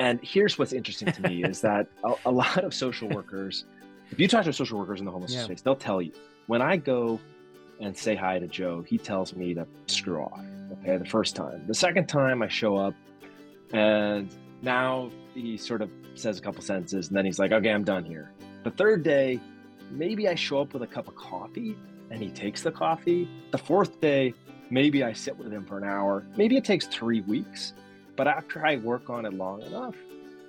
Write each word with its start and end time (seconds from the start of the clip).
And 0.00 0.18
here's 0.22 0.58
what's 0.58 0.72
interesting 0.72 1.12
to 1.12 1.22
me 1.22 1.44
is 1.44 1.60
that 1.60 1.86
a, 2.04 2.14
a, 2.24 2.30
lot 2.30 2.64
of 2.64 2.72
social 2.72 3.06
workers, 3.10 3.66
if 4.10 4.18
you 4.18 4.26
talk 4.26 4.44
to 4.46 4.52
social 4.52 4.78
workers 4.78 4.98
in 4.98 5.04
the 5.04 5.12
homeless 5.12 5.34
yeah. 5.34 5.42
space, 5.42 5.60
they'll 5.60 5.76
tell 5.76 6.00
you 6.00 6.12
when 6.46 6.62
I 6.62 6.78
go 6.78 7.20
and 7.80 7.96
say 7.96 8.14
hi 8.16 8.38
to 8.38 8.48
Joe, 8.48 8.82
he 8.82 8.96
tells 8.96 9.36
me 9.36 9.52
to 9.52 9.66
screw 9.86 10.22
off. 10.22 10.40
Okay, 10.72 10.96
the 10.96 11.04
first 11.04 11.36
time. 11.36 11.64
The 11.66 11.74
second 11.74 12.06
time 12.06 12.42
I 12.42 12.48
show 12.48 12.76
up 12.76 12.94
and 13.74 14.34
now 14.62 15.10
he 15.34 15.58
sort 15.58 15.82
of 15.82 15.90
says 16.14 16.38
a 16.38 16.40
couple 16.40 16.62
sentences 16.62 17.08
and 17.08 17.16
then 17.16 17.26
he's 17.26 17.38
like, 17.38 17.52
okay, 17.52 17.70
I'm 17.70 17.84
done 17.84 18.04
here. 18.04 18.32
The 18.64 18.70
third 18.70 19.02
day, 19.02 19.38
maybe 19.90 20.28
I 20.28 20.34
show 20.34 20.62
up 20.62 20.72
with 20.72 20.82
a 20.82 20.86
cup 20.86 21.08
of 21.08 21.14
coffee 21.14 21.76
and 22.10 22.22
he 22.22 22.30
takes 22.30 22.62
the 22.62 22.72
coffee. 22.72 23.28
The 23.50 23.58
fourth 23.58 24.00
day, 24.00 24.32
maybe 24.70 25.04
I 25.04 25.12
sit 25.12 25.36
with 25.36 25.52
him 25.52 25.66
for 25.66 25.76
an 25.76 25.84
hour. 25.84 26.24
Maybe 26.38 26.56
it 26.56 26.64
takes 26.64 26.86
three 26.86 27.20
weeks. 27.20 27.74
But 28.16 28.26
after 28.28 28.66
I 28.66 28.76
work 28.76 29.10
on 29.10 29.24
it 29.24 29.34
long 29.34 29.62
enough, 29.62 29.96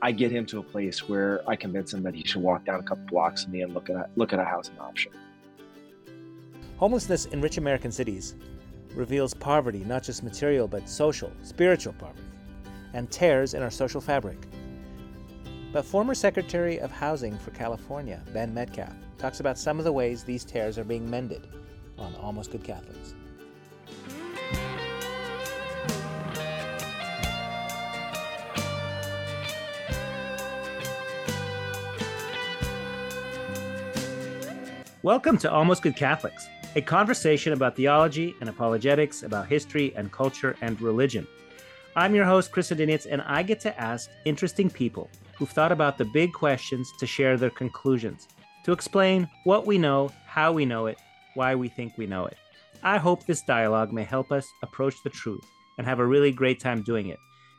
I 0.02 0.12
get 0.12 0.31
him 0.31 0.45
to 0.48 0.59
a 0.59 0.64
place 0.64 1.08
where 1.08 1.48
I 1.48 1.56
convince 1.56 1.94
him 1.94 2.02
that 2.04 2.16
he 2.16 2.23
should 2.26 2.42
walk 2.42 2.66
down 2.66 2.80
a 2.80 2.84
couple 2.84 3.06
blocks 3.06 3.45
and 3.45 3.73
look 3.73 3.90
at 3.90 3.95
a, 3.95 4.09
look 4.16 4.34
at 4.34 4.40
a 4.40 4.45
housing 4.45 4.78
option. 4.80 5.12
Homelessness 6.78 7.26
in 7.26 7.42
rich 7.42 7.58
American 7.58 7.92
cities 7.92 8.36
reveals 8.95 9.34
poverty, 9.36 9.84
not 9.86 10.04
just 10.04 10.23
material, 10.23 10.67
but 10.67 10.89
social, 10.89 11.32
spiritual 11.44 11.94
poverty, 11.94 12.23
and 12.94 13.12
tears 13.12 13.54
in 13.54 13.62
our 13.62 13.70
social 13.70 14.02
fabric. 14.02 14.39
But 15.72 15.86
former 15.86 16.16
Secretary 16.16 16.80
of 16.80 16.92
Housing 16.92 17.38
for 17.38 17.52
California, 17.52 18.22
Ben 18.34 18.54
Metcalf, 18.54 18.94
talks 19.17 19.39
about 19.39 19.58
some 19.58 19.78
of 19.78 19.86
the 19.86 19.92
ways 19.92 20.23
these 20.23 20.44
tears 20.44 20.78
are 20.78 20.84
being 20.84 21.09
mended 21.09 21.48
on 21.98 22.14
Almost 22.16 22.52
Good 22.52 22.64
Catholics. 22.64 23.14
Welcome 35.04 35.40
to 35.40 35.52
Almost 35.52 35.82
Good 35.82 35.95
Catholics, 35.95 36.48
a 36.76 36.82
conversation 36.82 37.54
about 37.54 37.76
theology 37.76 38.36
and 38.39 38.48
apologetics, 38.48 39.23
about 39.23 39.48
history 39.48 39.95
and 39.95 40.12
culture 40.12 40.56
and 40.62 40.80
religion. 40.80 41.28
I'm 41.95 42.14
your 42.14 42.26
host, 42.26 42.52
Chris 42.52 42.70
Odyniec, 42.70 43.08
and 43.10 43.23
I 43.23 43.42
get 43.42 43.60
to 43.61 43.82
ask 43.82 44.11
interesting 44.26 44.70
people 44.70 45.10
who've 45.34 45.50
thought 45.50 45.72
about 45.72 45.98
the 45.98 46.06
big 46.06 46.34
questions 46.34 46.94
to 47.00 47.08
share 47.08 47.36
their 47.36 47.50
conclusions, 47.50 48.28
to 48.64 48.73
explain 48.73 49.28
what 49.44 49.66
we 49.66 49.80
know, 49.80 50.11
how 50.28 50.52
we 50.52 50.67
know 50.67 50.86
it, 50.86 51.00
why 51.34 51.56
we 51.56 51.67
think 51.67 51.98
we 51.98 52.06
know 52.06 52.28
it. 52.28 52.38
I 52.84 53.00
hope 53.00 53.26
this 53.26 53.42
dialogue 53.42 53.92
may 53.92 54.04
help 54.04 54.32
us 54.32 54.48
approach 54.61 54.94
the 55.04 55.10
truth 55.10 55.44
and 55.80 55.88
have 55.88 55.98
a 55.98 56.06
really 56.06 56.32
great 56.32 56.60
time 56.60 56.84
doing 56.84 57.08
it. 57.08 57.17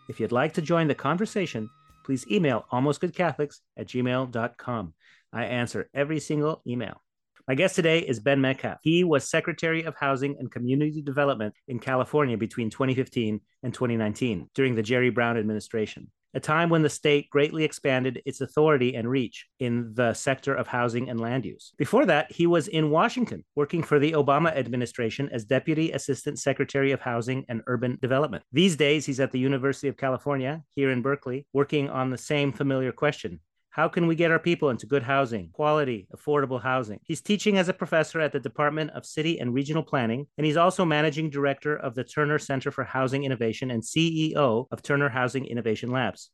If 0.09 0.21
you'd 0.21 0.31
like 0.31 0.53
to 0.53 0.63
join 0.63 0.87
the 0.87 0.95
conversation, 0.95 1.69
please 2.05 2.25
email 2.31 2.67
almostgoodcatholics 2.73 3.63
at 3.77 3.89
gmail.com. 3.89 4.95
I 5.33 5.45
answer 5.47 5.91
every 5.93 6.21
single 6.21 6.63
email. 6.69 7.03
My 7.49 7.57
guest 7.57 7.75
today 7.75 7.99
is 7.99 8.21
Ben 8.21 8.41
Metcalf. 8.41 8.79
He 8.83 9.03
was 9.03 9.29
Secretary 9.29 9.83
of 9.83 9.97
Housing 9.97 10.37
and 10.39 10.49
Community 10.49 11.03
Development 11.03 11.53
in 11.67 11.81
California 11.81 12.37
between 12.37 12.71
2015 12.71 13.41
and 13.65 13.75
2019 13.75 14.49
during 14.55 14.77
the 14.77 14.83
Jerry 14.83 15.11
Brown 15.11 15.37
administration, 15.37 16.09
a 16.35 16.41
time 16.41 16.71
when 16.71 16.83
the 16.83 16.89
state 16.89 17.29
greatly 17.31 17.65
expanded 17.65 18.23
its 18.25 18.41
authority 18.41 18.95
and 18.95 19.11
reach 19.11 19.49
in 19.59 19.93
the 19.95 20.15
sector 20.15 20.55
of 20.55 20.69
housing 20.69 21.11
and 21.11 21.19
land 21.19 21.45
use. 21.45 21.73
Before 21.79 22.07
that, 22.07 22.31
he 22.31 22.47
was 22.47 22.69
in 22.69 22.91
Washington 22.91 23.45
working 23.57 23.83
for 23.83 23.99
the 23.99 24.13
Obama 24.13 24.57
administration 24.57 25.29
as 25.33 25.45
Deputy 25.45 25.91
Assistant 25.91 26.39
Secretary 26.39 26.93
of 26.93 27.01
Housing 27.01 27.45
and 27.49 27.63
Urban 27.67 27.99
Development. 28.01 28.45
These 28.53 28.77
days, 28.77 29.05
he's 29.05 29.19
at 29.19 29.33
the 29.33 29.41
University 29.41 29.89
of 29.89 29.97
California 29.97 30.63
here 30.77 30.93
in 30.93 31.03
Berkeley 31.03 31.49
working 31.53 31.91
on 31.91 32.11
the 32.11 32.19
same 32.19 32.53
familiar 32.53 32.93
question 32.93 33.41
how 33.73 33.89
can 33.89 34.07
we 34.07 34.15
get 34.15 34.31
our 34.31 34.39
people 34.39 34.69
into 34.69 34.87
good 34.87 35.03
housing, 35.03 35.49
quality, 35.51 36.07
affordable 36.15 36.63
housing? 36.63 37.01
He's 37.05 37.23
teaching 37.23 37.57
as 37.57 37.71
a 37.71 37.73
professor 37.73 38.21
at 38.21 38.31
the 38.31 38.39
Department 38.39 38.91
of 38.91 39.07
City 39.07 39.41
and 39.41 39.55
Regional 39.55 39.83
Planning, 39.83 40.27
and 40.37 40.45
he's 40.45 40.59
also 40.59 40.85
managing 40.85 41.31
director 41.31 41.75
of 41.75 41.95
the 41.95 42.05
Terner 42.05 42.39
Center 42.39 42.71
for 42.71 42.85
Housing 42.85 43.25
Innovation 43.25 43.71
and 43.71 43.83
CEO 43.83 44.67
of 44.71 44.83
Terner 44.83 45.09
Housing 45.09 45.47
Innovation 45.47 45.91
Labs. 45.91 46.29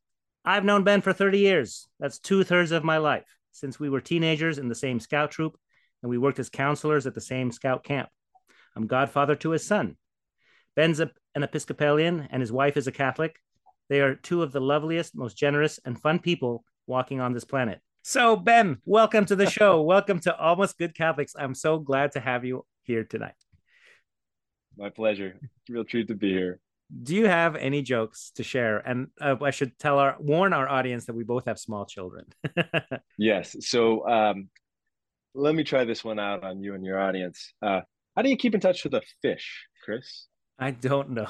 I've 0.44 0.64
known 0.64 0.82
Ben 0.82 1.00
for 1.00 1.12
30 1.12 1.38
years. 1.38 1.86
That's 2.00 2.18
two 2.18 2.42
thirds 2.42 2.72
of 2.72 2.82
my 2.82 2.98
life, 2.98 3.28
since 3.52 3.78
we 3.78 3.88
were 3.88 4.00
teenagers 4.00 4.58
in 4.58 4.68
the 4.68 4.74
same 4.74 4.98
scout 4.98 5.30
troop 5.30 5.56
and 6.02 6.10
we 6.10 6.18
worked 6.18 6.40
as 6.40 6.48
counselors 6.48 7.06
at 7.06 7.14
the 7.14 7.20
same 7.20 7.52
scout 7.52 7.84
camp. 7.84 8.08
I'm 8.74 8.88
godfather 8.88 9.36
to 9.36 9.50
his 9.50 9.64
son. 9.64 9.96
Ben's 10.74 10.98
an 10.98 11.12
Episcopalian 11.36 12.26
and 12.30 12.40
his 12.40 12.50
wife 12.50 12.76
is 12.76 12.88
a 12.88 12.92
Catholic. 12.92 13.36
They 13.88 14.00
are 14.00 14.16
two 14.16 14.42
of 14.42 14.50
the 14.50 14.60
loveliest, 14.60 15.14
most 15.14 15.36
generous, 15.36 15.78
and 15.84 16.00
fun 16.00 16.18
people 16.18 16.64
walking 16.88 17.20
on 17.20 17.32
this 17.32 17.44
planet. 17.44 17.80
So, 18.02 18.34
Ben, 18.34 18.78
welcome 18.86 19.26
to 19.26 19.36
the 19.36 19.48
show. 19.50 19.82
welcome 19.82 20.18
to 20.20 20.36
Almost 20.36 20.78
Good 20.78 20.94
Catholics. 20.94 21.34
I'm 21.38 21.54
so 21.54 21.78
glad 21.78 22.12
to 22.12 22.20
have 22.20 22.44
you 22.44 22.64
here 22.82 23.04
tonight. 23.04 23.34
My 24.76 24.88
pleasure. 24.88 25.38
Real 25.68 25.84
treat 25.84 26.08
to 26.08 26.14
be 26.14 26.30
here. 26.30 26.60
Do 27.02 27.14
you 27.14 27.26
have 27.26 27.54
any 27.56 27.82
jokes 27.82 28.32
to 28.36 28.42
share? 28.42 28.78
And 28.78 29.08
uh, 29.20 29.36
I 29.42 29.50
should 29.50 29.78
tell 29.78 29.98
our 29.98 30.16
warn 30.18 30.54
our 30.54 30.66
audience 30.66 31.04
that 31.06 31.14
we 31.14 31.22
both 31.22 31.44
have 31.44 31.58
small 31.58 31.84
children. 31.84 32.24
yes. 33.18 33.54
So 33.60 34.08
um, 34.08 34.48
let 35.34 35.54
me 35.54 35.64
try 35.64 35.84
this 35.84 36.02
one 36.02 36.18
out 36.18 36.44
on 36.44 36.62
you 36.62 36.74
and 36.74 36.84
your 36.84 36.98
audience. 36.98 37.52
Uh, 37.60 37.82
how 38.16 38.22
do 38.22 38.30
you 38.30 38.38
keep 38.38 38.54
in 38.54 38.60
touch 38.60 38.84
with 38.84 38.94
a 38.94 39.02
fish, 39.20 39.66
Chris? 39.84 40.28
I 40.58 40.70
don't 40.70 41.10
know. 41.10 41.28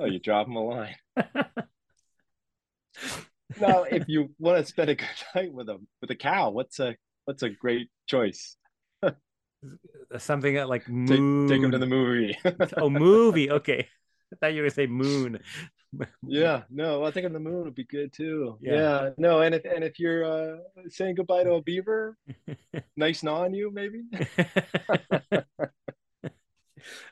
oh, 0.00 0.06
you 0.06 0.18
drop 0.18 0.48
them 0.48 0.56
a 0.56 0.64
line. 0.64 0.96
now, 3.60 3.84
if 3.84 4.08
you 4.08 4.30
want 4.38 4.58
to 4.58 4.64
spend 4.64 4.90
a 4.90 4.94
good 4.94 5.08
night 5.34 5.52
with 5.52 5.68
a 5.68 5.78
with 6.00 6.10
a 6.10 6.14
cow, 6.14 6.50
what's 6.50 6.78
a 6.80 6.96
what's 7.24 7.42
a 7.42 7.50
great 7.50 7.88
choice? 8.06 8.56
Something 10.18 10.56
like 10.66 10.88
moon. 10.88 11.48
Take, 11.48 11.56
take 11.56 11.64
him 11.64 11.70
to 11.70 11.78
the 11.78 11.86
movie. 11.86 12.36
oh, 12.76 12.90
movie. 12.90 13.50
Okay, 13.50 13.88
I 14.32 14.36
thought 14.36 14.54
you 14.54 14.62
were 14.62 14.68
gonna 14.68 14.74
say 14.74 14.86
moon. 14.86 15.38
yeah, 16.26 16.62
no, 16.70 17.04
I 17.04 17.10
think 17.10 17.26
on 17.26 17.32
the 17.32 17.40
moon 17.40 17.64
would 17.64 17.74
be 17.74 17.84
good 17.84 18.12
too. 18.12 18.58
Yeah. 18.60 18.74
yeah, 18.74 19.10
no, 19.18 19.42
and 19.42 19.54
if 19.54 19.64
and 19.64 19.84
if 19.84 19.98
you're 19.98 20.24
uh, 20.24 20.56
saying 20.88 21.16
goodbye 21.16 21.44
to 21.44 21.52
a 21.54 21.62
beaver, 21.62 22.16
nice 22.96 23.24
on 23.24 23.54
you, 23.54 23.70
maybe. 23.72 24.02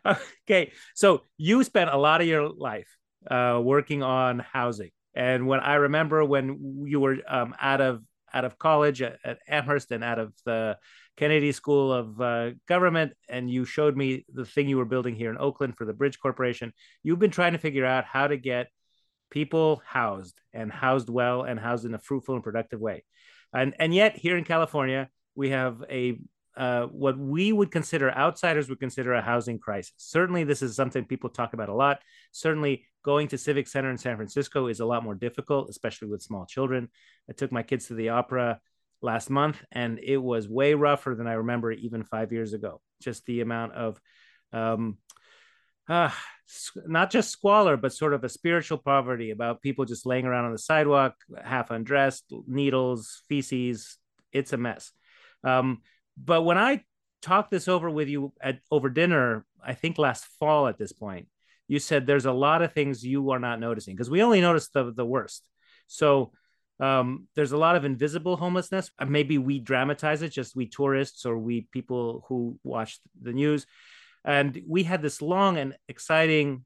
okay, 0.06 0.72
so 0.94 1.22
you 1.36 1.62
spent 1.62 1.90
a 1.90 1.96
lot 1.96 2.20
of 2.20 2.26
your 2.26 2.48
life 2.48 2.88
uh, 3.30 3.60
working 3.62 4.02
on 4.02 4.38
housing 4.38 4.90
and 5.14 5.46
when 5.46 5.60
I 5.60 5.74
remember 5.74 6.24
when 6.24 6.84
you 6.86 7.00
were 7.00 7.18
um, 7.28 7.54
out 7.60 7.80
of 7.80 8.02
out 8.32 8.44
of 8.44 8.58
college 8.58 9.02
at, 9.02 9.18
at, 9.24 9.38
Amherst 9.48 9.90
and 9.90 10.04
out 10.04 10.18
of 10.20 10.32
the 10.44 10.78
Kennedy 11.16 11.52
School 11.52 11.92
of 11.92 12.20
uh, 12.20 12.50
Government, 12.68 13.12
and 13.28 13.50
you 13.50 13.64
showed 13.64 13.96
me 13.96 14.24
the 14.32 14.44
thing 14.44 14.68
you 14.68 14.76
were 14.76 14.84
building 14.84 15.16
here 15.16 15.30
in 15.30 15.38
Oakland 15.38 15.76
for 15.76 15.84
the 15.84 15.92
Bridge 15.92 16.20
Corporation. 16.20 16.72
You've 17.02 17.18
been 17.18 17.32
trying 17.32 17.52
to 17.52 17.58
figure 17.58 17.84
out 17.84 18.04
how 18.04 18.28
to 18.28 18.36
get 18.36 18.68
people 19.30 19.82
housed 19.84 20.40
and 20.52 20.70
housed 20.70 21.08
well 21.08 21.42
and 21.42 21.58
housed 21.58 21.84
in 21.84 21.94
a 21.94 21.98
fruitful 21.98 22.34
and 22.34 22.44
productive 22.44 22.80
way. 22.80 23.04
And 23.52 23.74
and 23.78 23.94
yet 23.94 24.16
here 24.16 24.36
in 24.36 24.44
California, 24.44 25.08
we 25.34 25.50
have 25.50 25.84
a 25.90 26.18
uh, 26.56 26.86
what 26.86 27.16
we 27.16 27.52
would 27.52 27.70
consider 27.70 28.10
outsiders 28.10 28.68
would 28.68 28.80
consider 28.80 29.14
a 29.14 29.22
housing 29.22 29.58
crisis. 29.58 29.94
Certainly, 29.96 30.44
this 30.44 30.62
is 30.62 30.76
something 30.76 31.04
people 31.04 31.30
talk 31.30 31.52
about 31.54 31.68
a 31.68 31.74
lot. 31.74 32.00
Certainly, 32.32 32.86
going 33.02 33.28
to 33.28 33.38
Civic 33.38 33.66
Center 33.66 33.90
in 33.90 33.98
San 33.98 34.16
Francisco 34.16 34.66
is 34.66 34.80
a 34.80 34.86
lot 34.86 35.04
more 35.04 35.14
difficult, 35.14 35.70
especially 35.70 36.08
with 36.08 36.22
small 36.22 36.46
children. 36.46 36.88
I 37.28 37.32
took 37.32 37.52
my 37.52 37.62
kids 37.62 37.86
to 37.86 37.94
the 37.94 38.10
opera 38.10 38.60
last 39.02 39.30
month, 39.30 39.62
and 39.72 39.98
it 40.02 40.18
was 40.18 40.48
way 40.48 40.74
rougher 40.74 41.14
than 41.14 41.26
I 41.26 41.34
remember 41.34 41.72
even 41.72 42.04
five 42.04 42.32
years 42.32 42.52
ago. 42.52 42.80
Just 43.00 43.24
the 43.26 43.40
amount 43.40 43.72
of, 43.72 44.00
um, 44.52 44.98
uh, 45.88 46.10
not 46.86 47.10
just 47.10 47.30
squalor, 47.30 47.76
but 47.76 47.92
sort 47.92 48.12
of 48.12 48.22
a 48.24 48.28
spiritual 48.28 48.78
poverty 48.78 49.30
about 49.30 49.62
people 49.62 49.84
just 49.84 50.06
laying 50.06 50.26
around 50.26 50.44
on 50.44 50.52
the 50.52 50.58
sidewalk, 50.58 51.14
half 51.42 51.70
undressed, 51.70 52.32
needles, 52.46 53.22
feces. 53.28 53.96
It's 54.32 54.52
a 54.52 54.56
mess. 54.56 54.92
Um, 55.42 55.82
but 56.16 56.42
when 56.42 56.58
I 56.58 56.84
talked 57.22 57.50
this 57.50 57.68
over 57.68 57.88
with 57.88 58.08
you 58.08 58.32
at 58.40 58.60
over 58.70 58.88
dinner, 58.90 59.44
I 59.64 59.74
think 59.74 59.98
last 59.98 60.26
fall 60.38 60.66
at 60.66 60.78
this 60.78 60.92
point, 60.92 61.28
you 61.70 61.78
said 61.78 62.04
there's 62.04 62.26
a 62.26 62.32
lot 62.32 62.62
of 62.62 62.72
things 62.72 63.04
you 63.04 63.30
are 63.30 63.38
not 63.38 63.60
noticing 63.60 63.94
because 63.94 64.10
we 64.10 64.24
only 64.24 64.40
notice 64.40 64.68
the 64.70 64.92
the 64.92 65.06
worst. 65.06 65.48
So 65.86 66.32
um, 66.80 67.28
there's 67.36 67.52
a 67.52 67.56
lot 67.56 67.76
of 67.76 67.84
invisible 67.84 68.36
homelessness. 68.36 68.90
Uh, 68.98 69.04
maybe 69.04 69.38
we 69.38 69.60
dramatize 69.60 70.22
it, 70.22 70.30
just 70.30 70.56
we 70.56 70.66
tourists 70.66 71.24
or 71.24 71.38
we 71.38 71.68
people 71.70 72.24
who 72.26 72.58
watch 72.64 72.98
the 73.22 73.32
news. 73.32 73.66
And 74.24 74.60
we 74.66 74.82
had 74.82 75.00
this 75.00 75.22
long 75.22 75.58
and 75.58 75.76
exciting 75.88 76.64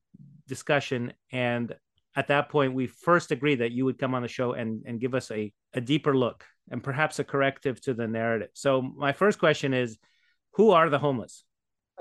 discussion. 0.48 1.12
And 1.30 1.74
at 2.16 2.28
that 2.28 2.48
point, 2.48 2.72
we 2.72 2.86
first 2.86 3.30
agreed 3.30 3.56
that 3.56 3.72
you 3.72 3.84
would 3.84 3.98
come 3.98 4.14
on 4.14 4.22
the 4.22 4.28
show 4.28 4.52
and, 4.52 4.84
and 4.86 5.00
give 5.00 5.14
us 5.14 5.30
a, 5.30 5.52
a 5.74 5.82
deeper 5.82 6.16
look 6.16 6.44
and 6.70 6.82
perhaps 6.82 7.18
a 7.18 7.24
corrective 7.24 7.78
to 7.82 7.92
the 7.92 8.08
narrative. 8.08 8.50
So, 8.54 8.80
my 8.80 9.12
first 9.12 9.38
question 9.38 9.74
is 9.74 9.98
who 10.52 10.70
are 10.70 10.88
the 10.88 10.98
homeless? 10.98 11.44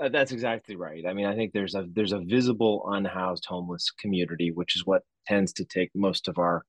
Uh, 0.00 0.08
that's 0.08 0.32
exactly 0.32 0.74
right. 0.74 1.04
I 1.06 1.12
mean, 1.12 1.26
I 1.26 1.36
think 1.36 1.52
there's 1.52 1.74
a 1.74 1.86
there's 1.92 2.12
a 2.12 2.20
visible 2.20 2.84
unhoused 2.90 3.46
homeless 3.46 3.90
community, 3.92 4.50
which 4.50 4.74
is 4.74 4.84
what 4.84 5.02
tends 5.26 5.52
to 5.54 5.64
take 5.64 5.90
most 5.94 6.26
of 6.26 6.38
our 6.38 6.64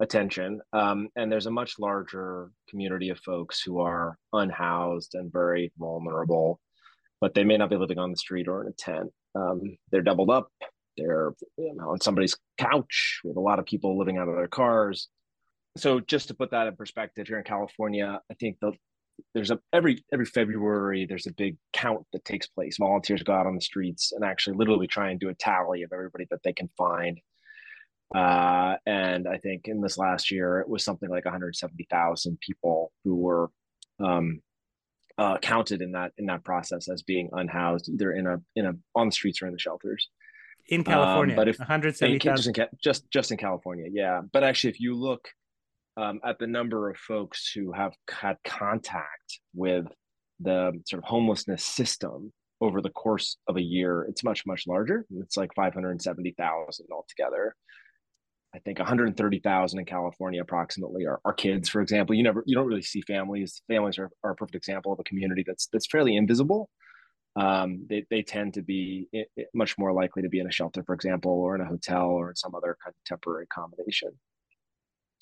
attention. 0.00 0.60
Um, 0.72 1.08
and 1.16 1.30
there's 1.30 1.46
a 1.46 1.50
much 1.50 1.78
larger 1.78 2.50
community 2.68 3.10
of 3.10 3.18
folks 3.20 3.60
who 3.60 3.80
are 3.80 4.18
unhoused 4.32 5.14
and 5.14 5.32
very 5.32 5.72
vulnerable, 5.78 6.60
but 7.20 7.34
they 7.34 7.44
may 7.44 7.56
not 7.56 7.70
be 7.70 7.76
living 7.76 7.98
on 7.98 8.10
the 8.10 8.16
street 8.16 8.48
or 8.48 8.62
in 8.62 8.68
a 8.68 8.72
tent. 8.72 9.10
Um, 9.34 9.76
they're 9.90 10.02
doubled 10.02 10.30
up. 10.30 10.48
They're 10.96 11.32
you 11.56 11.74
know, 11.74 11.90
on 11.90 12.00
somebody's 12.00 12.36
couch 12.58 13.20
with 13.24 13.36
a 13.36 13.40
lot 13.40 13.58
of 13.58 13.66
people 13.66 13.98
living 13.98 14.18
out 14.18 14.28
of 14.28 14.36
their 14.36 14.48
cars. 14.48 15.08
So 15.76 15.98
just 15.98 16.28
to 16.28 16.34
put 16.34 16.52
that 16.52 16.68
in 16.68 16.76
perspective, 16.76 17.26
here 17.26 17.38
in 17.38 17.44
California, 17.44 18.20
I 18.30 18.34
think 18.34 18.58
the 18.60 18.72
there's 19.34 19.50
a 19.50 19.58
every 19.72 20.04
every 20.12 20.26
February 20.26 21.06
there's 21.06 21.26
a 21.26 21.32
big 21.32 21.56
count 21.72 22.04
that 22.12 22.24
takes 22.24 22.46
place. 22.46 22.76
Volunteers 22.78 23.22
go 23.22 23.32
out 23.32 23.46
on 23.46 23.54
the 23.54 23.60
streets 23.60 24.12
and 24.12 24.24
actually 24.24 24.56
literally 24.56 24.86
try 24.86 25.10
and 25.10 25.20
do 25.20 25.28
a 25.28 25.34
tally 25.34 25.82
of 25.82 25.92
everybody 25.92 26.26
that 26.30 26.42
they 26.42 26.52
can 26.52 26.68
find. 26.76 27.20
Uh, 28.14 28.76
and 28.86 29.26
I 29.26 29.38
think 29.38 29.66
in 29.66 29.80
this 29.80 29.98
last 29.98 30.30
year 30.30 30.60
it 30.60 30.68
was 30.68 30.84
something 30.84 31.08
like 31.08 31.24
170,000 31.24 32.38
people 32.40 32.92
who 33.02 33.16
were 33.16 33.50
um, 33.98 34.40
uh, 35.18 35.38
counted 35.38 35.82
in 35.82 35.92
that 35.92 36.12
in 36.18 36.26
that 36.26 36.44
process 36.44 36.88
as 36.88 37.02
being 37.02 37.30
unhoused, 37.32 37.88
either 37.88 38.12
in 38.12 38.26
a 38.26 38.40
in 38.56 38.66
a 38.66 38.72
on 38.94 39.08
the 39.08 39.12
streets 39.12 39.42
or 39.42 39.46
in 39.46 39.52
the 39.52 39.58
shelters. 39.58 40.08
In 40.68 40.82
California, 40.82 41.34
um, 41.34 41.36
but 41.36 41.48
if 41.48 41.58
170,000 41.58 42.54
just, 42.54 42.70
just 42.82 43.10
just 43.10 43.30
in 43.30 43.36
California, 43.36 43.86
yeah. 43.92 44.22
But 44.32 44.44
actually, 44.44 44.70
if 44.70 44.80
you 44.80 44.94
look 44.94 45.28
um, 45.96 46.20
at 46.24 46.38
the 46.38 46.46
number 46.46 46.90
of 46.90 46.96
folks 46.96 47.50
who 47.54 47.72
have 47.72 47.92
had 48.10 48.36
contact 48.44 49.40
with 49.54 49.86
the 50.40 50.72
sort 50.86 51.02
of 51.02 51.08
homelessness 51.08 51.64
system 51.64 52.32
over 52.60 52.80
the 52.80 52.90
course 52.90 53.36
of 53.48 53.56
a 53.56 53.62
year, 53.62 54.06
it's 54.08 54.24
much, 54.24 54.44
much 54.46 54.66
larger. 54.66 55.04
It's 55.20 55.36
like 55.36 55.54
570,000 55.54 56.86
altogether. 56.90 57.54
I 58.54 58.58
think 58.60 58.78
130,000 58.78 59.78
in 59.78 59.84
California 59.84 60.40
approximately 60.40 61.06
are, 61.06 61.20
are 61.24 61.32
kids, 61.32 61.68
for 61.68 61.80
example. 61.80 62.14
You 62.14 62.22
never, 62.22 62.42
you 62.46 62.54
don't 62.54 62.66
really 62.66 62.82
see 62.82 63.00
families. 63.02 63.60
Families 63.68 63.98
are, 63.98 64.10
are 64.22 64.30
a 64.32 64.36
perfect 64.36 64.54
example 64.54 64.92
of 64.92 65.00
a 65.00 65.04
community 65.04 65.44
that's 65.44 65.66
that's 65.72 65.88
fairly 65.88 66.16
invisible. 66.16 66.70
Um, 67.34 67.84
they, 67.88 68.06
they 68.10 68.22
tend 68.22 68.54
to 68.54 68.62
be 68.62 69.08
much 69.54 69.76
more 69.76 69.92
likely 69.92 70.22
to 70.22 70.28
be 70.28 70.38
in 70.38 70.46
a 70.46 70.52
shelter, 70.52 70.84
for 70.84 70.94
example, 70.94 71.32
or 71.32 71.56
in 71.56 71.62
a 71.62 71.66
hotel 71.66 72.06
or 72.06 72.30
in 72.30 72.36
some 72.36 72.54
other 72.54 72.76
kind 72.80 72.94
of 72.96 73.04
temporary 73.04 73.42
accommodation 73.50 74.10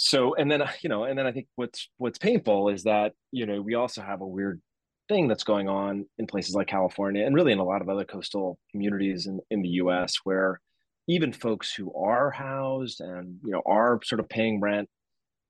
so 0.02 0.34
and 0.34 0.50
then 0.50 0.62
you 0.82 0.88
know 0.88 1.04
and 1.04 1.16
then 1.16 1.26
i 1.26 1.32
think 1.32 1.46
what's 1.54 1.88
what's 1.96 2.18
painful 2.18 2.68
is 2.68 2.82
that 2.82 3.12
you 3.30 3.46
know 3.46 3.62
we 3.62 3.74
also 3.74 4.02
have 4.02 4.20
a 4.20 4.26
weird 4.26 4.60
thing 5.08 5.28
that's 5.28 5.44
going 5.44 5.68
on 5.68 6.04
in 6.18 6.26
places 6.26 6.54
like 6.54 6.66
california 6.66 7.24
and 7.24 7.36
really 7.36 7.52
in 7.52 7.60
a 7.60 7.64
lot 7.64 7.80
of 7.80 7.88
other 7.88 8.04
coastal 8.04 8.58
communities 8.72 9.26
in, 9.26 9.38
in 9.50 9.62
the 9.62 9.68
us 9.68 10.16
where 10.24 10.60
even 11.06 11.32
folks 11.32 11.72
who 11.72 11.94
are 11.94 12.32
housed 12.32 13.00
and 13.00 13.38
you 13.44 13.52
know 13.52 13.62
are 13.64 14.00
sort 14.02 14.18
of 14.18 14.28
paying 14.28 14.60
rent 14.60 14.88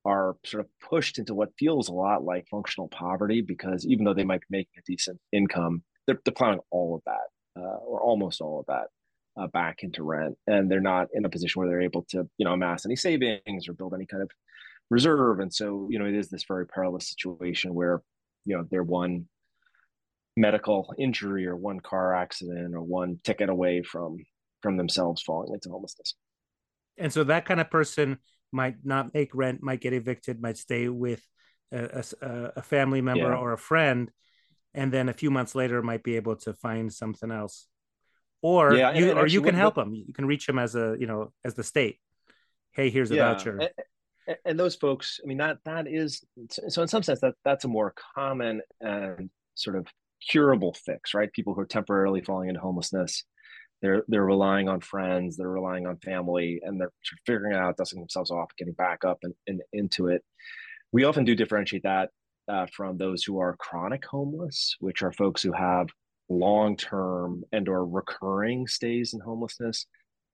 are 0.04 0.37
sort 0.44 0.62
of 0.62 0.69
pushed 0.87 1.19
into 1.19 1.32
what 1.32 1.56
feels 1.58 1.88
a 1.88 1.94
lot 1.94 2.22
like 2.22 2.46
functional 2.50 2.88
poverty 2.88 3.40
because 3.40 3.87
even 3.87 4.05
though 4.05 4.14
they 4.14 4.25
might 4.25 4.40
be 4.40 4.58
making 4.58 4.78
a 4.78 4.82
decent 4.87 5.19
income 5.32 5.82
they're, 6.06 6.19
they're 6.26 6.34
plowing 6.34 6.60
all 6.70 6.94
of 6.94 7.02
that 7.06 7.60
uh, 7.62 7.78
or 7.87 8.02
almost 8.02 8.43
all 8.43 8.60
of 8.60 8.66
that 8.66 8.88
uh, 9.37 9.46
back 9.46 9.82
into 9.82 10.02
rent 10.02 10.37
and 10.46 10.70
they're 10.70 10.81
not 10.81 11.08
in 11.14 11.25
a 11.25 11.29
position 11.29 11.61
where 11.61 11.69
they're 11.69 11.81
able 11.81 12.02
to 12.02 12.29
you 12.37 12.44
know 12.44 12.52
amass 12.52 12.84
any 12.84 12.96
savings 12.96 13.69
or 13.69 13.73
build 13.73 13.94
any 13.94 14.06
kind 14.06 14.23
of 14.23 14.31
reserve. 14.90 15.40
And 15.40 15.52
so 15.52 15.88
you 15.90 15.99
know 15.99 16.05
it 16.05 16.14
is 16.14 16.29
this 16.29 16.44
very 16.44 16.67
perilous 16.67 17.08
situation 17.08 17.75
where 17.75 18.02
you 18.44 18.56
know 18.56 18.64
they're 18.70 18.82
one 18.82 19.29
medical 20.37 20.94
injury 20.99 21.46
or 21.46 21.56
one 21.56 21.81
car 21.81 22.14
accident 22.14 22.75
or 22.75 22.82
one 22.82 23.19
ticket 23.25 23.49
away 23.49 23.82
from 23.82 24.19
from 24.62 24.76
themselves 24.76 25.23
falling 25.23 25.52
into 25.52 25.70
homelessness. 25.70 26.14
And 26.99 27.12
so 27.12 27.25
that 27.25 27.44
kind 27.44 27.61
of 27.61 27.70
person 27.70 28.19
might 28.52 28.76
not 28.84 29.14
make 29.14 29.34
rent 29.34 29.62
might 29.62 29.81
get 29.81 29.94
evicted 29.94 30.40
might 30.40 30.58
stay 30.58 30.88
with 30.88 31.23
a, 31.73 32.05
a, 32.20 32.52
a 32.56 32.62
family 32.62 33.00
member 33.00 33.31
yeah. 33.31 33.37
or 33.37 33.55
a 33.55 33.58
friend 33.58 34.11
and 34.75 34.93
then 34.93 35.08
a 35.08 35.14
few 35.14 35.31
months 35.31 35.55
later 35.55 35.82
might 35.82 36.02
be 36.02 36.17
able 36.17 36.37
to 36.37 36.52
find 36.52 36.93
something 36.93 37.31
else 37.31 37.67
or 38.42 38.74
yeah, 38.74 38.92
you 38.92 39.12
or 39.12 39.26
you 39.26 39.40
can 39.40 39.54
help 39.54 39.76
them. 39.76 39.94
You 39.94 40.12
can 40.12 40.26
reach 40.26 40.46
them 40.46 40.58
as 40.58 40.74
a 40.74 40.96
you 40.98 41.06
know 41.06 41.32
as 41.44 41.54
the 41.54 41.64
state. 41.64 41.98
Hey, 42.72 42.90
here's 42.90 43.10
a 43.10 43.16
yeah, 43.16 43.32
voucher. 43.32 43.70
And, 44.26 44.36
and 44.44 44.60
those 44.60 44.76
folks, 44.76 45.20
I 45.22 45.26
mean, 45.26 45.38
that 45.38 45.58
that 45.64 45.86
is 45.86 46.24
so 46.50 46.82
in 46.82 46.88
some 46.88 47.02
sense 47.02 47.20
that 47.20 47.34
that's 47.44 47.64
a 47.64 47.68
more 47.68 47.94
common 48.14 48.60
and 48.80 49.30
sort 49.54 49.76
of 49.76 49.86
curable 50.28 50.74
fix, 50.74 51.14
right? 51.14 51.32
People 51.32 51.54
who 51.54 51.60
are 51.60 51.66
temporarily 51.66 52.20
falling 52.20 52.48
into 52.48 52.60
homelessness, 52.60 53.24
they're 53.80 54.04
they're 54.08 54.24
relying 54.24 54.68
on 54.68 54.80
friends, 54.80 55.36
they're 55.36 55.48
relying 55.48 55.86
on 55.86 55.96
family, 55.98 56.60
and 56.62 56.80
they're 56.80 56.92
sort 57.02 57.18
of 57.18 57.24
figuring 57.26 57.54
out, 57.54 57.76
dusting 57.76 58.00
themselves 58.00 58.30
off, 58.30 58.50
getting 58.56 58.74
back 58.74 59.04
up 59.04 59.18
and, 59.22 59.34
and 59.46 59.62
into 59.72 60.08
it. 60.08 60.22
We 60.93 61.05
often 61.05 61.24
do 61.24 61.34
differentiate 61.34 61.84
that 61.84 62.10
uh, 62.48 62.67
from 62.74 62.98
those 62.98 63.24
who 63.24 63.38
are 63.38 63.56
chronic 63.56 64.05
homeless, 64.05 64.76
which 64.81 65.02
are 65.02 65.12
folks 65.12 65.43
who 65.43 65.52
have 65.52 65.88
long-term 66.39 67.44
and 67.53 67.69
or 67.69 67.86
recurring 67.86 68.67
stays 68.67 69.15
in 69.15 69.20
homelessness 69.20 69.86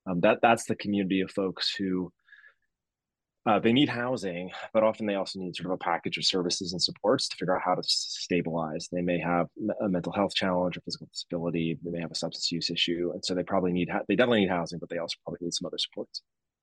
um, 0.09 0.21
that 0.21 0.39
that's 0.41 0.65
the 0.65 0.77
community 0.77 1.21
of 1.21 1.31
folks 1.31 1.75
who 1.75 2.13
uh, 3.47 3.59
they 3.59 3.73
need 3.73 3.89
housing 3.89 4.51
but 4.75 4.83
often 4.83 5.07
they 5.07 5.15
also 5.15 5.39
need 5.39 5.57
sort 5.57 5.67
of 5.67 5.73
a 5.73 5.79
package 5.79 6.19
of 6.19 6.25
services 6.25 6.73
and 6.73 6.83
supports 6.83 7.29
to 7.29 7.37
figure 7.37 7.57
out 7.57 7.63
how 7.65 7.75
to 7.75 7.83
stabilize. 7.83 8.89
They 8.93 9.01
may 9.01 9.19
have 9.21 9.47
a 9.81 9.89
mental 9.89 10.13
health 10.13 10.35
challenge 10.35 10.77
or 10.77 10.81
physical 10.83 11.09
disability 11.11 11.79
they 11.83 11.91
may 11.91 12.01
have 12.01 12.11
a 12.11 12.17
substance 12.17 12.53
use 12.53 12.71
issue 12.71 13.11
and 13.15 13.25
so 13.25 13.35
they 13.35 13.43
probably 13.43 13.73
need 13.73 13.91
they 14.07 14.17
definitely 14.17 14.41
need 14.41 14.51
housing 14.51 14.79
but 14.79 14.91
they 14.91 14.99
also 14.99 15.17
probably 15.25 15.47
need 15.47 15.55
some 15.55 15.67
other 15.67 15.79
supports. 15.79 16.23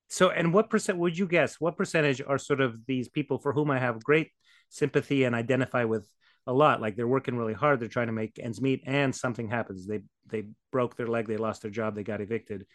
So 0.10 0.30
and 0.30 0.54
what 0.54 0.70
percent 0.70 1.00
would 1.00 1.18
you 1.18 1.27
guess 1.27 1.60
what 1.60 1.77
percentage 1.77 2.22
are 2.22 2.38
sort 2.38 2.62
of 2.62 2.86
these 2.86 3.10
people 3.10 3.39
for 3.39 3.54
whom 3.54 3.72
i 3.72 3.80
have 3.80 4.04
great 4.04 4.30
sympathy 4.70 5.24
and 5.24 5.34
identify 5.34 5.86
with 5.86 6.08
a 6.48 6.54
lot 6.54 6.82
like 6.82 6.96
they're 6.96 7.08
working 7.08 7.36
really 7.36 7.54
hard 7.54 7.80
they're 7.80 7.88
trying 7.88 8.08
to 8.08 8.14
make 8.14 8.40
ends 8.40 8.62
meet 8.62 8.84
and 8.86 9.16
something 9.16 9.48
happens. 9.48 9.88
They 9.88 10.02
they 10.28 10.46
broke 10.72 10.96
their 10.96 11.08
leg 11.08 11.28
they 11.28 11.38
lost 11.38 11.62
their 11.62 11.72
job 11.72 11.96
they 11.96 12.04
got 12.04 12.22
evicted. 12.22 12.66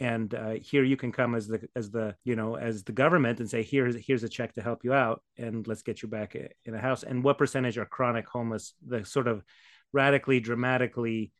And 0.00 0.34
uh, 0.34 0.54
here 0.62 0.82
you 0.82 0.96
can 0.96 1.12
come 1.12 1.34
as 1.34 1.46
the 1.46 1.68
as 1.76 1.90
the 1.90 2.16
you 2.24 2.34
know 2.34 2.56
as 2.56 2.84
the 2.84 2.92
government 2.92 3.40
and 3.40 3.48
say 3.48 3.62
here's 3.62 3.96
here's 3.96 4.24
a 4.24 4.28
check 4.28 4.54
to 4.54 4.62
help 4.62 4.82
you 4.82 4.92
out 4.92 5.22
and 5.36 5.66
let's 5.66 5.82
get 5.82 6.02
you 6.02 6.08
back 6.08 6.34
in 6.64 6.74
a 6.74 6.80
house. 6.80 7.02
And 7.02 7.22
what 7.22 7.38
percentage 7.38 7.78
are 7.78 7.84
chronic 7.84 8.26
homeless 8.26 8.74
the 8.86 9.04
sort 9.04 9.28
of 9.28 9.44
radically 9.92 10.40
dramatically 10.40 11.32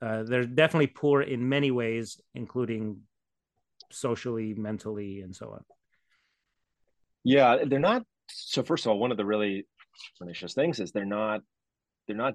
uh, 0.00 0.24
they're 0.24 0.44
definitely 0.44 0.88
poor 0.88 1.22
in 1.22 1.48
many 1.48 1.70
ways 1.70 2.20
including 2.34 3.00
socially 3.90 4.54
mentally 4.54 5.20
and 5.22 5.34
so 5.34 5.50
on. 5.50 5.64
Yeah 7.24 7.64
they're 7.64 7.78
not 7.78 8.04
so 8.28 8.62
first 8.62 8.84
of 8.84 8.90
all 8.92 8.98
one 8.98 9.10
of 9.10 9.16
the 9.16 9.24
really 9.24 9.66
pernicious 10.18 10.54
things 10.54 10.80
is 10.80 10.92
they're 10.92 11.04
not 11.04 11.40
they're 12.06 12.16
not 12.16 12.34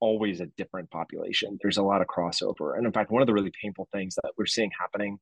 always 0.00 0.40
a 0.40 0.46
different 0.56 0.90
population. 0.90 1.58
There's 1.60 1.78
a 1.78 1.82
lot 1.82 2.00
of 2.00 2.06
crossover, 2.06 2.76
and 2.76 2.86
in 2.86 2.92
fact, 2.92 3.10
one 3.10 3.22
of 3.22 3.26
the 3.26 3.34
really 3.34 3.52
painful 3.62 3.88
things 3.92 4.14
that 4.22 4.32
we're 4.36 4.46
seeing 4.46 4.70
happening 4.78 5.18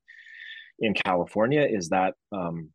in 0.79 0.95
California 0.95 1.67
is 1.69 1.89
that 1.89 2.15
um, 2.33 2.71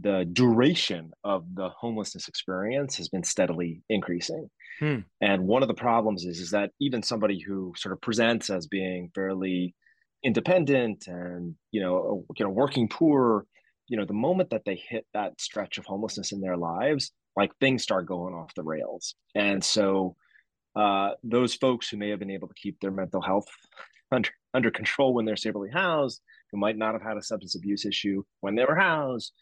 the 0.00 0.28
duration 0.32 1.12
of 1.24 1.44
the 1.54 1.68
homelessness 1.70 2.28
experience 2.28 2.96
has 2.96 3.08
been 3.08 3.24
steadily 3.24 3.82
increasing. 3.88 4.48
Hmm. 4.78 4.98
And 5.20 5.46
one 5.46 5.62
of 5.62 5.68
the 5.68 5.74
problems 5.74 6.24
is 6.24 6.38
is 6.38 6.50
that 6.50 6.70
even 6.80 7.02
somebody 7.02 7.40
who 7.40 7.72
sort 7.76 7.92
of 7.92 8.00
presents 8.00 8.50
as 8.50 8.66
being 8.66 9.10
fairly 9.14 9.74
independent 10.24 11.06
and 11.06 11.54
you 11.70 11.80
know 11.80 12.24
you 12.36 12.44
know 12.44 12.50
working 12.50 12.88
poor 12.88 13.44
you 13.88 13.96
know 13.96 14.04
the 14.04 14.12
moment 14.12 14.50
that 14.50 14.64
they 14.64 14.76
hit 14.76 15.06
that 15.14 15.40
stretch 15.40 15.78
of 15.78 15.86
homelessness 15.86 16.32
in 16.32 16.40
their 16.40 16.56
lives 16.56 17.12
like 17.36 17.56
things 17.60 17.82
start 17.82 18.06
going 18.06 18.34
off 18.34 18.54
the 18.54 18.64
rails. 18.64 19.14
And 19.36 19.62
so 19.62 20.16
uh, 20.74 21.10
those 21.22 21.54
folks 21.54 21.88
who 21.88 21.96
may 21.96 22.08
have 22.10 22.18
been 22.18 22.32
able 22.32 22.48
to 22.48 22.54
keep 22.54 22.80
their 22.80 22.90
mental 22.90 23.22
health 23.22 23.46
under 24.12 24.30
under 24.54 24.70
control 24.70 25.14
when 25.14 25.24
they're 25.24 25.36
stably 25.36 25.70
housed 25.70 26.22
who 26.50 26.58
might 26.58 26.78
not 26.78 26.94
have 26.94 27.02
had 27.02 27.16
a 27.16 27.22
substance 27.22 27.54
abuse 27.54 27.84
issue 27.84 28.22
when 28.40 28.54
they 28.54 28.64
were 28.64 28.74
housed 28.74 29.32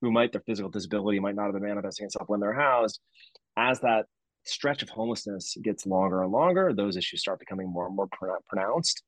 who 0.00 0.10
might 0.10 0.32
their 0.32 0.42
physical 0.42 0.70
disability 0.70 1.20
might 1.20 1.36
not 1.36 1.44
have 1.44 1.54
been 1.54 1.62
manifesting 1.62 2.06
itself 2.06 2.28
when 2.28 2.40
they're 2.40 2.52
housed 2.52 3.00
as 3.56 3.80
that 3.80 4.06
stretch 4.44 4.82
of 4.82 4.88
homelessness 4.88 5.56
gets 5.62 5.86
longer 5.86 6.22
and 6.22 6.32
longer 6.32 6.72
those 6.72 6.96
issues 6.96 7.20
start 7.20 7.38
becoming 7.38 7.68
more 7.68 7.86
and 7.86 7.96
more 7.96 8.08
pronounced. 8.48 9.02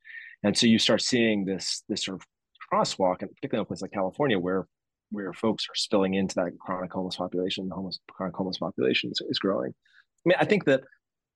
And 0.44 0.56
so 0.56 0.66
you 0.66 0.78
start 0.78 1.02
seeing 1.02 1.44
this 1.44 1.82
this 1.88 2.04
sort 2.04 2.20
of 2.20 2.26
crosswalk, 2.72 3.22
and 3.22 3.34
particularly 3.34 3.62
in 3.62 3.62
a 3.62 3.64
place 3.64 3.82
like 3.82 3.92
California, 3.92 4.38
where 4.38 4.66
where 5.10 5.32
folks 5.32 5.64
are 5.64 5.74
spilling 5.74 6.14
into 6.14 6.34
that 6.36 6.52
chronic 6.58 6.92
homeless 6.92 7.16
population, 7.16 7.68
the 7.68 7.74
homeless 7.74 7.98
chronic 8.10 8.34
homeless 8.34 8.58
population 8.58 9.10
is, 9.10 9.20
is 9.28 9.38
growing. 9.38 9.70
I 9.70 10.22
mean, 10.24 10.36
I 10.40 10.44
think 10.44 10.64
that 10.64 10.82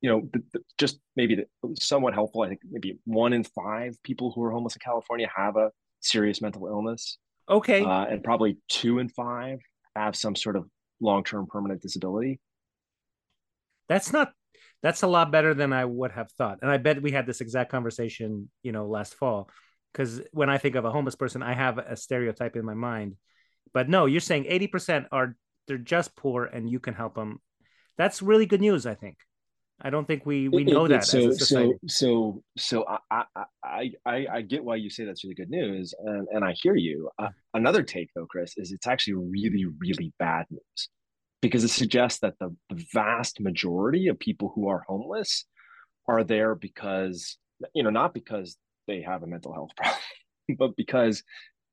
you 0.03 0.11
know, 0.11 0.29
the, 0.33 0.43
the, 0.53 0.61
just 0.79 0.99
maybe 1.17 1.37
the, 1.37 1.47
somewhat 1.77 2.13
helpful. 2.13 2.43
I 2.43 2.49
think 2.49 2.61
maybe 2.71 2.99
one 3.05 3.33
in 3.33 3.45
five 3.45 3.97
people 4.03 4.33
who 4.33 4.43
are 4.43 4.51
homeless 4.51 4.75
in 4.75 4.81
California 4.85 5.31
have 5.35 5.57
a 5.57 5.71
serious 6.01 6.43
mental 6.43 6.67
illness. 6.67 7.19
Okay, 7.49 7.83
uh, 7.83 8.05
and 8.05 8.23
probably 8.23 8.59
two 8.69 8.99
in 8.99 9.09
five 9.09 9.61
have 9.97 10.17
some 10.17 10.35
sort 10.35 10.57
of 10.57 10.67
long-term 11.01 11.47
permanent 11.47 11.81
disability. 11.81 12.41
That's 13.89 14.13
not 14.13 14.33
that's 14.83 15.03
a 15.03 15.07
lot 15.07 15.31
better 15.31 15.55
than 15.55 15.73
I 15.73 15.85
would 15.85 16.11
have 16.11 16.31
thought. 16.33 16.59
And 16.63 16.71
I 16.71 16.77
bet 16.77 17.03
we 17.03 17.13
had 17.13 17.27
this 17.27 17.41
exact 17.41 17.71
conversation, 17.71 18.51
you 18.63 18.73
know, 18.73 18.89
last 18.89 19.15
fall. 19.15 19.49
Because 19.93 20.21
when 20.33 20.51
I 20.51 20.59
think 20.59 20.75
of 20.75 20.85
a 20.85 20.91
homeless 20.91 21.15
person, 21.15 21.43
I 21.43 21.55
have 21.55 21.79
a 21.79 21.97
stereotype 21.97 22.57
in 22.57 22.65
my 22.65 22.75
mind. 22.75 23.15
But 23.75 23.89
no, 23.89 24.07
you're 24.07 24.21
saying 24.21 24.45
80% 24.45 25.07
are 25.13 25.37
they're 25.67 25.79
just 25.79 26.17
poor 26.17 26.45
and 26.45 26.69
you 26.69 26.81
can 26.81 26.95
help 26.95 27.15
them. 27.15 27.41
That's 27.97 28.23
really 28.23 28.47
good 28.47 28.61
news, 28.61 28.87
I 28.87 28.95
think. 28.95 29.17
I 29.81 29.91
don't 29.91 30.07
think 30.07 30.25
we 30.25 30.49
we 30.49 30.63
know 30.63 30.85
it, 30.85 30.91
that. 30.91 31.05
So 31.05 31.33
so 31.33 31.75
so 31.89 32.43
so 32.57 32.87
I, 33.11 33.25
I 33.65 33.91
I 34.07 34.27
I 34.33 34.43
get 34.43 34.63
why 34.63 34.77
you 34.77 34.91
say 34.91 35.05
that's 35.05 35.25
really 35.25 35.35
good 35.35 35.51
news, 35.51 35.93
and 36.05 36.29
and 36.31 36.45
I 36.45 36.55
hear 36.63 36.77
you. 36.77 37.11
Uh, 37.19 37.31
another 37.55 37.83
take 37.83 38.11
though, 38.15 38.27
Chris, 38.27 38.55
is 38.57 38.71
it's 38.71 38.87
actually 38.87 39.15
really 39.15 39.67
really 39.81 40.13
bad 40.21 40.47
news 40.51 40.89
because 41.41 41.65
it 41.65 41.69
suggests 41.69 42.21
that 42.21 42.35
the, 42.39 42.55
the 42.71 42.83
vast 42.95 43.41
majority 43.41 44.07
of 44.07 44.19
people 44.19 44.53
who 44.55 44.69
are 44.69 44.85
homeless 44.87 45.45
are 46.09 46.25
there 46.25 46.55
because 46.55 47.37
you 47.75 47.83
know 47.83 47.91
not 47.91 48.15
because 48.15 48.57
they 48.87 49.03
have 49.03 49.23
a 49.23 49.27
mental 49.27 49.53
health 49.53 49.71
problem 49.77 50.01
but 50.59 50.77
because 50.77 51.23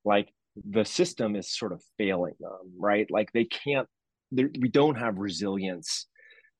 like 0.03 0.29
the 0.69 0.85
system 0.85 1.35
is 1.35 1.49
sort 1.49 1.71
of 1.71 1.81
failing 1.97 2.35
them 2.39 2.73
right? 2.77 3.07
Like 3.09 3.31
they 3.33 3.45
can't 3.45 3.87
we 4.31 4.69
don't 4.69 4.95
have 4.95 5.17
resilience. 5.17 6.07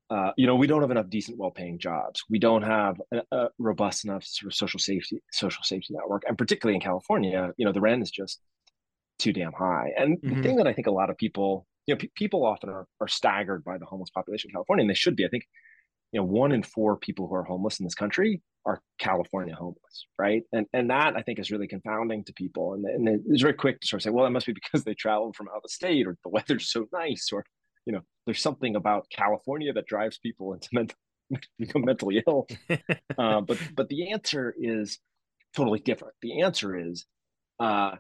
Uh, 0.10 0.32
you 0.38 0.48
know 0.48 0.56
we 0.56 0.66
don't 0.66 0.82
have 0.82 0.90
enough 0.90 1.10
decent 1.10 1.38
well-paying 1.38 1.78
jobs. 1.78 2.24
We 2.30 2.40
don't 2.40 2.64
have 2.64 3.00
a, 3.14 3.22
a, 3.32 3.50
robust 3.60 4.06
enough 4.06 4.24
sort 4.24 4.52
of 4.52 4.56
social 4.56 4.80
safety 4.80 5.22
social 5.32 5.64
safety 5.64 5.94
network. 5.94 6.24
And 6.28 6.38
particularly 6.38 6.76
in 6.76 6.82
california 6.82 7.52
you 7.58 7.66
know 7.66 7.72
the 7.72 7.82
rent 7.82 8.02
is 8.02 8.10
just 8.10 8.40
too 9.20 9.32
damn 9.32 9.54
high. 9.54 9.92
And 9.96 10.18
mm-hmm. 10.18 10.36
the 10.36 10.42
thing 10.42 10.56
that 10.56 10.68
i 10.68 10.74
think 10.74 10.88
a 10.88 10.92
lot 10.92 11.12
of 11.12 11.18
people 11.18 11.68
you 11.90 11.96
know, 11.96 12.02
people 12.16 12.46
often 12.46 12.70
are, 12.70 12.86
are 13.02 13.08
staggered 13.08 13.64
by 13.64 13.80
the 13.80 13.86
homeless 13.86 14.12
population 14.12 14.50
in 14.50 14.54
California, 14.54 14.84
and 14.84 14.90
they 14.90 14.96
should 14.96 15.16
be. 15.16 15.26
I 15.26 15.30
think, 15.30 15.44
you 16.12 16.20
know, 16.20 16.26
one 16.26 16.52
in 16.52 16.64
four 16.64 16.98
people 16.98 17.28
who 17.28 17.36
are 17.36 17.44
homeless 17.44 17.80
in 17.80 17.86
this 17.86 17.96
country 17.96 18.42
are 18.66 18.82
California 19.00 19.56
homeless, 19.56 20.08
right? 20.18 20.44
And 20.52 20.66
and 20.74 20.90
that 20.90 21.16
I 21.16 21.22
think 21.22 21.40
is 21.40 21.52
really 21.52 21.68
confounding 21.68 22.24
to 22.26 22.34
people. 22.34 22.74
And, 22.74 22.86
and 22.86 23.22
it's 23.28 23.42
very 23.42 23.54
quick 23.54 23.80
to 23.82 23.88
sort 23.88 24.02
of 24.02 24.04
say, 24.04 24.10
well, 24.10 24.26
it 24.26 24.32
must 24.32 24.46
be 24.46 24.54
because 24.54 24.84
they 24.84 24.94
traveled 24.94 25.36
from 25.36 25.48
out 25.50 25.62
of 25.64 25.72
state, 25.72 26.08
or 26.08 26.18
the 26.24 26.30
weather's 26.38 26.72
so 26.72 26.88
nice, 26.92 27.30
or 27.32 27.46
you 27.86 27.94
know, 27.94 28.02
there's 28.26 28.42
something 28.42 28.76
about 28.76 29.08
California 29.10 29.74
that 29.74 29.88
drives 29.88 30.18
people 30.18 30.54
into 30.54 30.70
mental 30.74 30.98
become 31.60 31.86
mentally 31.86 32.24
ill. 32.28 32.48
uh, 33.18 33.42
but 33.42 33.58
but 33.76 33.90
the 33.90 34.12
answer 34.12 34.54
is 34.58 35.00
totally 35.56 35.80
different. 35.80 36.16
The 36.22 36.42
answer 36.42 36.78
is 36.78 37.06
uh, 37.60 37.96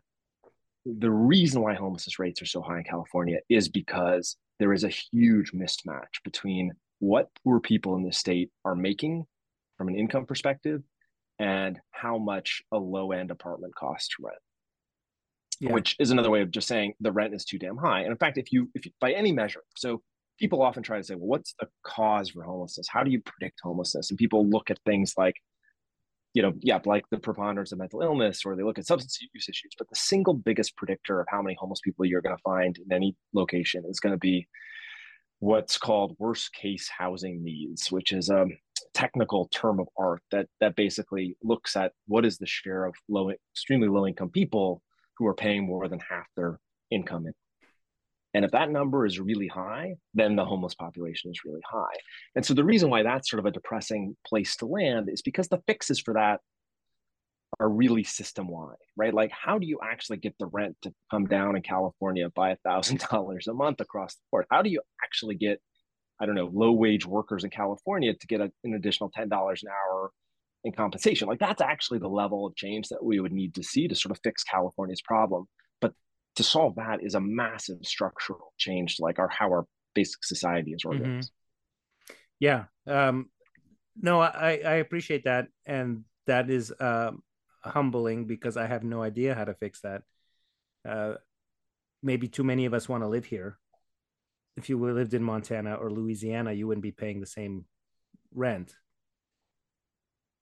the 0.85 1.11
reason 1.11 1.61
why 1.61 1.75
homelessness 1.75 2.19
rates 2.19 2.41
are 2.41 2.47
so 2.47 2.61
high 2.61 2.79
in 2.79 2.83
California 2.83 3.39
is 3.49 3.69
because 3.69 4.37
there 4.59 4.73
is 4.73 4.83
a 4.83 4.89
huge 4.89 5.51
mismatch 5.51 6.23
between 6.23 6.71
what 6.99 7.29
poor 7.43 7.59
people 7.59 7.95
in 7.95 8.03
the 8.03 8.13
state 8.13 8.51
are 8.65 8.75
making 8.75 9.25
from 9.77 9.87
an 9.87 9.95
income 9.95 10.25
perspective 10.25 10.81
and 11.39 11.79
how 11.91 12.17
much 12.17 12.61
a 12.71 12.77
low 12.77 13.11
end 13.11 13.31
apartment 13.31 13.73
costs 13.75 14.09
to 14.09 14.23
rent. 14.25 14.37
Yeah. 15.61 15.73
Which 15.73 15.95
is 15.99 16.11
another 16.11 16.29
way 16.29 16.41
of 16.41 16.51
just 16.51 16.67
saying 16.67 16.93
the 16.99 17.11
rent 17.11 17.33
is 17.33 17.43
too 17.43 17.57
damn 17.59 17.77
high. 17.77 18.01
And 18.01 18.11
in 18.11 18.17
fact, 18.17 18.37
if 18.37 18.51
you 18.51 18.69
if 18.75 18.85
you, 18.85 18.91
by 19.01 19.11
any 19.11 19.31
measure, 19.31 19.63
so 19.75 20.01
people 20.37 20.61
often 20.61 20.83
try 20.83 20.97
to 20.97 21.03
say, 21.03 21.15
well, 21.15 21.27
what's 21.27 21.53
the 21.59 21.67
cause 21.83 22.29
for 22.29 22.43
homelessness? 22.43 22.87
How 22.87 23.03
do 23.03 23.11
you 23.11 23.21
predict 23.21 23.59
homelessness? 23.61 24.09
And 24.09 24.17
people 24.17 24.47
look 24.47 24.69
at 24.69 24.79
things 24.85 25.15
like 25.17 25.35
you 26.33 26.43
know, 26.43 26.53
yeah, 26.61 26.79
like 26.85 27.05
the 27.09 27.17
preponderance 27.17 27.71
of 27.71 27.79
mental 27.79 28.01
illness, 28.01 28.45
or 28.45 28.55
they 28.55 28.63
look 28.63 28.77
at 28.77 28.85
substance 28.85 29.17
use 29.33 29.49
issues. 29.49 29.71
But 29.77 29.89
the 29.89 29.95
single 29.95 30.33
biggest 30.33 30.75
predictor 30.77 31.19
of 31.19 31.27
how 31.29 31.41
many 31.41 31.57
homeless 31.59 31.81
people 31.83 32.05
you're 32.05 32.21
going 32.21 32.35
to 32.35 32.41
find 32.43 32.77
in 32.77 32.93
any 32.93 33.15
location 33.33 33.83
is 33.89 33.99
going 33.99 34.13
to 34.13 34.19
be 34.19 34.47
what's 35.39 35.77
called 35.77 36.15
worst 36.19 36.53
case 36.53 36.89
housing 36.89 37.43
needs, 37.43 37.91
which 37.91 38.11
is 38.11 38.29
a 38.29 38.45
technical 38.93 39.47
term 39.47 39.79
of 39.79 39.87
art 39.97 40.21
that 40.31 40.47
that 40.59 40.75
basically 40.75 41.37
looks 41.43 41.75
at 41.75 41.93
what 42.07 42.25
is 42.25 42.37
the 42.37 42.45
share 42.45 42.85
of 42.85 42.95
low, 43.07 43.31
extremely 43.53 43.87
low 43.87 44.05
income 44.07 44.29
people 44.29 44.81
who 45.17 45.27
are 45.27 45.35
paying 45.35 45.65
more 45.65 45.87
than 45.87 45.99
half 45.99 46.25
their 46.35 46.59
income 46.91 47.27
in 47.27 47.33
and 48.33 48.45
if 48.45 48.51
that 48.51 48.69
number 48.69 49.05
is 49.05 49.19
really 49.19 49.47
high, 49.47 49.95
then 50.13 50.35
the 50.35 50.45
homeless 50.45 50.75
population 50.75 51.31
is 51.31 51.41
really 51.43 51.61
high. 51.65 51.95
And 52.35 52.45
so 52.45 52.53
the 52.53 52.63
reason 52.63 52.89
why 52.89 53.03
that's 53.03 53.29
sort 53.29 53.39
of 53.39 53.45
a 53.47 53.51
depressing 53.51 54.15
place 54.25 54.55
to 54.57 54.67
land 54.67 55.09
is 55.09 55.21
because 55.21 55.47
the 55.47 55.61
fixes 55.65 55.99
for 55.99 56.13
that 56.13 56.41
are 57.59 57.69
really 57.69 58.03
system 58.03 58.47
wide, 58.47 58.75
right? 58.95 59.13
Like, 59.13 59.31
how 59.31 59.57
do 59.57 59.67
you 59.67 59.79
actually 59.83 60.17
get 60.17 60.35
the 60.39 60.47
rent 60.47 60.77
to 60.83 60.93
come 61.11 61.25
down 61.25 61.55
in 61.55 61.61
California 61.61 62.29
by 62.29 62.51
a 62.51 62.55
thousand 62.57 62.99
dollars 63.11 63.47
a 63.47 63.53
month 63.53 63.81
across 63.81 64.15
the 64.15 64.21
board? 64.31 64.45
How 64.49 64.61
do 64.61 64.69
you 64.69 64.81
actually 65.03 65.35
get, 65.35 65.59
I 66.19 66.25
don't 66.25 66.35
know, 66.35 66.49
low 66.53 66.71
wage 66.71 67.05
workers 67.05 67.43
in 67.43 67.49
California 67.49 68.13
to 68.13 68.27
get 68.27 68.41
a, 68.41 68.51
an 68.63 68.73
additional 68.75 69.11
ten 69.13 69.27
dollars 69.27 69.63
an 69.63 69.69
hour 69.69 70.11
in 70.63 70.71
compensation? 70.71 71.27
Like, 71.27 71.39
that's 71.39 71.61
actually 71.61 71.99
the 71.99 72.07
level 72.07 72.45
of 72.45 72.55
change 72.55 72.87
that 72.89 73.03
we 73.03 73.19
would 73.19 73.33
need 73.33 73.55
to 73.55 73.63
see 73.63 73.87
to 73.87 73.95
sort 73.95 74.11
of 74.11 74.19
fix 74.23 74.43
California's 74.43 75.01
problem 75.01 75.45
But 75.81 75.93
to 76.35 76.43
solve 76.43 76.75
that 76.75 77.03
is 77.03 77.15
a 77.15 77.21
massive 77.21 77.79
structural 77.83 78.53
change 78.57 78.95
to 78.95 79.03
like 79.03 79.19
our 79.19 79.29
how 79.29 79.49
our 79.49 79.65
basic 79.95 80.23
society 80.23 80.71
is 80.71 80.85
organized. 80.85 81.31
Mm-hmm. 81.31 82.15
Yeah. 82.39 82.65
Um, 82.87 83.29
no, 84.01 84.21
I, 84.21 84.61
I 84.65 84.75
appreciate 84.75 85.25
that. 85.25 85.47
And 85.65 86.05
that 86.25 86.49
is 86.49 86.71
um, 86.79 87.21
humbling 87.63 88.25
because 88.25 88.57
I 88.57 88.67
have 88.67 88.83
no 88.83 89.01
idea 89.01 89.35
how 89.35 89.45
to 89.45 89.53
fix 89.53 89.81
that. 89.81 90.03
Uh, 90.87 91.15
maybe 92.01 92.27
too 92.27 92.43
many 92.43 92.65
of 92.65 92.73
us 92.73 92.87
want 92.87 93.03
to 93.03 93.07
live 93.07 93.25
here. 93.25 93.57
If 94.57 94.69
you 94.69 94.77
lived 94.77 95.13
in 95.13 95.23
Montana 95.23 95.75
or 95.75 95.91
Louisiana, 95.91 96.53
you 96.53 96.67
wouldn't 96.67 96.83
be 96.83 96.91
paying 96.91 97.19
the 97.19 97.25
same 97.25 97.65
rent. 98.33 98.73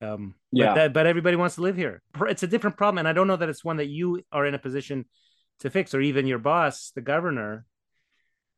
Um, 0.00 0.34
yeah. 0.52 0.66
But, 0.66 0.74
that, 0.74 0.92
but 0.92 1.06
everybody 1.06 1.36
wants 1.36 1.56
to 1.56 1.62
live 1.62 1.76
here. 1.76 2.02
It's 2.22 2.42
a 2.42 2.48
different 2.48 2.76
problem, 2.76 2.98
and 2.98 3.08
I 3.08 3.12
don't 3.12 3.26
know 3.26 3.36
that 3.36 3.48
it's 3.48 3.64
one 3.64 3.78
that 3.78 3.88
you 3.88 4.22
are 4.32 4.46
in 4.46 4.54
a 4.54 4.58
position 4.58 5.06
to 5.60 5.70
fix, 5.70 5.94
or 5.94 6.00
even 6.00 6.26
your 6.26 6.38
boss, 6.38 6.92
the 6.94 7.00
governor, 7.00 7.64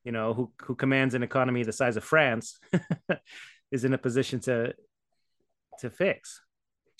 you 0.04 0.12
know, 0.12 0.34
who 0.34 0.52
who 0.62 0.74
commands 0.74 1.14
an 1.14 1.22
economy 1.22 1.62
the 1.62 1.72
size 1.72 1.96
of 1.96 2.04
France, 2.04 2.58
is 3.72 3.84
in 3.84 3.94
a 3.94 3.98
position 3.98 4.40
to 4.40 4.74
to 5.80 5.90
fix. 5.90 6.42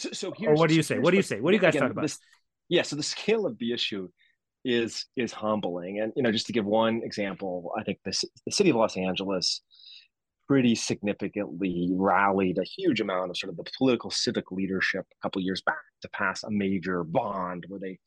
So, 0.01 0.09
so 0.13 0.33
or 0.47 0.55
what 0.55 0.71
do 0.71 0.75
you 0.75 0.83
say? 0.83 0.99
What 0.99 1.11
do 1.11 1.19
you 1.19 1.23
say? 1.23 1.41
What 1.41 1.51
do 1.51 1.57
you 1.57 1.61
guys 1.61 1.75
again, 1.75 1.83
talk 1.83 1.91
about? 1.91 2.03
This, 2.03 2.19
yeah, 2.71 2.83
so 2.83 2.97
the 2.97 3.03
scale 3.03 3.45
of 3.47 3.59
the 3.59 3.73
issue 3.73 4.09
is 4.65 5.05
is 5.15 5.31
humbling, 5.31 6.01
and 6.01 6.13
you 6.17 6.23
know, 6.23 6.33
just 6.33 6.47
to 6.47 6.55
give 6.55 6.65
one 6.65 7.03
example, 7.05 7.73
I 7.79 7.85
think 7.85 7.99
the 8.05 8.13
the 8.47 8.53
city 8.53 8.71
of 8.71 8.77
Los 8.77 8.97
Angeles 8.97 9.61
pretty 10.49 10.75
significantly 10.75 11.91
rallied 11.93 12.59
a 12.59 12.65
huge 12.65 13.01
amount 13.01 13.31
of 13.31 13.37
sort 13.37 13.51
of 13.51 13.57
the 13.57 13.71
political 13.77 14.11
civic 14.11 14.51
leadership 14.51 15.05
a 15.13 15.23
couple 15.23 15.41
years 15.41 15.63
back 15.63 15.77
to 16.03 16.09
pass 16.09 16.43
a 16.43 16.51
major 16.51 17.05
bond 17.05 17.65
where 17.69 17.79
they 17.79 17.99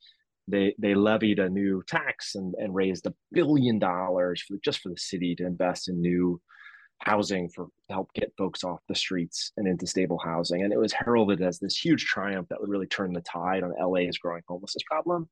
they 0.47 0.75
they 0.79 0.95
levied 0.95 1.39
a 1.39 1.49
new 1.49 1.83
tax 1.87 2.35
and, 2.35 2.53
and 2.57 2.73
raised 2.73 3.05
a 3.05 3.13
billion 3.31 3.79
dollars 3.79 4.41
for 4.41 4.57
just 4.65 4.79
for 4.79 4.89
the 4.89 4.97
city 4.97 5.35
to 5.35 5.45
invest 5.45 5.87
in 5.87 6.01
new 6.01 6.41
housing 6.99 7.49
for 7.49 7.67
help 7.89 8.13
get 8.13 8.33
folks 8.37 8.63
off 8.63 8.79
the 8.87 8.95
streets 8.95 9.51
and 9.57 9.67
into 9.67 9.85
stable 9.85 10.19
housing. 10.23 10.63
And 10.63 10.71
it 10.71 10.79
was 10.79 10.93
heralded 10.93 11.41
as 11.41 11.59
this 11.59 11.77
huge 11.77 12.05
triumph 12.05 12.47
that 12.49 12.59
would 12.61 12.69
really 12.69 12.87
turn 12.87 13.13
the 13.13 13.21
tide 13.21 13.63
on 13.63 13.73
LA's 13.79 14.17
growing 14.17 14.41
homelessness 14.47 14.83
problem. 14.89 15.29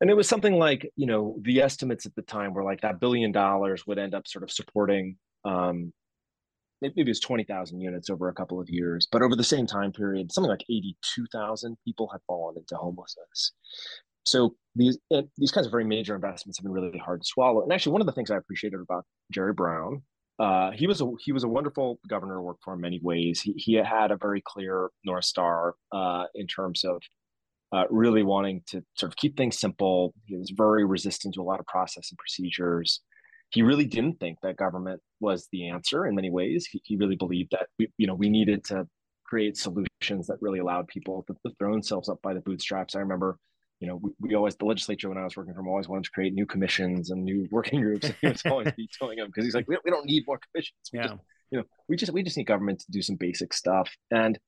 And 0.00 0.10
it 0.10 0.16
was 0.16 0.28
something 0.28 0.54
like, 0.54 0.88
you 0.94 1.06
know, 1.06 1.36
the 1.42 1.60
estimates 1.60 2.06
at 2.06 2.14
the 2.14 2.22
time 2.22 2.54
were 2.54 2.62
like 2.62 2.82
that 2.82 3.00
billion 3.00 3.32
dollars 3.32 3.84
would 3.86 3.98
end 3.98 4.14
up 4.14 4.28
sort 4.28 4.44
of 4.44 4.50
supporting 4.50 5.16
um, 5.44 5.92
maybe 6.80 7.00
it 7.00 7.08
was 7.08 7.20
20,000 7.20 7.80
units 7.80 8.10
over 8.10 8.28
a 8.28 8.34
couple 8.34 8.60
of 8.60 8.68
years, 8.68 9.08
but 9.10 9.22
over 9.22 9.34
the 9.34 9.44
same 9.44 9.66
time 9.66 9.92
period, 9.92 10.32
something 10.32 10.50
like 10.50 10.64
82,000 10.70 11.76
people 11.84 12.08
had 12.10 12.20
fallen 12.26 12.56
into 12.56 12.76
homelessness. 12.76 13.52
So 14.24 14.54
these 14.76 14.98
these 15.38 15.50
kinds 15.50 15.66
of 15.66 15.70
very 15.70 15.84
major 15.84 16.14
investments 16.14 16.58
have 16.58 16.64
been 16.64 16.72
really 16.72 16.98
hard 16.98 17.22
to 17.22 17.26
swallow. 17.26 17.62
And 17.62 17.72
actually, 17.72 17.92
one 17.92 18.02
of 18.02 18.06
the 18.06 18.12
things 18.12 18.30
I 18.30 18.36
appreciated 18.36 18.78
about 18.78 19.06
Jerry 19.32 19.54
Brown, 19.54 20.02
uh, 20.38 20.70
he 20.70 20.86
was 20.86 21.00
a 21.00 21.10
he 21.20 21.32
was 21.32 21.44
a 21.44 21.48
wonderful 21.48 21.98
governor 22.08 22.36
to 22.36 22.42
work 22.42 22.58
for 22.64 22.74
in 22.74 22.80
many 22.80 23.00
ways. 23.02 23.40
He 23.40 23.52
he 23.56 23.74
had 23.74 24.10
a 24.10 24.16
very 24.16 24.42
clear 24.44 24.90
north 25.04 25.24
star 25.24 25.74
uh, 25.92 26.24
in 26.34 26.46
terms 26.46 26.84
of 26.84 27.02
uh, 27.72 27.84
really 27.90 28.22
wanting 28.22 28.62
to 28.68 28.82
sort 28.96 29.12
of 29.12 29.16
keep 29.16 29.36
things 29.36 29.58
simple. 29.58 30.14
He 30.26 30.36
was 30.36 30.50
very 30.56 30.84
resistant 30.84 31.34
to 31.34 31.42
a 31.42 31.44
lot 31.44 31.60
of 31.60 31.66
process 31.66 32.10
and 32.10 32.18
procedures 32.18 33.00
he 33.50 33.62
really 33.62 33.86
didn't 33.86 34.20
think 34.20 34.38
that 34.42 34.56
government 34.56 35.00
was 35.20 35.48
the 35.52 35.68
answer 35.68 36.06
in 36.06 36.14
many 36.14 36.30
ways. 36.30 36.66
He, 36.70 36.80
he 36.84 36.96
really 36.96 37.16
believed 37.16 37.52
that 37.52 37.68
we, 37.78 37.90
you 37.96 38.06
know, 38.06 38.14
we 38.14 38.28
needed 38.28 38.64
to 38.64 38.86
create 39.24 39.56
solutions 39.56 40.26
that 40.26 40.36
really 40.40 40.58
allowed 40.58 40.88
people 40.88 41.24
to, 41.26 41.34
to 41.46 41.54
throw 41.58 41.72
themselves 41.72 42.08
up 42.08 42.20
by 42.22 42.34
the 42.34 42.40
bootstraps. 42.40 42.94
I 42.94 43.00
remember, 43.00 43.38
you 43.80 43.86
know, 43.86 43.96
we, 43.96 44.10
we, 44.20 44.34
always 44.34 44.56
the 44.56 44.64
legislature 44.64 45.08
when 45.08 45.18
I 45.18 45.24
was 45.24 45.36
working 45.36 45.54
from 45.54 45.68
always 45.68 45.88
wanted 45.88 46.04
to 46.04 46.10
create 46.10 46.34
new 46.34 46.46
commissions 46.46 47.10
and 47.10 47.24
new 47.24 47.46
working 47.52 47.80
groups. 47.80 48.06
And 48.06 48.16
he 48.20 48.28
was 48.28 48.42
always 48.46 48.72
telling 48.98 49.18
him 49.18 49.26
because 49.28 49.44
he's 49.44 49.54
like, 49.54 49.68
we, 49.68 49.78
we 49.84 49.90
don't 49.90 50.06
need 50.06 50.24
more 50.26 50.38
commissions. 50.38 50.78
We 50.92 50.98
yeah. 50.98 51.06
Just, 51.08 51.20
you 51.50 51.58
know, 51.58 51.64
we 51.88 51.96
just 51.96 52.12
we 52.12 52.22
just 52.22 52.36
need 52.36 52.44
government 52.44 52.80
to 52.80 52.90
do 52.90 53.02
some 53.02 53.16
basic 53.16 53.52
stuff. 53.54 53.90
And 54.10 54.38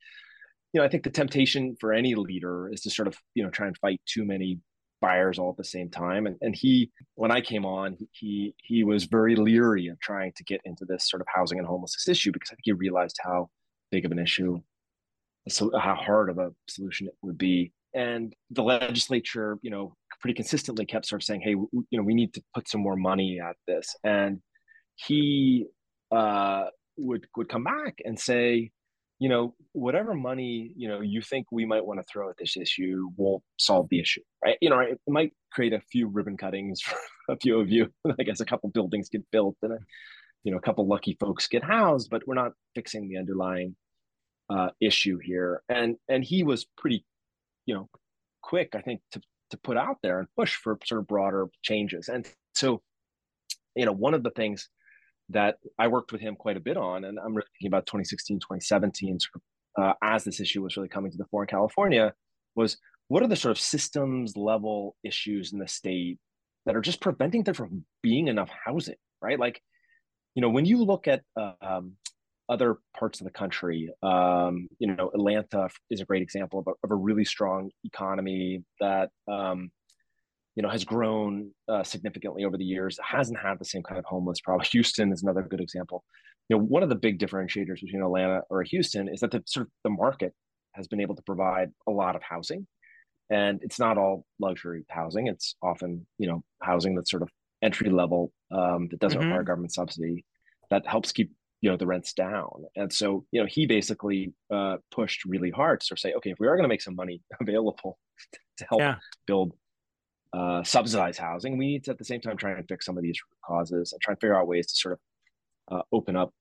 you 0.72 0.80
know, 0.80 0.86
I 0.86 0.88
think 0.88 1.04
the 1.04 1.10
temptation 1.10 1.76
for 1.80 1.92
any 1.92 2.14
leader 2.14 2.70
is 2.72 2.82
to 2.82 2.90
sort 2.90 3.08
of 3.08 3.16
you 3.34 3.42
know 3.42 3.50
try 3.50 3.66
and 3.66 3.76
fight 3.78 4.00
too 4.06 4.24
many 4.24 4.60
fires 5.00 5.38
all 5.38 5.50
at 5.50 5.56
the 5.56 5.64
same 5.64 5.90
time. 5.90 6.26
And 6.26 6.36
and 6.40 6.54
he, 6.54 6.90
when 7.14 7.30
I 7.30 7.40
came 7.40 7.64
on, 7.64 7.96
he 8.12 8.54
he 8.62 8.84
was 8.84 9.04
very 9.04 9.36
leery 9.36 9.88
of 9.88 9.98
trying 10.00 10.32
to 10.36 10.44
get 10.44 10.60
into 10.64 10.84
this 10.84 11.08
sort 11.08 11.20
of 11.20 11.26
housing 11.34 11.58
and 11.58 11.66
homelessness 11.66 12.08
issue 12.08 12.32
because 12.32 12.50
I 12.50 12.54
think 12.54 12.64
he 12.64 12.72
realized 12.72 13.18
how 13.22 13.48
big 13.90 14.04
of 14.04 14.12
an 14.12 14.18
issue, 14.18 14.60
so 15.48 15.70
how 15.76 15.94
hard 15.94 16.30
of 16.30 16.38
a 16.38 16.50
solution 16.68 17.06
it 17.06 17.14
would 17.22 17.38
be. 17.38 17.72
And 17.94 18.34
the 18.50 18.62
legislature, 18.62 19.58
you 19.62 19.70
know, 19.70 19.94
pretty 20.20 20.34
consistently 20.34 20.86
kept 20.86 21.06
sort 21.06 21.22
of 21.22 21.26
saying, 21.26 21.40
"Hey, 21.42 21.50
you 21.50 21.86
know, 21.92 22.02
we 22.02 22.14
need 22.14 22.34
to 22.34 22.42
put 22.54 22.68
some 22.68 22.80
more 22.80 22.96
money 22.96 23.40
at 23.40 23.56
this." 23.66 23.94
And 24.04 24.40
he 24.94 25.66
uh, 26.10 26.66
would 26.96 27.26
would 27.36 27.48
come 27.48 27.64
back 27.64 28.00
and 28.04 28.18
say, 28.18 28.70
you 29.20 29.28
know, 29.28 29.54
whatever 29.72 30.14
money, 30.14 30.72
you 30.76 30.88
know, 30.88 31.02
you 31.02 31.20
think 31.20 31.46
we 31.52 31.66
might 31.66 31.84
want 31.84 32.00
to 32.00 32.06
throw 32.10 32.30
at 32.30 32.36
this 32.38 32.56
issue 32.56 33.10
won't 33.16 33.42
solve 33.58 33.86
the 33.90 34.00
issue, 34.00 34.22
right? 34.42 34.56
You 34.62 34.70
know, 34.70 34.80
it 34.80 34.98
might 35.06 35.34
create 35.52 35.74
a 35.74 35.80
few 35.92 36.08
ribbon 36.08 36.38
cuttings 36.38 36.80
for 36.80 36.96
a 37.28 37.36
few 37.36 37.60
of 37.60 37.70
you. 37.70 37.92
I 38.18 38.22
guess 38.22 38.40
a 38.40 38.46
couple 38.46 38.70
buildings 38.70 39.10
get 39.10 39.22
built 39.30 39.56
and 39.62 39.74
a, 39.74 39.78
you 40.42 40.50
know, 40.50 40.56
a 40.56 40.62
couple 40.62 40.86
lucky 40.86 41.18
folks 41.20 41.48
get 41.48 41.62
housed, 41.62 42.08
but 42.10 42.26
we're 42.26 42.34
not 42.34 42.52
fixing 42.74 43.08
the 43.08 43.18
underlying 43.18 43.76
uh, 44.48 44.70
issue 44.80 45.18
here. 45.18 45.62
And 45.68 45.96
and 46.08 46.24
he 46.24 46.42
was 46.42 46.66
pretty, 46.78 47.04
you 47.70 47.76
know, 47.76 47.88
quick, 48.42 48.70
I 48.74 48.80
think, 48.80 49.00
to 49.12 49.20
to 49.50 49.56
put 49.58 49.76
out 49.76 49.98
there 50.02 50.18
and 50.18 50.28
push 50.36 50.56
for 50.56 50.76
sort 50.84 51.00
of 51.00 51.06
broader 51.06 51.46
changes. 51.62 52.08
And 52.08 52.26
so, 52.54 52.82
you 53.76 53.86
know, 53.86 53.92
one 53.92 54.14
of 54.14 54.24
the 54.24 54.30
things 54.30 54.68
that 55.28 55.58
I 55.78 55.86
worked 55.86 56.10
with 56.10 56.20
him 56.20 56.34
quite 56.34 56.56
a 56.56 56.66
bit 56.68 56.76
on. 56.76 57.04
And 57.04 57.18
I'm 57.18 57.34
really 57.34 57.48
thinking 57.54 57.68
about 57.68 57.86
2016, 57.86 58.38
2017, 58.38 59.18
sort 59.20 59.42
of, 59.76 59.84
uh, 59.84 59.94
as 60.02 60.24
this 60.24 60.40
issue 60.40 60.62
was 60.62 60.76
really 60.76 60.88
coming 60.88 61.12
to 61.12 61.18
the 61.18 61.26
fore 61.30 61.42
in 61.42 61.48
California, 61.48 62.12
was 62.56 62.76
what 63.06 63.22
are 63.22 63.28
the 63.28 63.36
sort 63.36 63.52
of 63.52 63.60
systems 63.60 64.36
level 64.36 64.96
issues 65.04 65.52
in 65.52 65.60
the 65.60 65.68
state 65.68 66.18
that 66.66 66.76
are 66.76 66.80
just 66.80 67.00
preventing 67.00 67.44
there 67.44 67.54
from 67.54 67.84
being 68.02 68.26
enough 68.26 68.50
housing, 68.64 68.96
right? 69.22 69.38
Like, 69.38 69.60
you 70.34 70.42
know, 70.42 70.50
when 70.50 70.64
you 70.64 70.84
look 70.84 71.06
at 71.06 71.22
uh, 71.36 71.52
um, 71.60 71.94
other 72.50 72.78
parts 72.98 73.20
of 73.20 73.24
the 73.24 73.30
country, 73.30 73.88
um, 74.02 74.68
you 74.78 74.88
know, 74.88 75.10
Atlanta 75.14 75.68
is 75.88 76.00
a 76.00 76.04
great 76.04 76.22
example 76.22 76.58
of 76.58 76.66
a, 76.66 76.72
of 76.84 76.90
a 76.90 76.94
really 76.94 77.24
strong 77.24 77.70
economy 77.84 78.64
that 78.80 79.10
um, 79.28 79.70
you 80.56 80.62
know, 80.62 80.68
has 80.68 80.84
grown 80.84 81.52
uh, 81.68 81.82
significantly 81.82 82.44
over 82.44 82.56
the 82.56 82.64
years. 82.64 82.98
Hasn't 83.02 83.38
had 83.38 83.58
the 83.58 83.64
same 83.64 83.82
kind 83.82 83.98
of 83.98 84.04
homeless 84.04 84.40
problem. 84.40 84.66
Houston 84.72 85.12
is 85.12 85.22
another 85.22 85.42
good 85.42 85.60
example. 85.60 86.04
You 86.48 86.56
know, 86.56 86.64
one 86.64 86.82
of 86.82 86.88
the 86.88 86.96
big 86.96 87.20
differentiators 87.20 87.80
between 87.80 88.02
Atlanta 88.02 88.42
or 88.50 88.62
Houston 88.64 89.08
is 89.08 89.20
that 89.20 89.30
the 89.30 89.42
sort 89.46 89.66
of 89.66 89.72
the 89.84 89.90
market 89.90 90.34
has 90.72 90.88
been 90.88 91.00
able 91.00 91.14
to 91.14 91.22
provide 91.22 91.70
a 91.86 91.90
lot 91.92 92.16
of 92.16 92.22
housing, 92.22 92.66
and 93.30 93.60
it's 93.62 93.78
not 93.78 93.96
all 93.96 94.24
luxury 94.40 94.84
housing. 94.88 95.28
It's 95.28 95.54
often 95.62 96.06
you 96.18 96.26
know 96.26 96.42
housing 96.60 96.96
that's 96.96 97.10
sort 97.10 97.22
of 97.22 97.30
entry 97.62 97.90
level 97.90 98.32
um, 98.50 98.88
that 98.90 98.98
doesn't 98.98 99.20
mm-hmm. 99.20 99.28
require 99.28 99.44
government 99.44 99.72
subsidy 99.72 100.24
that 100.70 100.86
helps 100.86 101.12
keep 101.12 101.30
you 101.60 101.70
know 101.70 101.76
the 101.76 101.86
rents 101.86 102.12
down. 102.12 102.64
And 102.76 102.92
so 102.92 103.24
you 103.32 103.40
know 103.40 103.46
he 103.46 103.66
basically 103.66 104.32
uh, 104.50 104.76
pushed 104.90 105.24
really 105.24 105.50
hard 105.50 105.80
to 105.80 105.86
sort 105.86 105.98
of 105.98 106.00
say, 106.00 106.12
okay, 106.14 106.30
if 106.30 106.38
we 106.38 106.46
are 106.46 106.56
going 106.56 106.64
to 106.64 106.68
make 106.68 106.82
some 106.82 106.96
money 106.96 107.22
available 107.40 107.98
to 108.58 108.66
help 108.68 108.80
yeah. 108.80 108.96
build 109.26 109.52
uh, 110.32 110.62
subsidize 110.62 111.18
housing. 111.18 111.58
We 111.58 111.66
need 111.66 111.84
to 111.84 111.90
at 111.90 111.98
the 111.98 112.04
same 112.04 112.20
time 112.20 112.36
try 112.36 112.52
and 112.52 112.66
fix 112.68 112.86
some 112.86 112.96
of 112.96 113.02
these 113.02 113.18
causes 113.44 113.92
and 113.92 114.00
try 114.00 114.12
and 114.12 114.20
figure 114.20 114.38
out 114.38 114.46
ways 114.46 114.68
to 114.68 114.76
sort 114.76 114.92
of 114.92 115.78
uh, 115.78 115.82
open 115.92 116.16
up 116.16 116.32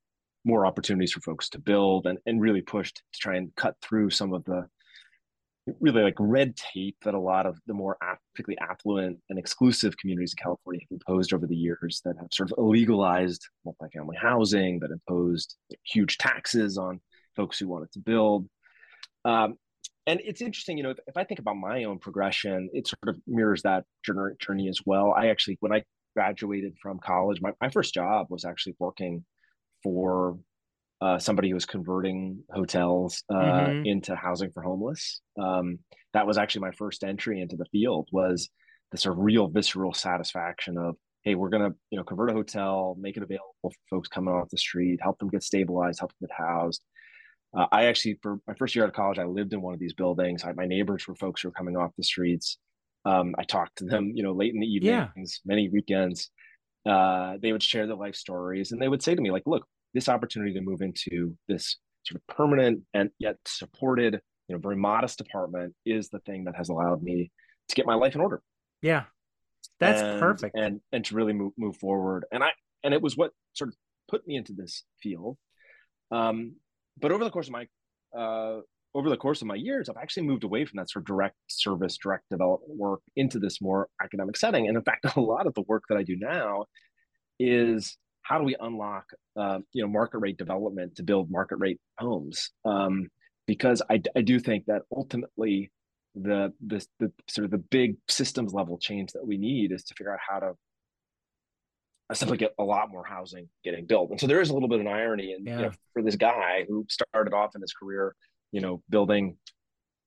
more 0.46 0.66
opportunities 0.66 1.12
for 1.12 1.22
folks 1.22 1.50
to 1.50 1.60
build 1.60 2.06
and, 2.06 2.18
and 2.26 2.42
really 2.42 2.62
pushed 2.62 2.98
to 3.14 3.20
try 3.20 3.36
and 3.36 3.54
cut 3.56 3.76
through 3.82 4.10
some 4.10 4.34
of 4.34 4.44
the 4.46 4.68
really 5.80 6.04
like 6.04 6.16
red 6.20 6.56
tape 6.56 6.98
that 7.04 7.14
a 7.14 7.20
lot 7.20 7.46
of 7.46 7.58
the 7.68 7.74
more 7.74 7.98
particularly 8.34 8.58
affluent 8.60 9.18
and 9.30 9.40
exclusive 9.40 9.98
communities 9.98 10.34
in 10.38 10.44
California 10.44 10.82
have 10.82 11.00
imposed 11.00 11.34
over 11.34 11.48
the 11.48 11.56
years 11.56 12.02
that 12.06 12.16
have 12.18 12.28
sort 12.32 12.52
of 12.52 12.58
illegalized 12.58 13.42
multifamily 13.66 14.18
housing, 14.20 14.80
that 14.80 14.92
imposed 14.92 15.56
huge 15.84 16.18
taxes 16.18 16.78
on 16.78 17.00
folks 17.36 17.60
who 17.60 17.68
wanted 17.68 17.92
to 17.92 18.00
build. 18.00 18.48
Um, 19.26 19.56
and 20.08 20.20
it's 20.24 20.42
interesting, 20.42 20.78
you 20.78 20.84
know, 20.84 20.92
if, 20.92 21.00
if, 21.08 21.18
I 21.18 21.24
think 21.24 21.40
about 21.40 21.58
my 21.58 21.84
own 21.84 22.00
progression, 22.00 22.70
it 22.74 22.88
sort 22.88 23.16
of 23.16 23.22
mirrors 23.28 23.62
that 23.62 23.86
journey 24.04 24.68
as 24.68 24.80
well. 24.86 25.14
I 25.16 25.28
actually, 25.28 25.58
when 25.60 25.72
I 25.72 25.84
graduated 26.16 26.76
from 26.82 27.00
college, 27.00 27.42
my, 27.42 27.52
my 27.62 27.70
first 27.70 27.94
job 27.94 28.28
was 28.30 28.46
actually 28.46 28.76
working 28.80 29.24
for 29.84 30.40
uh, 31.02 31.18
somebody 31.18 31.50
who 31.50 31.56
was 31.56 31.66
converting 31.66 32.44
hotels 32.52 33.24
uh, 33.30 33.36
mm-hmm. 33.36 33.86
into 33.86 34.16
housing 34.16 34.52
for 34.52 34.62
homeless. 34.62 35.22
Um, 35.42 35.80
that 36.14 36.28
was 36.28 36.38
actually 36.38 36.62
my 36.62 36.72
first 36.72 37.04
entry 37.04 37.42
into 37.42 37.56
the 37.56 37.66
field 37.72 38.10
was 38.12 38.50
this 38.92 39.04
sort 39.04 39.16
of 39.18 39.24
real 39.24 39.48
visceral 39.48 39.94
satisfaction 39.94 40.78
of, 40.78 40.96
hey, 41.24 41.36
we're 41.36 41.50
gonna, 41.50 41.72
you 41.90 41.98
know, 41.98 42.04
convert 42.04 42.32
a 42.32 42.34
hotel, 42.34 42.98
make 43.00 43.16
it 43.16 43.24
available 43.24 43.54
for 43.64 43.72
folks 43.90 44.10
coming 44.10 44.34
off 44.34 44.50
the 44.50 44.58
street, 44.58 45.00
help 45.02 45.20
them 45.20 45.30
get 45.30 45.44
stabilized, 45.44 46.00
help 46.00 46.12
them 46.20 46.28
get 46.28 46.36
housed. 46.38 46.82
Uh, 47.58 47.66
I 47.72 47.86
actually, 47.86 48.20
for 48.22 48.38
my 48.48 48.54
first 48.56 48.76
year 48.76 48.84
out 48.84 48.90
of 48.90 48.96
college, 48.96 49.20
I 49.20 49.26
lived 49.26 49.54
in 49.54 49.62
one 49.62 49.74
of 49.74 49.80
these 49.80 49.94
buildings. 49.94 50.44
I, 50.44 50.54
my 50.54 50.66
neighbors 50.66 51.08
were 51.08 51.16
folks 51.16 51.42
who 51.42 51.48
were 51.48 51.54
coming 51.54 51.78
off 51.78 51.92
the 51.98 52.04
streets. 52.04 52.58
Um, 53.06 53.34
I 53.40 53.44
talked 53.44 53.78
to 53.78 53.86
them, 53.86 54.12
you 54.14 54.24
know, 54.24 54.34
late 54.34 54.54
in 54.54 54.60
the 54.60 54.68
evenings, 54.68 55.42
yeah. 55.44 55.50
many 55.50 55.70
weekends. 55.70 56.30
Uh, 56.86 57.38
they 57.42 57.52
would 57.52 57.64
share 57.64 57.88
their 57.88 57.96
life 57.96 58.16
stories, 58.16 58.72
and 58.72 58.82
they 58.82 58.88
would 58.88 59.02
say 59.02 59.16
to 59.16 59.22
me, 59.22 59.32
like, 59.32 59.44
"Look, 59.46 59.66
this 59.94 60.10
opportunity 60.10 60.54
to 60.54 60.62
move 60.62 60.82
into 60.82 61.36
this 61.48 61.78
sort 62.04 62.22
of 62.22 62.36
permanent 62.36 62.82
and 62.94 63.10
yet 63.20 63.38
supported, 63.46 64.20
you 64.48 64.56
know, 64.56 64.60
very 64.60 64.78
modest 64.78 65.22
apartment 65.22 65.74
is 65.86 66.10
the 66.10 66.20
thing 66.20 66.46
that 66.46 66.56
has 66.56 66.70
allowed 66.70 67.04
me 67.04 67.32
to 67.68 67.76
get 67.76 67.86
my 67.86 67.96
life 67.96 68.16
in 68.16 68.22
order." 68.22 68.42
Yeah, 68.82 69.04
that's 69.80 70.02
and, 70.02 70.20
perfect, 70.20 70.56
and 70.56 70.82
and 70.92 71.06
to 71.06 71.16
really 71.16 71.34
move 71.34 71.54
move 71.58 71.78
forward. 71.78 72.26
And 72.32 72.44
I 72.44 72.50
and 72.84 72.94
it 72.94 73.02
was 73.02 73.18
what 73.18 73.32
sort 73.54 73.70
of 73.70 73.76
put 74.10 74.26
me 74.28 74.36
into 74.36 74.54
this 74.54 74.84
field. 75.02 75.38
Um, 76.12 76.56
but 77.00 77.12
over 77.12 77.24
the 77.24 77.30
course 77.30 77.48
of 77.48 77.54
my 77.54 77.68
uh, 78.18 78.62
over 78.96 79.10
the 79.10 79.18
course 79.18 79.42
of 79.42 79.48
my 79.48 79.56
years, 79.56 79.88
I've 79.88 80.02
actually 80.02 80.24
moved 80.24 80.44
away 80.44 80.66
from 80.66 80.78
that 80.78 80.90
sort 80.90 81.04
of 81.04 81.08
direct 81.08 81.36
service, 81.48 81.98
direct 81.98 82.24
development 82.30 82.76
work 82.76 83.02
into 83.16 83.40
this 83.40 83.62
more 83.62 83.88
academic 84.04 84.36
setting. 84.36 84.68
And 84.68 84.76
in 84.76 84.84
fact, 84.84 85.06
a 85.16 85.22
lot 85.22 85.48
of 85.48 85.54
the 85.54 85.64
work 85.68 85.84
that 85.90 85.98
I 85.98 86.04
do 86.04 86.16
now 86.18 86.66
is 87.40 87.98
how 88.30 88.38
do 88.38 88.44
we 88.44 88.56
unlock, 88.60 89.06
uh, 89.36 89.58
you 89.74 89.82
know, 89.82 89.88
market 89.88 90.20
rate 90.20 90.38
development 90.38 90.96
to 90.96 91.04
build 91.04 91.32
market 91.32 91.56
rate 91.58 91.80
homes? 91.98 92.52
Um, 92.64 93.08
because 93.48 93.82
I, 93.90 94.02
I 94.16 94.22
do 94.22 94.40
think 94.40 94.66
that 94.68 94.84
ultimately 94.96 95.72
the, 96.14 96.54
the 96.66 96.86
the 97.00 97.12
sort 97.28 97.46
of 97.46 97.52
the 97.52 97.58
big 97.58 97.96
systems 98.08 98.54
level 98.54 98.78
change 98.78 99.14
that 99.14 99.26
we 99.26 99.38
need 99.38 99.72
is 99.72 99.84
to 99.86 99.96
figure 99.96 100.14
out 100.14 100.20
how 100.28 100.40
to 100.40 100.54
simply 102.14 102.38
get 102.38 102.54
a 102.60 102.64
lot 102.64 102.92
more 102.92 103.04
housing 103.04 103.50
getting 103.64 103.86
built. 103.88 104.12
And 104.12 104.20
so 104.20 104.28
there 104.28 104.42
is 104.42 104.52
a 104.52 104.54
little 104.54 104.70
bit 104.70 104.80
of 104.80 104.86
an 104.86 104.92
irony 104.92 105.34
and 105.34 105.48
yeah. 105.48 105.58
you 105.58 105.66
know, 105.66 105.72
for 105.94 106.04
this 106.04 106.16
guy 106.16 106.66
who 106.68 106.86
started 106.88 107.34
off 107.34 107.56
in 107.56 107.62
his 107.62 107.74
career, 107.74 108.16
you 108.52 108.62
know, 108.62 108.84
building 108.90 109.38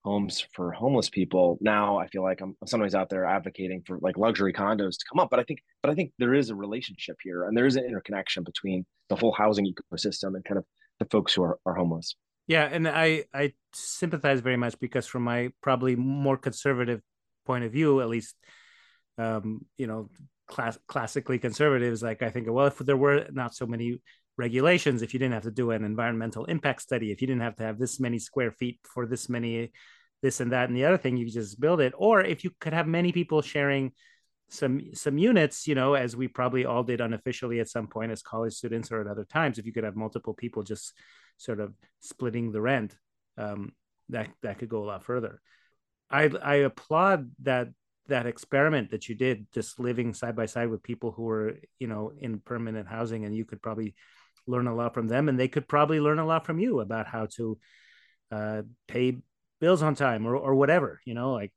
homes 0.05 0.47
for 0.53 0.73
homeless 0.73 1.09
people. 1.09 1.59
Now 1.61 1.99
I 1.99 2.07
feel 2.09 2.23
like 2.23 2.41
I'm 2.41 2.57
sometimes 2.67 2.95
out 2.95 3.09
there 3.09 3.25
advocating 3.25 3.83
for 3.87 3.99
like 4.01 4.19
luxury 4.19 4.53
condos 4.53 4.99
to 4.99 5.05
come 5.11 5.21
up. 5.21 5.31
But 5.31 5.41
I 5.41 5.45
think 5.45 5.61
but 5.83 5.91
I 5.91 5.95
think 5.95 6.12
there 6.19 6.35
is 6.35 6.51
a 6.51 6.55
relationship 6.55 7.17
here 7.23 7.45
and 7.45 7.57
there 7.57 7.67
is 7.67 7.77
an 7.77 7.85
interconnection 7.85 8.43
between 8.43 8.85
the 9.09 9.17
whole 9.17 9.33
housing 9.33 9.67
ecosystem 9.67 10.35
and 10.35 10.45
kind 10.45 10.59
of 10.59 10.65
the 10.99 11.07
folks 11.07 11.35
who 11.35 11.43
are, 11.43 11.59
are 11.67 11.75
homeless. 11.75 12.17
Yeah, 12.47 12.65
and 12.65 12.88
I 12.88 13.25
I 13.33 13.53
sympathize 13.73 14.41
very 14.41 14.57
much 14.57 14.79
because 14.81 15.07
from 15.07 15.23
my 15.23 15.51
probably 15.62 15.97
more 15.97 16.37
conservative 16.37 17.01
point 17.47 17.65
of 17.65 17.73
view, 17.73 18.01
at 18.01 18.09
least 18.09 18.35
um, 19.19 19.67
you 19.77 19.87
know, 19.87 20.09
class, 20.47 20.79
classically 20.87 21.38
conservatives 21.38 22.03
like 22.03 22.21
i 22.21 22.29
think 22.29 22.47
well 22.51 22.67
if 22.67 22.77
there 22.79 22.97
were 22.97 23.27
not 23.31 23.55
so 23.55 23.67
many 23.67 23.99
regulations 24.47 25.03
if 25.03 25.11
you 25.13 25.21
didn't 25.21 25.37
have 25.39 25.49
to 25.51 25.51
do 25.63 25.71
an 25.71 25.85
environmental 25.85 26.45
impact 26.55 26.81
study 26.83 27.09
if 27.11 27.21
you 27.21 27.27
didn't 27.27 27.47
have 27.49 27.57
to 27.57 27.67
have 27.69 27.79
this 27.79 27.95
many 28.07 28.19
square 28.19 28.53
feet 28.61 28.79
for 28.93 29.03
this 29.07 29.29
many 29.29 29.71
this 30.23 30.41
and 30.41 30.53
that 30.53 30.69
and 30.69 30.77
the 30.77 30.85
other 30.85 30.97
thing 30.97 31.17
you 31.17 31.29
just 31.29 31.61
build 31.61 31.81
it. 31.81 31.93
Or 31.97 32.23
if 32.23 32.45
you 32.45 32.51
could 32.61 32.73
have 32.73 32.87
many 32.87 33.13
people 33.13 33.43
sharing 33.43 33.93
some 34.49 34.95
some 34.95 35.17
units 35.17 35.67
you 35.67 35.75
know 35.75 35.95
as 35.95 36.15
we 36.15 36.29
probably 36.29 36.67
all 36.67 36.85
did 36.85 37.01
unofficially 37.01 37.59
at 37.59 37.71
some 37.71 37.87
point 37.87 38.13
as 38.13 38.23
college 38.23 38.53
students 38.53 38.93
or 38.93 39.01
at 39.01 39.07
other 39.07 39.25
times 39.25 39.59
if 39.59 39.65
you 39.65 39.73
could 39.73 39.85
have 39.85 39.97
multiple 39.97 40.35
people 40.35 40.63
just 40.63 40.93
sort 41.39 41.59
of 41.59 41.73
splitting 42.01 42.53
the 42.53 42.61
rent 42.61 42.95
um, 43.39 43.73
that 44.11 44.29
that 44.43 44.59
could 44.59 44.69
go 44.69 44.85
a 44.85 44.91
lot 44.93 45.05
further. 45.05 45.41
I 46.11 46.31
i 46.43 46.55
applaud 46.71 47.31
that 47.43 47.69
that 48.09 48.27
experiment 48.27 48.91
that 48.91 49.09
you 49.09 49.15
did 49.15 49.47
just 49.55 49.81
living 49.81 50.13
side 50.13 50.37
by 50.37 50.47
side 50.47 50.69
with 50.69 50.83
people 50.83 51.13
who 51.13 51.23
were 51.23 51.55
you 51.79 51.87
know 51.87 52.13
in 52.19 52.39
permanent 52.39 52.87
housing 52.87 53.25
and 53.25 53.35
you 53.35 53.45
could 53.45 53.63
probably 53.63 53.95
learn 54.47 54.67
a 54.67 54.75
lot 54.75 54.95
from 54.95 55.09
them 55.09 55.29
and 55.29 55.39
they 55.39 55.49
could 55.49 55.69
probably 55.69 56.01
learn 56.01 56.19
a 56.19 56.27
lot 56.27 56.45
from 56.45 56.59
you 56.59 56.81
about 56.81 57.07
how 57.07 57.27
to 57.27 57.59
uh, 58.31 58.63
pay 58.89 59.17
bills 59.61 59.83
on 59.83 59.95
time 59.95 60.27
or, 60.27 60.37
or 60.37 60.55
whatever 60.55 61.01
you 61.05 61.15
know 61.15 61.33
like 61.33 61.53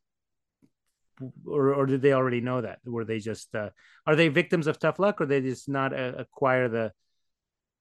or, 1.45 1.73
or 1.73 1.85
did 1.85 2.01
they 2.01 2.13
already 2.13 2.41
know 2.41 2.61
that? 2.61 2.79
Were 2.85 3.05
they 3.05 3.19
just 3.19 3.53
uh, 3.55 3.69
are 4.05 4.15
they 4.15 4.27
victims 4.27 4.67
of 4.67 4.79
tough 4.79 4.99
luck 4.99 5.21
or 5.21 5.25
they 5.25 5.41
just 5.41 5.69
not 5.69 5.93
uh, 5.93 6.13
acquire 6.17 6.67
the 6.67 6.91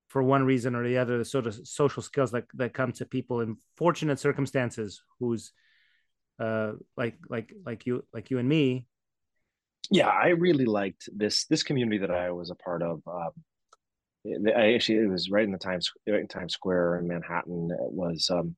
for 0.08 0.22
one 0.22 0.44
reason 0.44 0.74
or 0.74 0.86
the 0.86 0.98
other 0.98 1.18
the 1.18 1.24
sort 1.24 1.46
of 1.46 1.66
social 1.66 2.02
skills 2.02 2.30
that, 2.30 2.44
that 2.54 2.72
come 2.72 2.92
to 2.92 3.04
people 3.04 3.40
in 3.40 3.56
fortunate 3.76 4.20
circumstances 4.20 5.02
who's 5.18 5.52
uh 6.38 6.72
like 6.96 7.16
like 7.28 7.52
like 7.64 7.86
you 7.86 8.04
like 8.12 8.30
you 8.30 8.38
and 8.38 8.48
me? 8.48 8.86
Yeah 9.90 10.08
i 10.08 10.28
really 10.28 10.64
liked 10.64 11.08
this 11.14 11.46
this 11.46 11.62
community 11.62 11.98
that 11.98 12.10
i 12.10 12.30
was 12.30 12.50
a 12.50 12.54
part 12.54 12.82
of 12.82 13.02
um 13.06 13.30
I 14.26 14.72
actually 14.74 14.98
it 14.98 15.10
was 15.10 15.30
right 15.30 15.44
in 15.44 15.52
the 15.52 15.58
Times 15.58 15.90
right 16.08 16.20
in 16.20 16.28
Times 16.28 16.54
Square 16.54 16.98
in 16.98 17.08
Manhattan. 17.08 17.70
It 17.70 17.92
was 17.92 18.30
um, 18.30 18.56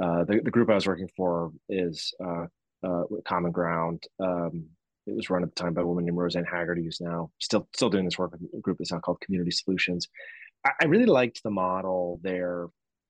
uh, 0.00 0.24
the 0.24 0.40
the 0.44 0.50
group 0.50 0.70
I 0.70 0.74
was 0.74 0.86
working 0.86 1.08
for 1.16 1.52
is 1.68 2.12
uh, 2.24 2.46
uh, 2.86 3.02
Common 3.24 3.52
Ground. 3.52 4.04
Um, 4.20 4.66
it 5.06 5.14
was 5.14 5.30
run 5.30 5.42
at 5.42 5.54
the 5.54 5.60
time 5.60 5.74
by 5.74 5.82
a 5.82 5.86
woman 5.86 6.04
named 6.04 6.16
Rosanne 6.16 6.44
Haggerty, 6.44 6.84
who's 6.84 7.00
now 7.00 7.30
still 7.40 7.68
still 7.74 7.90
doing 7.90 8.04
this 8.04 8.18
work 8.18 8.32
with 8.32 8.42
a 8.56 8.60
group 8.60 8.78
that's 8.78 8.92
now 8.92 8.98
called 8.98 9.20
Community 9.20 9.50
Solutions. 9.50 10.08
I, 10.64 10.70
I 10.82 10.84
really 10.86 11.06
liked 11.06 11.42
the 11.42 11.50
model 11.50 12.20
there 12.22 12.66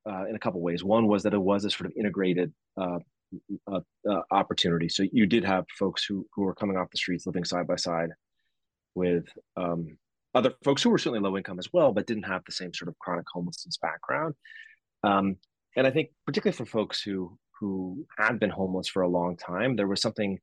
uh, 0.09 0.25
in 0.27 0.37
a 0.37 0.39
couple 0.39 0.61
ways. 0.61 0.85
One 0.85 1.09
was 1.09 1.23
that 1.25 1.35
it 1.35 1.43
was 1.43 1.65
a 1.65 1.71
sort 1.71 1.87
of 1.87 1.93
integrated 1.97 2.53
uh, 2.81 2.99
uh, 3.71 3.81
opportunity. 4.31 4.89
So 4.89 5.05
you 5.13 5.27
did 5.27 5.45
have 5.45 5.65
folks 5.79 6.05
who 6.05 6.27
who 6.35 6.43
were 6.43 6.55
coming 6.55 6.77
off 6.77 6.91
the 6.91 6.99
streets, 6.99 7.27
living 7.27 7.45
side 7.45 7.67
by 7.67 7.77
side 7.77 8.11
with 8.95 9.27
um, 9.57 9.99
other 10.37 10.53
folks 10.63 10.83
who 10.83 10.91
were 10.91 10.99
certainly 10.99 11.21
low 11.21 11.37
income 11.37 11.59
as 11.59 11.73
well, 11.73 11.93
but 11.93 12.07
didn't 12.07 12.25
have 12.25 12.43
the 12.45 12.53
same 12.53 12.73
sort 12.73 12.89
of 12.89 12.99
chronic 12.99 13.27
homelessness 13.33 13.79
background. 13.79 14.35
Um, 15.03 15.37
and 15.77 15.87
I 15.87 15.91
think 15.91 16.11
particularly 16.27 16.57
for 16.57 16.67
folks 16.67 17.03
who 17.03 17.39
who 17.59 18.07
had 18.19 18.39
been 18.39 18.51
homeless 18.51 18.87
for 18.87 19.03
a 19.03 19.09
long 19.09 19.37
time, 19.37 19.77
there 19.77 19.89
was 19.89 20.03
something 20.03 20.39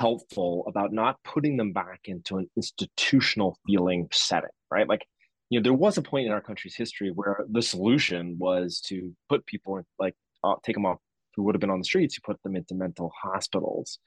helpful 0.00 0.64
about 0.66 0.92
not 0.92 1.16
putting 1.24 1.56
them 1.56 1.72
back 1.72 2.00
into 2.04 2.36
an 2.36 2.50
institutional 2.56 3.56
feeling 3.66 4.06
setting, 4.12 4.50
right? 4.70 4.86
Like, 4.86 5.06
you 5.48 5.58
know, 5.58 5.62
there 5.62 5.72
was 5.72 5.96
a 5.96 6.02
point 6.02 6.26
in 6.26 6.32
our 6.32 6.42
country's 6.42 6.76
history 6.76 7.10
where 7.14 7.46
the 7.50 7.62
solution 7.62 8.36
was 8.38 8.80
to 8.88 9.14
put 9.30 9.46
people 9.46 9.78
in, 9.78 9.84
like, 9.98 10.14
uh, 10.42 10.56
take 10.62 10.76
them 10.76 10.84
off 10.84 10.98
who 11.34 11.42
would 11.42 11.54
have 11.54 11.60
been 11.60 11.70
on 11.70 11.78
the 11.78 11.84
streets, 11.84 12.16
you 12.16 12.20
put 12.24 12.42
them 12.42 12.56
into 12.56 12.74
mental 12.74 13.12
hospitals. 13.22 13.98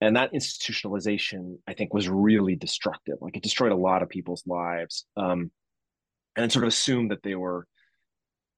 And 0.00 0.16
that 0.16 0.32
institutionalization, 0.32 1.58
I 1.66 1.72
think, 1.72 1.94
was 1.94 2.08
really 2.08 2.54
destructive. 2.54 3.16
Like 3.20 3.36
it 3.36 3.42
destroyed 3.42 3.72
a 3.72 3.76
lot 3.76 4.02
of 4.02 4.08
people's 4.08 4.42
lives, 4.46 5.06
um, 5.16 5.50
and 6.36 6.52
sort 6.52 6.64
of 6.64 6.68
assumed 6.68 7.10
that 7.10 7.22
they 7.22 7.34
were 7.34 7.66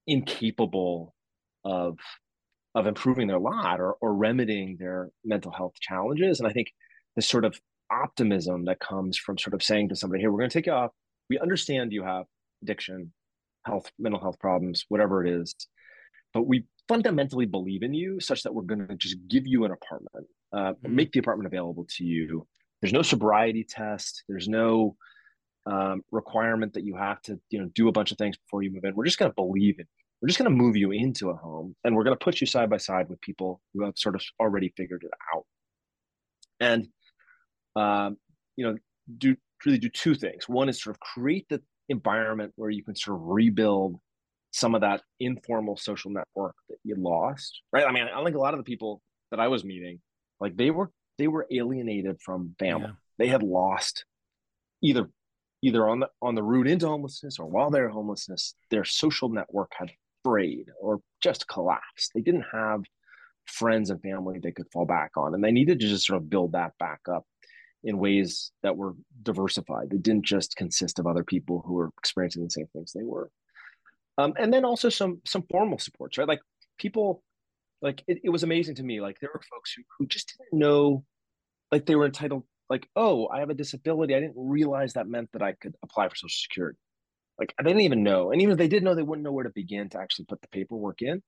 incapable 0.06 1.14
of 1.64 1.98
of 2.74 2.86
improving 2.86 3.28
their 3.28 3.38
lot 3.38 3.80
or, 3.80 3.94
or 3.94 4.14
remedying 4.14 4.76
their 4.78 5.10
mental 5.24 5.50
health 5.50 5.74
challenges. 5.80 6.38
And 6.38 6.48
I 6.48 6.52
think 6.52 6.68
this 7.16 7.26
sort 7.26 7.44
of 7.44 7.58
optimism 7.90 8.66
that 8.66 8.80
comes 8.80 9.16
from 9.16 9.38
sort 9.38 9.54
of 9.54 9.62
saying 9.62 9.90
to 9.90 9.96
somebody, 9.96 10.22
"Hey, 10.22 10.28
we're 10.28 10.38
going 10.38 10.50
to 10.50 10.58
take 10.58 10.66
you 10.66 10.72
off. 10.72 10.90
We 11.30 11.38
understand 11.38 11.92
you 11.92 12.02
have 12.02 12.26
addiction, 12.62 13.12
health, 13.64 13.90
mental 13.98 14.20
health 14.20 14.38
problems, 14.40 14.84
whatever 14.88 15.24
it 15.24 15.40
is, 15.40 15.54
but 16.34 16.46
we 16.46 16.64
fundamentally 16.88 17.46
believe 17.46 17.82
in 17.82 17.94
you 17.94 18.18
such 18.20 18.42
that 18.42 18.54
we're 18.54 18.62
going 18.62 18.86
to 18.86 18.96
just 18.96 19.16
give 19.28 19.46
you 19.46 19.64
an 19.64 19.72
apartment, 19.72 20.26
uh, 20.52 20.72
mm-hmm. 20.72 20.94
make 20.94 21.12
the 21.12 21.20
apartment 21.20 21.46
available 21.46 21.86
to 21.96 22.04
you. 22.04 22.46
There's 22.80 22.92
no 22.92 23.02
sobriety 23.02 23.64
test. 23.64 24.24
There's 24.28 24.48
no 24.48 24.96
um, 25.66 26.02
requirement 26.10 26.72
that 26.74 26.84
you 26.84 26.96
have 26.96 27.20
to, 27.22 27.38
you 27.50 27.60
know, 27.60 27.68
do 27.74 27.88
a 27.88 27.92
bunch 27.92 28.12
of 28.12 28.18
things 28.18 28.36
before 28.36 28.62
you 28.62 28.72
move 28.72 28.84
in. 28.84 28.94
We're 28.94 29.04
just 29.04 29.18
going 29.18 29.30
to 29.30 29.34
believe 29.34 29.74
in 29.78 29.86
you. 29.86 30.04
We're 30.20 30.28
just 30.28 30.38
going 30.38 30.50
to 30.50 30.56
move 30.56 30.76
you 30.76 30.90
into 30.90 31.30
a 31.30 31.36
home, 31.36 31.76
and 31.84 31.94
we're 31.94 32.04
going 32.04 32.16
to 32.16 32.24
put 32.24 32.40
you 32.40 32.46
side 32.46 32.70
by 32.70 32.78
side 32.78 33.08
with 33.08 33.20
people 33.20 33.60
who 33.72 33.84
have 33.84 33.96
sort 33.96 34.14
of 34.16 34.22
already 34.40 34.72
figured 34.76 35.04
it 35.04 35.12
out. 35.34 35.44
And, 36.60 36.88
um, 37.76 38.16
you 38.56 38.66
know, 38.66 38.76
do 39.18 39.36
really 39.64 39.78
do 39.78 39.88
two 39.88 40.14
things. 40.14 40.48
One 40.48 40.68
is 40.68 40.82
sort 40.82 40.96
of 40.96 41.00
create 41.00 41.46
the 41.48 41.62
environment 41.88 42.52
where 42.56 42.70
you 42.70 42.82
can 42.82 42.96
sort 42.96 43.16
of 43.16 43.26
rebuild 43.26 44.00
some 44.50 44.74
of 44.74 44.80
that 44.80 45.02
informal 45.20 45.76
social 45.76 46.10
network 46.10 46.54
that 46.68 46.78
you 46.82 46.96
lost, 46.98 47.62
right? 47.72 47.86
I 47.86 47.92
mean, 47.92 48.04
I 48.04 48.24
think 48.24 48.36
a 48.36 48.40
lot 48.40 48.54
of 48.54 48.58
the 48.58 48.64
people 48.64 49.02
that 49.30 49.40
I 49.40 49.48
was 49.48 49.64
meeting, 49.64 50.00
like 50.40 50.56
they 50.56 50.70
were 50.70 50.90
they 51.18 51.28
were 51.28 51.46
alienated 51.50 52.20
from 52.20 52.54
family. 52.58 52.88
Yeah. 52.88 52.92
They 53.18 53.28
had 53.28 53.42
lost 53.42 54.04
either 54.82 55.08
either 55.62 55.88
on 55.88 56.00
the 56.00 56.08
on 56.22 56.34
the 56.34 56.42
route 56.42 56.68
into 56.68 56.86
homelessness 56.86 57.38
or 57.38 57.46
while 57.46 57.70
they're 57.70 57.88
homelessness, 57.88 58.54
their 58.70 58.84
social 58.84 59.28
network 59.28 59.72
had 59.76 59.90
frayed 60.24 60.68
or 60.80 61.00
just 61.22 61.48
collapsed. 61.48 62.12
They 62.14 62.20
didn't 62.20 62.46
have 62.52 62.82
friends 63.46 63.90
and 63.90 64.00
family 64.02 64.38
they 64.42 64.52
could 64.52 64.70
fall 64.72 64.84
back 64.84 65.12
on, 65.16 65.34
and 65.34 65.42
they 65.42 65.52
needed 65.52 65.80
to 65.80 65.88
just 65.88 66.06
sort 66.06 66.18
of 66.18 66.30
build 66.30 66.52
that 66.52 66.72
back 66.78 67.00
up 67.10 67.24
in 67.84 67.98
ways 67.98 68.50
that 68.62 68.76
were 68.76 68.94
diversified. 69.22 69.88
They 69.90 69.98
didn't 69.98 70.26
just 70.26 70.56
consist 70.56 70.98
of 70.98 71.06
other 71.06 71.24
people 71.24 71.62
who 71.64 71.74
were 71.74 71.90
experiencing 71.98 72.44
the 72.44 72.50
same 72.50 72.66
things 72.72 72.92
they 72.92 73.04
were 73.04 73.30
um, 74.18 74.34
and 74.36 74.52
then 74.52 74.64
also 74.64 74.88
some 74.88 75.22
some 75.24 75.44
formal 75.48 75.78
supports, 75.78 76.18
right? 76.18 76.28
Like 76.28 76.40
people, 76.78 77.22
like 77.82 78.02
it, 78.06 78.18
it 78.24 78.30
was 78.30 78.42
amazing 78.42 78.74
to 78.76 78.82
me. 78.82 79.00
Like 79.00 79.18
there 79.20 79.30
were 79.32 79.42
folks 79.50 79.72
who 79.76 79.82
who 79.98 80.06
just 80.06 80.34
didn't 80.38 80.58
know, 80.58 81.04
like 81.72 81.86
they 81.86 81.96
were 81.96 82.06
entitled. 82.06 82.44
Like, 82.70 82.86
oh, 82.96 83.28
I 83.28 83.40
have 83.40 83.50
a 83.50 83.54
disability. 83.54 84.14
I 84.14 84.20
didn't 84.20 84.34
realize 84.36 84.92
that 84.92 85.08
meant 85.08 85.30
that 85.32 85.42
I 85.42 85.52
could 85.52 85.74
apply 85.82 86.08
for 86.08 86.16
Social 86.16 86.28
Security. 86.28 86.78
Like 87.38 87.54
they 87.58 87.68
didn't 87.70 87.82
even 87.82 88.02
know, 88.02 88.32
and 88.32 88.42
even 88.42 88.52
if 88.52 88.58
they 88.58 88.68
did 88.68 88.82
know, 88.82 88.94
they 88.94 89.02
wouldn't 89.02 89.24
know 89.24 89.32
where 89.32 89.44
to 89.44 89.50
begin 89.50 89.88
to 89.90 89.98
actually 89.98 90.26
put 90.26 90.42
the 90.42 90.48
paperwork 90.48 91.02
in. 91.02 91.22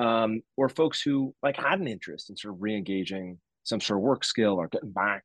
Um, 0.00 0.40
or 0.56 0.68
folks 0.68 1.02
who 1.02 1.34
like 1.42 1.56
had 1.56 1.80
an 1.80 1.86
interest 1.86 2.30
in 2.30 2.36
sort 2.36 2.54
of 2.54 2.62
re-engaging 2.62 3.38
some 3.62 3.80
sort 3.80 3.98
of 3.98 4.02
work 4.02 4.24
skill 4.24 4.54
or 4.54 4.68
getting 4.68 4.90
back 4.90 5.24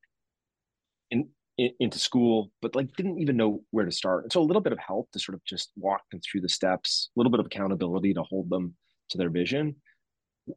in 1.10 1.30
in, 1.58 1.72
into 1.80 2.00
school, 2.00 2.52
but 2.62 2.76
like 2.76 2.94
didn't 2.96 3.20
even 3.20 3.38
know 3.38 3.62
where 3.72 3.86
to 3.86 3.92
start. 3.92 4.24
And 4.24 4.34
so 4.34 4.42
a 4.42 4.44
little 4.44 4.62
bit 4.62 4.74
of 4.74 4.80
help 4.80 5.10
to 5.12 5.20
sort 5.20 5.36
of 5.36 5.46
just 5.46 5.72
walk 5.78 6.02
them 6.12 6.20
through 6.20 6.42
the 6.42 6.50
steps, 6.50 7.10
a 7.16 7.20
little 7.20 7.32
bit 7.32 7.40
of 7.40 7.46
accountability 7.46 8.14
to 8.16 8.24
hold 8.24 8.50
them 8.50 8.76
to 9.10 9.18
their 9.18 9.30
vision 9.30 9.76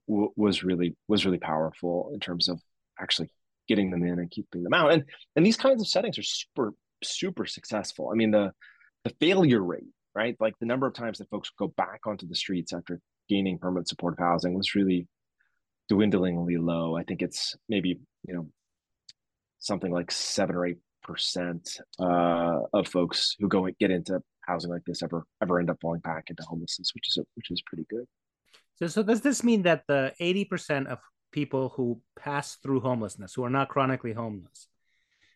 w- 0.08 0.32
was 0.36 0.62
really 0.62 0.96
was 1.08 1.24
really 1.24 1.38
powerful 1.38 2.10
in 2.14 2.20
terms 2.20 2.48
of 2.48 2.60
actually 2.98 3.30
getting 3.68 3.90
them 3.90 4.02
in 4.02 4.18
and 4.18 4.30
keeping 4.30 4.62
them 4.62 4.74
out. 4.74 4.92
And 4.92 5.04
and 5.36 5.44
these 5.44 5.56
kinds 5.56 5.80
of 5.80 5.88
settings 5.88 6.18
are 6.18 6.22
super 6.22 6.72
super 7.02 7.46
successful. 7.46 8.10
I 8.12 8.14
mean 8.14 8.30
the 8.30 8.52
the 9.04 9.14
failure 9.20 9.62
rate, 9.62 9.92
right? 10.14 10.36
Like 10.40 10.54
the 10.60 10.66
number 10.66 10.86
of 10.86 10.94
times 10.94 11.18
that 11.18 11.30
folks 11.30 11.50
go 11.58 11.68
back 11.68 12.00
onto 12.06 12.26
the 12.26 12.34
streets 12.34 12.72
after 12.72 13.00
gaining 13.28 13.58
permanent 13.58 13.88
supportive 13.88 14.18
housing 14.18 14.54
was 14.54 14.74
really 14.74 15.06
dwindlingly 15.88 16.56
low. 16.56 16.96
I 16.96 17.04
think 17.04 17.22
it's 17.22 17.56
maybe, 17.68 18.00
you 18.26 18.34
know, 18.34 18.48
something 19.58 19.92
like 19.92 20.10
seven 20.10 20.56
or 20.56 20.66
eight 20.66 20.78
percent 21.02 21.78
uh, 21.98 22.60
of 22.72 22.86
folks 22.88 23.36
who 23.38 23.48
go 23.48 23.66
get 23.78 23.90
into 23.90 24.20
housing 24.46 24.70
like 24.70 24.84
this 24.86 25.02
ever 25.02 25.24
ever 25.42 25.58
end 25.58 25.70
up 25.70 25.78
falling 25.80 26.00
back 26.00 26.24
into 26.28 26.42
homelessness, 26.42 26.92
which 26.94 27.08
is 27.08 27.16
a, 27.18 27.24
which 27.34 27.50
is 27.50 27.62
pretty 27.66 27.86
good. 27.88 28.04
So, 28.80 28.86
so 28.86 29.02
does 29.02 29.20
this 29.20 29.44
mean 29.44 29.62
that 29.62 29.84
the 29.86 30.14
eighty 30.20 30.44
percent 30.44 30.88
of 30.88 30.98
people 31.32 31.70
who 31.76 32.00
pass 32.18 32.56
through 32.56 32.80
homelessness, 32.80 33.34
who 33.34 33.44
are 33.44 33.50
not 33.50 33.68
chronically 33.68 34.12
homeless, 34.12 34.68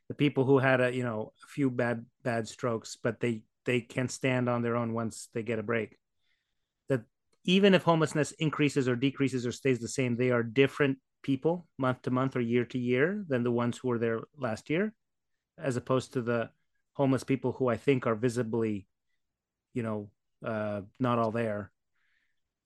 the 0.08 0.14
people 0.14 0.44
who 0.44 0.58
had 0.58 0.80
a 0.80 0.94
you 0.94 1.02
know 1.02 1.32
a 1.44 1.46
few 1.48 1.70
bad 1.70 2.04
bad 2.22 2.48
strokes, 2.48 2.96
but 3.02 3.20
they 3.20 3.42
they 3.64 3.80
can 3.80 4.08
stand 4.08 4.48
on 4.48 4.62
their 4.62 4.76
own 4.76 4.92
once 4.92 5.28
they 5.34 5.42
get 5.42 5.58
a 5.58 5.62
break, 5.62 5.98
that 6.88 7.02
even 7.44 7.74
if 7.74 7.82
homelessness 7.82 8.32
increases 8.32 8.88
or 8.88 8.96
decreases 8.96 9.46
or 9.46 9.52
stays 9.52 9.78
the 9.78 9.88
same, 9.88 10.16
they 10.16 10.30
are 10.30 10.42
different 10.42 10.98
people 11.22 11.66
month 11.78 12.02
to 12.02 12.10
month 12.10 12.36
or 12.36 12.40
year 12.40 12.64
to 12.64 12.78
year 12.78 13.24
than 13.28 13.42
the 13.42 13.50
ones 13.50 13.78
who 13.78 13.88
were 13.88 13.98
there 13.98 14.20
last 14.38 14.68
year 14.68 14.92
as 15.58 15.76
opposed 15.76 16.12
to 16.12 16.22
the 16.22 16.50
homeless 16.94 17.24
people 17.24 17.52
who 17.52 17.68
I 17.68 17.76
think 17.76 18.06
are 18.06 18.14
visibly, 18.14 18.86
you 19.72 19.82
know, 19.82 20.10
uh, 20.44 20.82
not 20.98 21.18
all 21.18 21.30
there. 21.30 21.70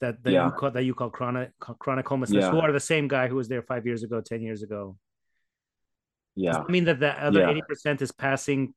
That 0.01 0.23
that 0.23 0.33
yeah. 0.33 0.47
you 0.47 0.53
call 0.53 0.71
that 0.71 0.85
you 0.85 0.95
call 0.95 1.11
chronic 1.11 1.51
chronic 1.59 2.07
homelessness, 2.07 2.45
yeah. 2.45 2.51
who 2.51 2.61
are 2.61 2.73
the 2.73 2.81
same 2.81 3.09
guy 3.09 3.29
who 3.29 3.37
was 3.37 3.49
there 3.49 3.63
five 3.63 3.85
years 3.85 4.03
ago, 4.03 4.21
ten 4.21 4.43
years 4.43 4.63
ago. 4.63 4.97
Yeah. 6.37 6.59
I 6.59 6.71
mean 6.71 6.85
that 6.85 7.01
the 7.01 7.11
other 7.25 7.49
eighty 7.49 7.63
percent 7.69 8.01
is 8.01 8.13
passing. 8.13 8.75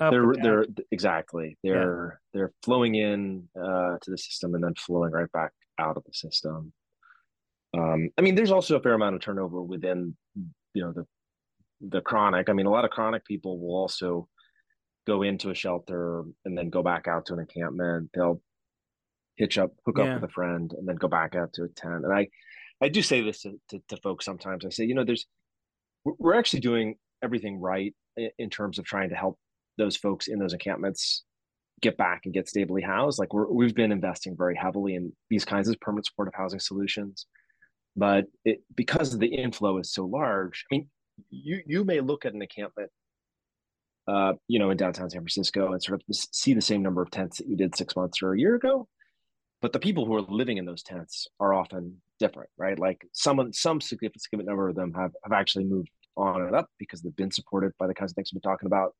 they're 0.00 0.34
they're 0.42 0.66
exactly 0.90 1.56
they're 1.62 2.20
they're 2.32 2.52
flowing 2.62 2.96
in 2.96 3.48
uh, 3.56 3.98
to 4.02 4.10
the 4.10 4.18
system 4.18 4.54
and 4.54 4.64
then 4.64 4.74
flowing 4.74 5.12
right 5.12 5.30
back 5.32 5.52
out 5.78 5.96
of 5.96 6.04
the 6.04 6.12
system. 6.12 6.72
Um, 7.76 8.10
I 8.18 8.22
mean, 8.22 8.34
there's 8.34 8.50
also 8.50 8.76
a 8.76 8.80
fair 8.80 8.94
amount 8.94 9.14
of 9.14 9.20
turnover 9.20 9.62
within 9.62 10.16
you 10.74 10.82
know 10.82 10.92
the 10.92 11.06
the 11.80 12.00
chronic. 12.00 12.48
I 12.48 12.52
mean, 12.52 12.66
a 12.66 12.70
lot 12.70 12.84
of 12.84 12.90
chronic 12.90 13.24
people 13.24 13.58
will 13.60 13.76
also 13.76 14.28
go 15.06 15.22
into 15.22 15.50
a 15.50 15.54
shelter 15.54 16.24
and 16.44 16.56
then 16.56 16.70
go 16.70 16.82
back 16.82 17.08
out 17.08 17.26
to 17.26 17.34
an 17.34 17.40
encampment. 17.40 18.10
They'll 18.14 18.40
hitch 19.38 19.56
up, 19.56 19.70
hook 19.86 19.96
yeah. 19.98 20.04
up 20.04 20.20
with 20.20 20.30
a 20.30 20.32
friend, 20.32 20.72
and 20.76 20.86
then 20.86 20.96
go 20.96 21.08
back 21.08 21.34
out 21.34 21.52
to 21.54 21.64
a 21.64 21.68
tent. 21.68 22.04
And 22.04 22.12
I, 22.12 22.28
I 22.82 22.88
do 22.88 23.02
say 23.02 23.22
this 23.22 23.42
to, 23.42 23.58
to, 23.70 23.80
to 23.88 23.96
folks 23.98 24.24
sometimes. 24.24 24.66
I 24.66 24.70
say, 24.70 24.84
you 24.84 24.94
know, 24.94 25.04
there's 25.04 25.26
we're 26.04 26.36
actually 26.36 26.60
doing 26.60 26.96
everything 27.22 27.60
right 27.60 27.94
in 28.38 28.50
terms 28.50 28.78
of 28.78 28.84
trying 28.84 29.10
to 29.10 29.16
help 29.16 29.38
those 29.76 29.96
folks 29.96 30.28
in 30.28 30.38
those 30.38 30.52
encampments 30.52 31.24
get 31.80 31.96
back 31.96 32.22
and 32.24 32.34
get 32.34 32.48
stably 32.48 32.82
housed. 32.82 33.18
Like 33.18 33.32
we're, 33.32 33.50
we've 33.50 33.74
been 33.74 33.92
investing 33.92 34.36
very 34.36 34.56
heavily 34.56 34.94
in 34.94 35.12
these 35.30 35.44
kinds 35.44 35.68
of 35.68 35.78
permanent 35.80 36.06
supportive 36.06 36.34
housing 36.34 36.60
solutions, 36.60 37.26
but 37.96 38.24
it, 38.44 38.62
because 38.74 39.16
the 39.16 39.26
inflow 39.26 39.78
is 39.78 39.92
so 39.92 40.04
large, 40.04 40.64
I 40.70 40.76
mean, 40.76 40.88
you 41.30 41.60
you 41.66 41.84
may 41.84 42.00
look 42.00 42.24
at 42.24 42.34
an 42.34 42.42
encampment, 42.42 42.90
uh, 44.06 44.34
you 44.46 44.58
know, 44.58 44.70
in 44.70 44.76
downtown 44.76 45.10
San 45.10 45.20
Francisco 45.20 45.72
and 45.72 45.82
sort 45.82 46.00
of 46.00 46.16
see 46.16 46.54
the 46.54 46.60
same 46.60 46.82
number 46.82 47.02
of 47.02 47.10
tents 47.10 47.38
that 47.38 47.48
you 47.48 47.56
did 47.56 47.76
six 47.76 47.96
months 47.96 48.22
or 48.22 48.34
a 48.34 48.38
year 48.38 48.54
ago, 48.54 48.88
but 49.60 49.72
the 49.72 49.80
people 49.80 50.06
who 50.06 50.14
are 50.14 50.22
living 50.22 50.58
in 50.58 50.64
those 50.64 50.82
tents 50.82 51.26
are 51.40 51.52
often 51.52 52.00
different, 52.18 52.50
right? 52.56 52.78
Like 52.78 53.04
some 53.12 53.52
some 53.52 53.80
significant 53.80 54.44
number 54.44 54.68
of 54.68 54.76
them 54.76 54.92
have 54.94 55.12
have 55.24 55.32
actually 55.32 55.64
moved 55.64 55.90
on 56.16 56.42
and 56.42 56.54
up 56.54 56.68
because 56.78 57.00
they've 57.02 57.14
been 57.16 57.30
supported 57.30 57.72
by 57.78 57.86
the 57.86 57.94
kinds 57.94 58.12
of 58.12 58.16
things 58.16 58.30
we've 58.32 58.42
been 58.42 58.50
talking 58.50 58.66
about. 58.66 58.94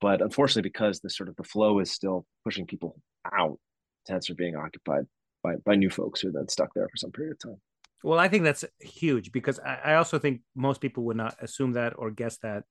But 0.00 0.20
unfortunately, 0.20 0.68
because 0.68 1.00
the 1.00 1.10
sort 1.10 1.28
of 1.28 1.36
the 1.36 1.44
flow 1.44 1.78
is 1.78 1.90
still 1.90 2.26
pushing 2.44 2.66
people 2.66 3.00
out, 3.32 3.58
tents 4.06 4.30
are 4.30 4.34
being 4.34 4.56
occupied 4.56 5.06
by 5.42 5.56
by 5.64 5.76
new 5.76 5.90
folks 5.90 6.20
who 6.20 6.28
are 6.28 6.32
then 6.32 6.48
stuck 6.48 6.74
there 6.74 6.88
for 6.88 6.96
some 6.96 7.12
period 7.12 7.32
of 7.32 7.50
time. 7.50 7.60
Well, 8.04 8.18
I 8.18 8.28
think 8.28 8.42
that's 8.44 8.64
huge 8.80 9.30
because 9.30 9.60
I, 9.60 9.78
I 9.84 9.94
also 9.94 10.18
think 10.18 10.40
most 10.56 10.80
people 10.80 11.04
would 11.04 11.16
not 11.16 11.36
assume 11.40 11.72
that 11.74 11.94
or 11.96 12.10
guess 12.10 12.38
that. 12.38 12.64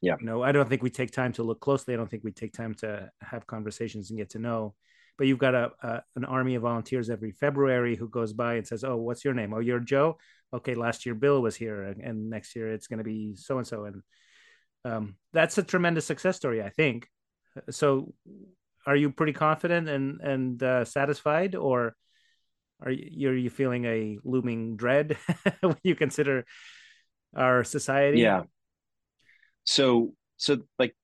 Yeah. 0.00 0.16
You 0.20 0.26
know, 0.26 0.42
I 0.42 0.52
don't 0.52 0.68
think 0.68 0.82
we 0.82 0.90
take 0.90 1.10
time 1.10 1.32
to 1.34 1.42
look 1.42 1.60
closely. 1.60 1.94
I 1.94 1.96
don't 1.96 2.10
think 2.10 2.24
we 2.24 2.32
take 2.32 2.52
time 2.52 2.74
to 2.76 3.10
have 3.20 3.46
conversations 3.46 4.10
and 4.10 4.18
get 4.18 4.30
to 4.30 4.38
know. 4.38 4.74
But 5.18 5.26
you've 5.26 5.38
got 5.38 5.54
a, 5.54 5.72
a 5.82 6.02
an 6.16 6.24
army 6.24 6.54
of 6.54 6.62
volunteers 6.62 7.10
every 7.10 7.32
February 7.32 7.96
who 7.96 8.08
goes 8.08 8.32
by 8.32 8.54
and 8.54 8.66
says, 8.66 8.84
"Oh, 8.84 8.96
what's 8.96 9.24
your 9.24 9.34
name? 9.34 9.52
Oh, 9.52 9.58
you're 9.58 9.80
Joe. 9.80 10.18
Okay, 10.54 10.74
last 10.74 11.04
year 11.04 11.14
Bill 11.14 11.42
was 11.42 11.56
here, 11.56 11.82
and, 11.82 12.00
and 12.00 12.30
next 12.30 12.56
year 12.56 12.72
it's 12.72 12.86
going 12.86 12.98
to 12.98 13.04
be 13.04 13.34
so 13.36 13.58
and 13.58 13.66
so." 13.66 13.84
And 13.84 14.02
um, 14.84 15.16
that's 15.32 15.58
a 15.58 15.62
tremendous 15.62 16.06
success 16.06 16.36
story, 16.36 16.62
I 16.62 16.70
think. 16.70 17.08
So, 17.70 18.14
are 18.86 18.96
you 18.96 19.10
pretty 19.10 19.32
confident 19.32 19.88
and 19.88 20.20
and 20.20 20.62
uh, 20.62 20.84
satisfied, 20.84 21.56
or 21.56 21.96
are 22.80 22.92
you 22.92 23.30
are 23.30 23.34
you 23.34 23.50
feeling 23.50 23.84
a 23.84 24.18
looming 24.22 24.76
dread 24.76 25.16
when 25.60 25.76
you 25.82 25.94
consider 25.94 26.44
our 27.34 27.64
society? 27.64 28.20
Yeah. 28.20 28.42
So 29.64 30.14
so 30.36 30.58
like 30.78 30.94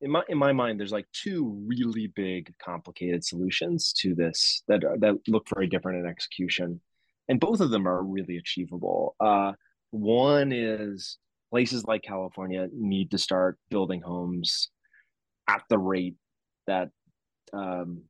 in 0.00 0.10
my 0.10 0.22
in 0.28 0.38
my 0.38 0.52
mind, 0.52 0.78
there's 0.78 0.92
like 0.92 1.06
two 1.12 1.64
really 1.66 2.08
big, 2.08 2.52
complicated 2.62 3.24
solutions 3.24 3.92
to 3.94 4.14
this 4.14 4.62
that 4.68 4.82
that 5.00 5.18
look 5.26 5.48
very 5.52 5.66
different 5.66 5.98
in 5.98 6.10
execution, 6.10 6.80
and 7.28 7.40
both 7.40 7.60
of 7.60 7.70
them 7.70 7.86
are 7.86 8.02
really 8.02 8.36
achievable. 8.36 9.16
Uh, 9.20 9.52
one 9.90 10.52
is 10.52 11.18
places 11.50 11.84
like 11.84 12.02
California 12.02 12.68
need 12.72 13.10
to 13.10 13.18
start 13.18 13.58
building 13.70 14.00
homes 14.00 14.70
at 15.48 15.62
the 15.68 15.78
rate 15.78 16.16
that 16.66 16.90
um, 17.52 18.02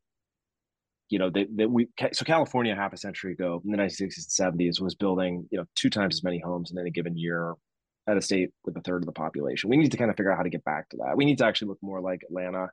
you 1.08 1.18
know, 1.18 1.30
that, 1.30 1.46
that 1.56 1.70
we 1.70 1.88
so 2.12 2.24
California 2.24 2.74
half 2.74 2.92
a 2.92 2.96
century 2.96 3.32
ago 3.32 3.62
in 3.64 3.70
the 3.70 3.78
1960s 3.78 4.38
and 4.40 4.58
70s 4.58 4.80
was 4.80 4.94
building, 4.94 5.48
you 5.50 5.58
know, 5.58 5.64
two 5.74 5.88
times 5.88 6.16
as 6.16 6.22
many 6.24 6.38
homes 6.38 6.70
in 6.70 6.78
any 6.78 6.90
given 6.90 7.16
year 7.16 7.54
at 8.08 8.16
a 8.16 8.22
state 8.22 8.50
with 8.64 8.76
a 8.76 8.80
third 8.80 9.02
of 9.02 9.06
the 9.06 9.12
population. 9.12 9.68
We 9.68 9.76
need 9.76 9.92
to 9.92 9.96
kind 9.98 10.10
of 10.10 10.16
figure 10.16 10.32
out 10.32 10.38
how 10.38 10.42
to 10.42 10.50
get 10.50 10.64
back 10.64 10.88
to 10.90 10.96
that. 11.04 11.16
We 11.16 11.26
need 11.26 11.38
to 11.38 11.44
actually 11.44 11.68
look 11.68 11.78
more 11.82 12.00
like 12.00 12.22
Atlanta 12.22 12.70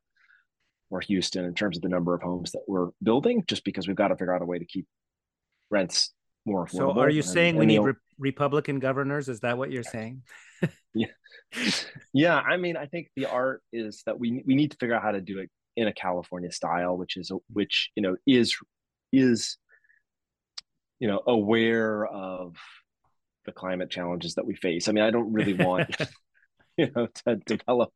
or 0.89 1.01
Houston 1.01 1.43
in 1.45 1.53
terms 1.53 1.77
of 1.77 1.83
the 1.83 1.89
number 1.89 2.15
of 2.15 2.21
homes 2.21 2.53
that 2.53 2.61
we're 2.67 2.89
building, 3.03 3.43
just 3.47 3.65
because 3.65 3.87
we've 3.87 3.97
got 3.97 4.07
to 4.07 4.15
figure 4.15 4.33
out 4.33 4.41
a 4.41 4.45
way 4.45 4.59
to 4.59 4.65
keep 4.65 4.87
rents 5.69 6.13
more 6.45 6.65
affordable. 6.65 6.95
So, 6.95 6.99
are 6.99 7.09
you 7.09 7.21
saying 7.21 7.57
we 7.57 7.65
need 7.65 7.79
re- 7.79 7.93
Republican 8.17 8.79
governors? 8.79 9.27
Is 9.27 9.41
that 9.41 9.57
what 9.57 9.71
you're 9.71 9.83
saying? 9.83 10.23
yeah, 10.93 11.07
yeah. 12.13 12.39
I 12.39 12.57
mean, 12.57 12.77
I 12.77 12.85
think 12.85 13.09
the 13.15 13.25
art 13.25 13.61
is 13.73 14.03
that 14.05 14.17
we 14.19 14.41
we 14.45 14.55
need 14.55 14.71
to 14.71 14.77
figure 14.77 14.95
out 14.95 15.03
how 15.03 15.11
to 15.11 15.21
do 15.21 15.39
it 15.39 15.49
in 15.75 15.87
a 15.87 15.93
California 15.93 16.51
style, 16.51 16.97
which 16.97 17.17
is 17.17 17.31
which 17.51 17.91
you 17.95 18.03
know 18.03 18.15
is 18.25 18.55
is 19.11 19.57
you 20.99 21.07
know 21.07 21.21
aware 21.27 22.05
of 22.05 22.55
the 23.45 23.51
climate 23.51 23.89
challenges 23.89 24.35
that 24.35 24.45
we 24.45 24.55
face. 24.55 24.87
I 24.87 24.91
mean, 24.91 25.03
I 25.03 25.11
don't 25.11 25.31
really 25.31 25.53
want 25.65 25.95
you 26.77 26.91
know 26.95 27.07
to 27.25 27.35
develop 27.37 27.93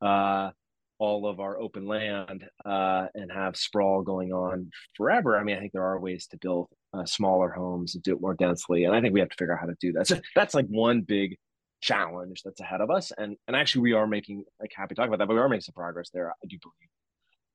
uh, 0.00 0.50
all 0.98 1.26
of 1.26 1.40
our 1.40 1.58
open 1.60 1.86
land 1.86 2.44
uh, 2.64 3.06
and 3.14 3.30
have 3.30 3.56
sprawl 3.56 4.02
going 4.02 4.32
on 4.32 4.70
forever. 4.96 5.36
I 5.38 5.44
mean, 5.44 5.56
I 5.56 5.60
think 5.60 5.72
there 5.72 5.84
are 5.84 6.00
ways 6.00 6.26
to 6.28 6.38
build 6.38 6.68
uh, 6.92 7.04
smaller 7.04 7.50
homes 7.50 7.94
and 7.94 8.02
do 8.02 8.14
it 8.14 8.20
more 8.20 8.34
densely, 8.34 8.84
and 8.84 8.94
I 8.94 9.00
think 9.00 9.14
we 9.14 9.20
have 9.20 9.28
to 9.30 9.36
figure 9.36 9.54
out 9.54 9.60
how 9.60 9.66
to 9.66 9.76
do 9.80 9.92
that. 9.92 10.06
So 10.06 10.18
that's 10.34 10.54
like 10.54 10.66
one 10.66 11.02
big 11.02 11.36
challenge 11.80 12.42
that's 12.44 12.60
ahead 12.60 12.80
of 12.80 12.90
us. 12.90 13.12
And 13.16 13.36
and 13.46 13.56
actually 13.56 13.82
we 13.82 13.92
are 13.92 14.06
making 14.06 14.44
like 14.60 14.72
happy 14.74 14.94
to 14.94 15.00
talk 15.00 15.08
about 15.08 15.18
that, 15.18 15.28
but 15.28 15.34
we 15.34 15.40
are 15.40 15.48
making 15.48 15.62
some 15.62 15.74
progress 15.74 16.10
there, 16.10 16.30
I 16.30 16.46
do 16.48 16.58
believe. 16.60 16.88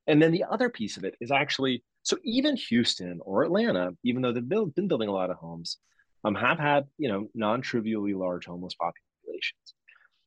And 0.06 0.20
then 0.20 0.32
the 0.32 0.44
other 0.50 0.68
piece 0.68 0.96
of 0.96 1.04
it 1.04 1.14
is 1.20 1.30
actually 1.30 1.82
so 2.02 2.18
even 2.24 2.56
Houston 2.56 3.20
or 3.24 3.44
Atlanta, 3.44 3.92
even 4.04 4.22
though 4.22 4.32
they've 4.32 4.46
been 4.46 4.88
building 4.88 5.08
a 5.08 5.12
lot 5.12 5.30
of 5.30 5.36
homes, 5.36 5.78
um, 6.24 6.34
have 6.34 6.58
had 6.58 6.86
you 6.98 7.08
know 7.08 7.28
non-trivially 7.34 8.14
large 8.14 8.46
homeless 8.46 8.74
populations. 8.74 9.74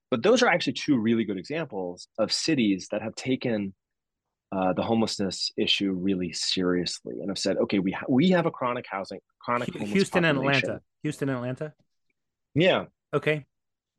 But 0.10 0.24
those 0.24 0.42
are 0.42 0.48
actually 0.48 0.74
two 0.74 0.98
really 0.98 1.26
good 1.26 1.38
examples 1.38 2.08
of 2.18 2.32
cities 2.32 2.88
that 2.92 3.02
have 3.02 3.16
taken 3.16 3.74
uh, 4.52 4.72
the 4.74 4.82
homelessness 4.82 5.52
issue 5.58 5.92
really 5.92 6.32
seriously 6.32 7.16
and 7.20 7.30
have 7.30 7.38
said, 7.38 7.58
okay, 7.58 7.80
we 7.80 7.92
ha- 7.92 8.06
we 8.08 8.30
have 8.30 8.46
a 8.46 8.52
chronic 8.52 8.86
housing, 8.90 9.20
chronic 9.40 9.74
Houston 9.76 10.24
and 10.24 10.38
Atlanta, 10.38 10.80
Houston 11.04 11.30
and 11.30 11.38
Atlanta. 11.38 11.74
Yeah. 12.56 12.86
Okay. 13.14 13.46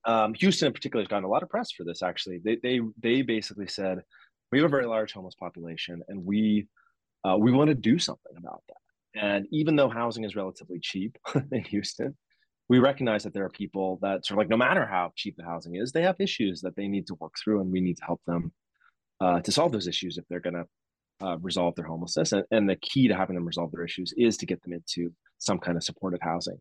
Um, 0.06 0.32
Houston 0.34 0.68
in 0.68 0.72
particular 0.72 1.02
has 1.02 1.08
gotten 1.08 1.24
a 1.24 1.28
lot 1.28 1.42
of 1.42 1.50
press 1.50 1.70
for 1.70 1.84
this. 1.84 2.02
Actually, 2.02 2.40
they 2.42 2.56
they 2.56 2.80
they 3.02 3.22
basically 3.22 3.66
said 3.66 4.02
we 4.50 4.58
have 4.58 4.66
a 4.66 4.70
very 4.70 4.86
large 4.86 5.12
homeless 5.12 5.34
population, 5.34 6.02
and 6.08 6.24
we 6.24 6.66
uh, 7.24 7.36
we 7.38 7.52
want 7.52 7.68
to 7.68 7.74
do 7.74 7.98
something 7.98 8.32
about 8.38 8.62
that. 8.68 8.76
And 9.14 9.46
even 9.50 9.76
though 9.76 9.88
housing 9.88 10.24
is 10.24 10.36
relatively 10.36 10.78
cheap 10.80 11.16
in 11.52 11.64
Houston, 11.64 12.16
we 12.68 12.78
recognize 12.78 13.22
that 13.24 13.32
there 13.32 13.44
are 13.44 13.50
people 13.50 13.98
that 14.02 14.26
sort 14.26 14.36
of 14.36 14.38
like 14.38 14.50
no 14.50 14.56
matter 14.56 14.86
how 14.86 15.12
cheap 15.16 15.36
the 15.36 15.44
housing 15.44 15.76
is, 15.76 15.92
they 15.92 16.02
have 16.02 16.16
issues 16.20 16.60
that 16.60 16.76
they 16.76 16.86
need 16.86 17.06
to 17.06 17.14
work 17.14 17.34
through, 17.42 17.60
and 17.60 17.72
we 17.72 17.80
need 17.80 17.96
to 17.96 18.04
help 18.04 18.20
them 18.26 18.52
uh, 19.20 19.40
to 19.40 19.52
solve 19.52 19.72
those 19.72 19.88
issues 19.88 20.18
if 20.18 20.24
they're 20.28 20.40
going 20.40 20.54
to 20.54 21.26
uh, 21.26 21.38
resolve 21.38 21.74
their 21.74 21.86
homelessness. 21.86 22.32
And, 22.32 22.44
and 22.50 22.68
the 22.68 22.76
key 22.76 23.08
to 23.08 23.16
having 23.16 23.34
them 23.34 23.46
resolve 23.46 23.72
their 23.72 23.84
issues 23.84 24.12
is 24.16 24.36
to 24.38 24.46
get 24.46 24.62
them 24.62 24.72
into 24.72 25.12
some 25.38 25.58
kind 25.58 25.76
of 25.76 25.84
supported 25.84 26.20
housing. 26.22 26.58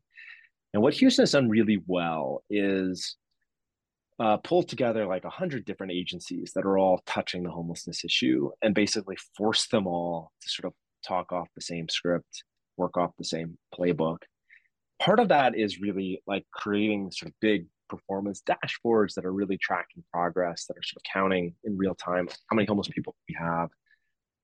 And 0.74 0.82
what 0.82 0.94
Houston 0.96 1.24
has 1.24 1.32
done 1.32 1.50
really 1.50 1.80
well 1.86 2.44
is 2.50 3.18
uh, 4.20 4.38
pulled 4.38 4.68
together 4.68 5.06
like 5.06 5.26
a 5.26 5.30
hundred 5.30 5.66
different 5.66 5.92
agencies 5.92 6.52
that 6.56 6.66
are 6.66 6.78
all 6.78 7.02
touching 7.06 7.44
the 7.44 7.52
homelessness 7.52 8.04
issue 8.04 8.50
and 8.62 8.74
basically 8.74 9.18
force 9.36 9.68
them 9.68 9.88
all 9.88 10.32
to 10.42 10.50
sort 10.50 10.66
of 10.66 10.74
talk 11.08 11.32
off 11.32 11.48
the 11.56 11.62
same 11.62 11.88
script, 11.90 12.44
work 12.78 12.98
off 12.98 13.12
the 13.18 13.26
same 13.26 13.58
playbook. 13.78 14.20
Part 15.00 15.20
of 15.20 15.30
that 15.30 15.58
is 15.58 15.80
really 15.80 16.22
like 16.28 16.46
creating 16.54 17.12
sort 17.12 17.30
of 17.30 17.36
big 17.40 17.68
performance 17.90 18.42
dashboards 18.48 19.14
that 19.14 19.26
are 19.26 19.32
really 19.32 19.58
tracking 19.58 20.04
progress, 20.12 20.66
that 20.66 20.78
are 20.78 20.84
sort 20.84 20.98
of 20.98 21.12
counting 21.12 21.54
in 21.64 21.78
real 21.78 21.96
time 21.96 22.28
how 22.50 22.56
many 22.56 22.66
homeless 22.66 22.90
people 22.90 23.16
we 23.30 23.36
have. 23.40 23.70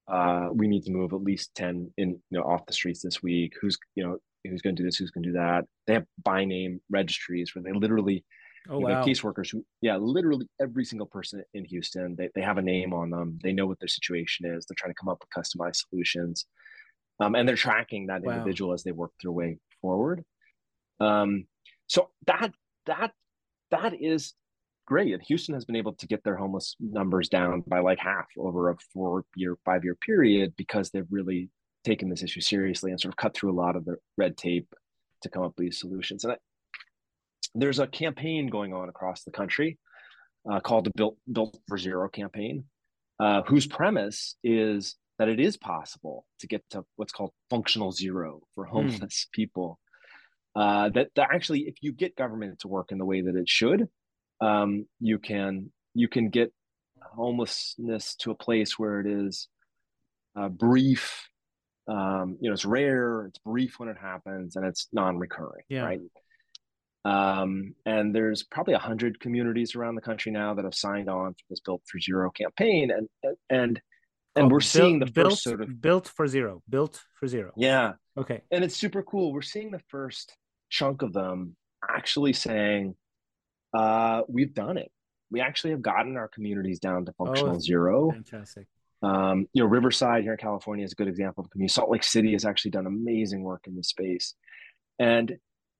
Uh, 0.08 0.50
we 0.52 0.68
need 0.68 0.84
to 0.84 0.92
move 0.92 1.14
at 1.14 1.24
least 1.24 1.56
10 1.56 1.92
in 1.98 2.10
you 2.10 2.20
know 2.32 2.44
off 2.44 2.66
the 2.66 2.74
streets 2.74 3.02
this 3.02 3.24
week. 3.24 3.54
Who's 3.62 3.78
you 3.96 4.04
know 4.04 4.18
who's 4.44 4.62
going 4.62 4.76
to 4.76 4.82
do 4.82 4.88
this? 4.88 4.98
Who's 4.98 5.12
going 5.12 5.24
to 5.24 5.30
do 5.30 5.38
that? 5.38 5.66
They 5.88 5.94
have 5.94 6.06
by 6.24 6.46
name 6.46 6.82
registries 6.90 7.56
where 7.56 7.64
they 7.64 7.72
literally 7.72 8.26
Oh, 8.70 8.80
you 8.80 8.86
wow. 8.86 9.04
caseworkers 9.06 9.52
who, 9.52 9.66
yeah, 9.82 9.98
literally 9.98 10.48
every 10.62 10.86
single 10.86 11.08
person 11.08 11.44
in 11.54 11.66
Houston, 11.66 12.16
they, 12.16 12.30
they 12.34 12.42
have 12.42 12.58
a 12.58 12.62
name 12.62 12.94
on 12.94 13.10
them. 13.10 13.40
They 13.44 13.52
know 13.52 13.66
what 13.66 13.80
their 13.80 13.90
situation 13.90 14.46
is. 14.46 14.66
They're 14.66 14.76
trying 14.78 14.94
to 14.94 15.00
come 15.00 15.10
up 15.10 15.22
with 15.22 15.46
customized 15.46 15.84
solutions. 15.90 16.46
Um, 17.20 17.36
and 17.36 17.48
they're 17.48 17.56
tracking 17.56 18.08
that 18.08 18.24
wow. 18.24 18.34
individual 18.34 18.74
as 18.74 18.84
they 18.84 18.92
work 18.92 19.12
their 19.22 19.32
way 19.32 19.58
forward. 19.82 20.24
Um, 21.00 21.46
so 21.88 22.10
that, 22.28 22.54
that, 22.86 23.12
that 23.72 23.94
is 24.02 24.34
great. 24.86 25.14
And 25.14 25.22
Houston 25.24 25.54
has 25.54 25.66
been 25.66 25.76
able 25.76 25.94
to 25.94 26.08
get 26.08 26.24
their 26.24 26.38
homeless 26.38 26.76
numbers 26.80 27.30
down 27.30 27.64
by 27.68 27.80
like 27.80 28.00
half 28.00 28.28
over 28.38 28.70
a 28.70 28.78
four 28.94 29.26
year, 29.36 29.58
five 29.66 29.84
year 29.84 29.96
period 29.96 30.54
because 30.58 30.90
they've 30.90 31.08
really 31.10 31.50
taken 31.84 32.10
this 32.10 32.24
issue 32.24 32.42
seriously 32.42 32.92
and 32.92 33.00
sort 33.00 33.14
of 33.14 33.18
cut 33.18 33.36
through 33.36 33.52
a 33.52 33.60
lot 33.60 33.76
of 33.76 33.86
the 33.86 33.98
red 34.18 34.38
tape 34.38 34.74
to 35.22 35.30
come 35.30 35.44
up 35.44 35.54
with 35.58 35.66
these 35.66 35.80
solutions. 35.80 36.24
And 36.24 36.34
I, 36.34 36.38
there's 37.56 37.80
a 37.80 37.88
campaign 37.88 38.48
going 38.48 38.74
on 38.74 38.90
across 38.90 39.24
the 39.24 39.32
country 39.32 39.78
uh, 40.50 40.60
called 40.60 40.86
the 40.86 40.92
Built 40.96 41.18
Built 41.32 41.58
for 41.68 41.78
Zero 41.78 42.10
campaign, 42.10 42.66
uh, 43.20 43.44
whose 43.44 43.68
premise 43.68 44.36
is 44.44 44.96
that 45.20 45.30
it 45.30 45.40
is 45.40 45.58
possible 45.58 46.26
to 46.40 46.48
get 46.48 46.64
to 46.72 46.84
what's 46.96 47.14
called 47.14 47.32
functional 47.50 47.92
zero 47.92 48.42
for 48.56 48.66
hmm. 48.66 48.72
homeless 48.72 49.28
mm. 49.28 49.32
people. 49.34 49.80
Uh, 50.56 50.90
that, 50.90 51.10
that 51.16 51.30
actually, 51.34 51.62
if 51.62 51.76
you 51.82 51.92
get 51.92 52.16
government 52.16 52.60
to 52.60 52.68
work 52.68 52.92
in 52.92 52.98
the 52.98 53.06
way 53.06 53.22
that 53.22 53.36
it 53.36 53.50
should, 53.50 53.88
um, 54.42 54.86
you 55.00 55.18
can 55.18 55.72
you 55.96 56.08
can 56.08 56.30
get 56.30 56.52
homelessness 57.16 58.16
to 58.16 58.32
a 58.32 58.36
place 58.36 58.78
where 58.78 59.00
it 59.00 59.08
is 59.08 59.48
uh, 60.36 60.50
brief. 60.50 61.28
Um, 61.88 62.38
you 62.40 62.50
know, 62.50 62.54
it's 62.54 62.66
rare, 62.66 63.26
it's 63.28 63.40
brief 63.40 63.80
when 63.80 63.90
it 63.90 63.98
happens, 64.00 64.56
and 64.56 64.66
it's 64.66 64.88
non-recurring. 64.94 65.66
Yeah. 65.70 65.84
Right. 65.84 66.00
Um, 67.06 67.76
and 67.86 68.16
there's 68.16 68.44
probably 68.44 68.76
a 68.76 68.80
hundred 68.80 69.20
communities 69.20 69.76
around 69.76 69.96
the 69.96 70.02
country 70.02 70.32
now 70.32 70.54
that 70.54 70.64
have 70.64 70.76
signed 70.76 71.10
on 71.10 71.34
for 71.34 71.44
this 71.50 71.60
Built 71.60 71.82
for 71.86 72.00
Zero 72.00 72.32
campaign, 72.32 72.92
and 72.92 73.38
and 73.50 73.82
and 74.36 74.46
oh, 74.46 74.48
we're 74.48 74.62
seeing 74.62 75.00
the 75.00 75.06
built, 75.06 75.32
first 75.32 75.44
sort 75.44 75.62
of 75.62 75.82
built 75.82 76.08
for 76.08 76.28
zero, 76.28 76.64
built 76.68 77.02
for 77.20 77.28
zero. 77.28 77.52
Yeah. 77.56 77.94
Okay. 78.18 78.42
And 78.52 78.64
it's 78.64 78.76
super 78.76 79.04
cool. 79.04 79.32
We're 79.34 79.42
seeing 79.42 79.72
the 79.72 79.82
first 79.90 80.36
chunk 80.70 81.02
of 81.02 81.14
them 81.14 81.56
actually 81.88 82.34
saying, 82.34 82.96
uh, 83.74 84.22
"We've 84.28 84.54
done 84.54 84.78
it. 84.78 84.92
We 85.30 85.42
actually 85.42 85.72
have 85.72 85.82
gotten 85.82 86.18
our 86.18 86.28
communities 86.28 86.80
down 86.80 87.06
to 87.06 87.14
functional 87.14 87.58
oh, 87.58 87.60
zero." 87.60 88.12
Fantastic. 88.12 88.68
Um, 89.04 89.48
you 89.54 89.62
know, 89.62 89.68
Riverside 89.70 90.24
here 90.24 90.32
in 90.32 90.38
California 90.38 90.86
is 90.86 90.94
a 90.94 90.96
good 90.96 91.10
example 91.10 91.44
of 91.44 91.52
community. 91.52 91.74
Salt 91.74 91.92
Lake 91.92 92.04
City 92.04 92.32
has 92.32 92.46
actually 92.46 92.72
done 92.72 92.88
amazing 92.88 93.44
work 93.44 93.66
in 93.68 93.76
this 93.76 93.90
space, 93.90 94.34
and 94.98 95.38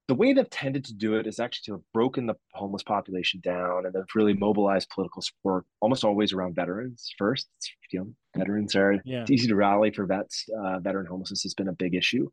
the 0.08 0.16
way 0.16 0.34
they've 0.34 0.50
tended 0.50 0.84
to 0.86 0.94
do 0.94 1.16
it 1.16 1.28
is 1.28 1.40
actually 1.40 1.64
to 1.66 1.72
have 1.74 1.92
broken 1.94 2.26
the 2.26 2.36
homeless 2.54 2.84
population 2.84 3.40
down 3.42 3.86
and 3.86 3.94
then 3.94 4.04
really 4.16 4.34
mobilized 4.34 4.90
political 4.90 5.22
support 5.22 5.66
almost 5.80 6.04
always 6.04 6.34
around 6.34 6.56
veterans 6.56 7.10
first. 7.18 7.48
You 7.92 8.00
know, 8.00 8.08
veterans 8.36 8.76
are 8.76 9.02
yeah. 9.06 9.22
it's 9.22 9.32
easy 9.32 9.48
to 9.48 9.56
rally 9.56 9.92
for 9.92 10.06
vets. 10.06 10.46
Uh, 10.58 10.80
veteran 10.80 11.06
homelessness 11.06 11.44
has 11.44 11.54
been 11.54 11.70
a 11.70 11.74
big 11.74 11.96
issue. 11.96 12.30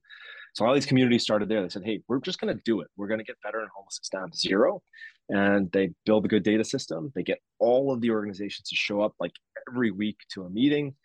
So 0.55 0.67
all 0.67 0.75
these 0.75 0.87
communities 0.87 1.23
started 1.23 1.49
there. 1.49 1.63
They 1.63 1.69
said, 1.69 1.85
"Hey, 1.85 2.01
we're 2.09 2.21
just 2.21 2.41
going 2.41 2.55
to 2.55 2.61
do 2.65 2.81
it. 2.81 2.89
We're 2.97 3.07
going 3.07 3.19
to 3.19 3.25
get 3.25 3.37
veteran 3.45 3.69
homelessness 3.75 4.09
down 4.09 4.31
to 4.33 4.37
zero. 4.37 4.83
And 5.29 5.71
they 5.71 5.91
build 6.05 6.25
a 6.25 6.29
good 6.29 6.43
data 6.43 6.65
system. 6.65 7.13
They 7.15 7.23
get 7.23 7.39
all 7.61 7.93
of 7.93 8.01
the 8.01 8.11
organizations 8.11 8.69
to 8.69 8.75
show 8.75 9.01
up 9.01 9.15
like 9.21 9.33
every 9.69 9.93
week 9.93 10.17
to 10.33 10.43
a 10.43 10.51
meeting. 10.51 10.97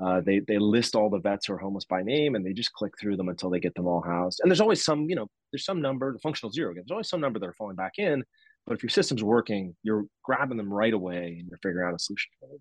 Uh, 0.00 0.20
they 0.20 0.40
they 0.40 0.58
list 0.58 0.96
all 0.96 1.10
the 1.10 1.18
vets 1.18 1.46
who 1.46 1.52
are 1.52 1.58
homeless 1.58 1.84
by 1.84 2.02
name, 2.02 2.34
and 2.34 2.44
they 2.44 2.52
just 2.52 2.72
click 2.72 2.92
through 2.98 3.16
them 3.16 3.28
until 3.28 3.50
they 3.50 3.60
get 3.60 3.74
them 3.74 3.86
all 3.86 4.00
housed. 4.00 4.40
And 4.40 4.50
there's 4.50 4.60
always 4.60 4.82
some, 4.82 5.08
you 5.08 5.16
know, 5.16 5.28
there's 5.52 5.64
some 5.64 5.82
number, 5.82 6.12
the 6.12 6.18
functional 6.20 6.50
zero. 6.50 6.70
Again, 6.70 6.84
there's 6.86 6.92
always 6.92 7.08
some 7.08 7.20
number 7.20 7.38
that 7.38 7.48
are 7.48 7.54
falling 7.54 7.76
back 7.76 7.92
in. 7.98 8.24
But 8.66 8.74
if 8.76 8.82
your 8.82 8.90
system's 8.90 9.24
working, 9.24 9.74
you're 9.82 10.04
grabbing 10.22 10.56
them 10.56 10.72
right 10.72 10.92
away, 10.94 11.36
and 11.38 11.48
you're 11.48 11.58
figuring 11.62 11.88
out 11.88 11.94
a 11.94 11.98
solution 11.98 12.30
for 12.40 12.48
them. 12.48 12.58